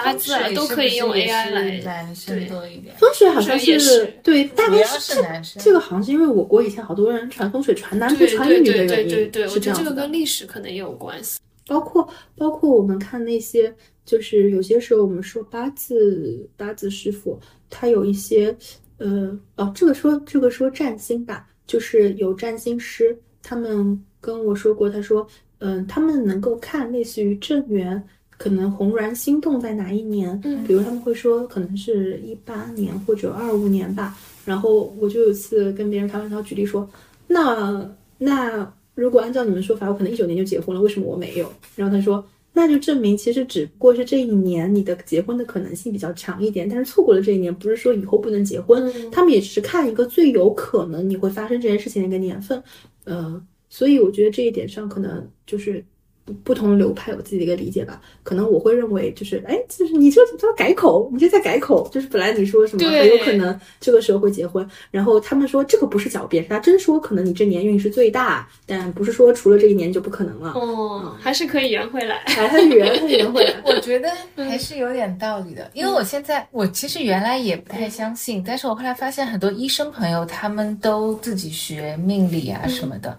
[0.04, 1.80] 八字啊，都可以用 AI 来。
[1.80, 2.96] 男生多一点。
[2.98, 10.12] 风水好像是对，大概是是男生这个好像是因为我国以前好多人传风水传男不传女的对对对原因，对对，我是这样子的觉得这个跟。
[10.12, 11.40] 历史可能也有关系。
[11.68, 12.08] 包括
[12.38, 13.74] 包括我们看那些，
[14.06, 17.40] 就是有些时候我们说八字八字师傅，
[17.70, 18.56] 他有一些
[18.98, 25.28] 呃哦，这个说这个说占星吧，就是有占星师，他们跟我说过，他说
[25.58, 28.02] 嗯、他们能够看类似于正缘。
[28.38, 30.40] 可能红鸾心动在哪一年？
[30.44, 34.18] 嗯比如他们会说可能是一八年或者二五年吧。
[34.46, 36.88] 然后我就有一次跟别人开玩笑举例说，
[37.28, 41.52] 那那如果按照你们说法，我可能一九年就结婚了，为什么我没有？
[41.76, 52.62] 然后他说，那就证明其实只不过是这一年你的结婚的可能性比较强一点，但是错过了这一年，不是说以后不能结婚，他们也只是看一个最有可能你会发生这件事情的一个年份，
[53.06, 55.84] 呃，所以我觉得这一点上可能就是
[56.26, 58.02] 不不同流派有自己的一个理解吧。
[58.24, 70.54] 可能我会认为就是，哎，就是你这这改口，你这在改口，就是本来你说什么很有可能这个时候会结婚，然后他们说这个不是狡辩，他真说可能你这年运是最大，但不是说除了这一年就不可能了。
[70.54, 72.24] 哦，还是可以圆回来。
[72.26, 73.54] 还是圆他圆回来。
[73.64, 83.16] 我觉得还是有点道理的，因为我现在我其实原来也不太相信，但是我后来发现很多医生朋友他们都自己学命理啊什么的，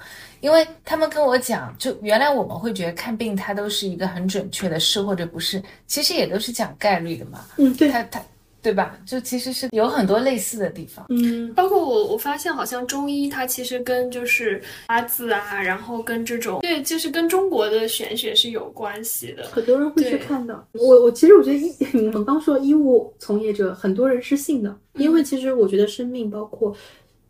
[0.46, 8.22] 因为他们跟我讲，就原来我们会觉得看病它都是一个很准确的是或者不是，其实也都是讲概率的嘛，嗯，对，它它
[8.62, 8.96] 对吧？
[9.04, 11.04] 就其实是有很多类似的地方。
[11.08, 19.48] 嗯，包括我，我发现好像中医它其实跟就是八字啊，然后跟这种对，就是跟中国的玄学是有关系的。
[19.48, 20.64] 很多人会去看的。
[20.74, 26.72] 我我其实我觉得医，你们刚说医务从业者，很多人是信的，因为其实我觉得生命包括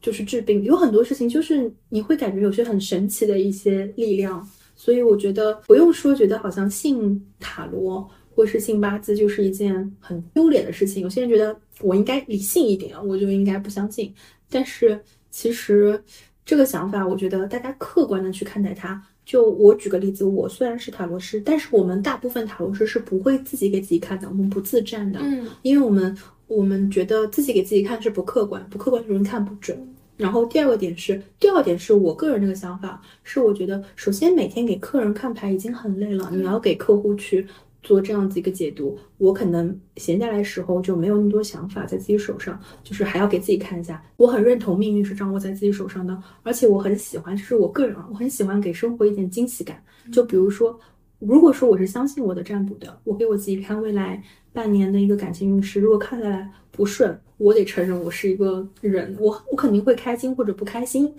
[0.06, 8.08] 就是治病，有很多事情就是你会感觉有些很神奇的一些力量，所以我觉得不用说觉得好像信塔罗。
[8.36, 11.02] 或是信八字就是一件很丢脸的事情。
[11.02, 14.12] 有些人觉得我应该理性一点，我就应该不相信。
[14.50, 15.00] 但是
[15.30, 15.98] 其实
[16.44, 19.02] 这个想法，我觉得大家客观的去看待它。
[19.24, 26.14] 就我举个例子，我虽然是塔罗师，但是我们大部分塔罗师是不会自己给自己看的，我们不自占的，嗯因为我们
[26.46, 29.95] 我们觉得自己给自己看是不客观，不客观的人看不准。
[30.16, 37.47] 然后第二个点是，第二点是我个人这个想法，是我觉得首先每天给客人看牌已经很累了，你要给客户去
[37.82, 44.02] 做这样子一个解读，我可能闲下来时候就没有那么多想法在自己手上，就是还要给自己看一下。
[44.16, 49.80] 我很认同命运是掌握在自己手上的，而且我很喜欢，就是我个人啊，我很喜欢给生活一点惊喜感。
[50.12, 50.78] 就比如说，
[51.18, 54.22] 如果说我是相信我的占卜的，我给我自己看未来
[54.52, 61.12] 半年的一个感情运势，如果看下来不顺，我得承认我是一个人，我我肯定会开心或者不开心，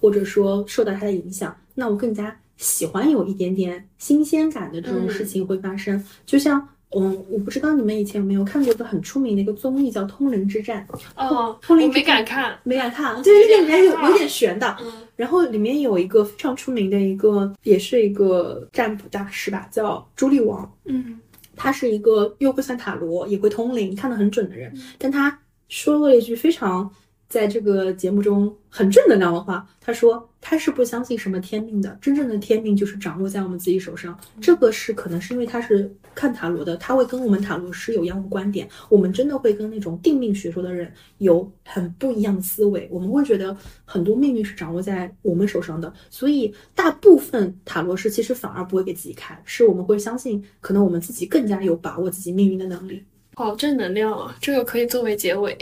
[0.00, 6.02] 或者说受到他的影响，那我更加喜欢有一点点新鲜感的这种事情会发生。
[6.24, 6.66] 就像，
[6.96, 12.58] 嗯，我不知道你们以前有没有看过一个很出名的一个综艺叫《通灵之战》，哦，通灵我没敢看。
[12.62, 14.76] 没敢看，就是那里面有有点害怕有点悬的。
[14.80, 20.72] 嗯然后里面有一个非常出名的一个，也是一个占卜大师吧，叫朱莉王。
[20.86, 21.20] 嗯
[21.62, 24.74] 他是一个又会算塔罗，也会通灵，看得很准的嗯人。
[24.98, 25.38] 但他
[25.68, 26.90] 说了一句非常
[27.30, 34.18] 在这个节目中很正能量的话，他说他是不相信什么天命的，真正的天命就是掌握在我们自己手上。
[34.34, 42.88] 嗯这个是可能是因为他是看塔罗的，他会跟我们塔罗师有一样的观点，我们真的会跟那种定命学说的人有很不一样的思维。
[42.90, 53.04] 我们会觉得很多命运是掌握在我们手上的，所以大部分塔罗师其实反而不会给自己看，是我们会相信，可能我们自己更加有把握自己命运的能力。
[53.34, 54.34] 好正能量啊！
[54.40, 55.56] 这个可以作为结尾。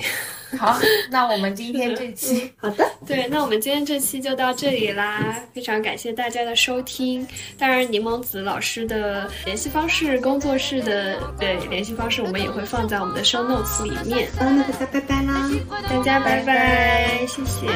[0.58, 0.78] 好，
[1.10, 7.24] 那我们今天这期好的，对，那我们今天这期就到这里啦，非常感谢大家的收听。
[7.58, 14.28] 当然，柠檬子老师的联系方式、工作室的对联系方式，我们也会放在我们的 show notes 里面。
[14.38, 15.50] 好，那大家拜拜啦。
[15.88, 17.68] 大家拜拜，谢谢。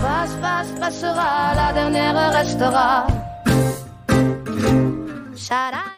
[0.00, 3.06] Passe, passe, passera, la dernière restera.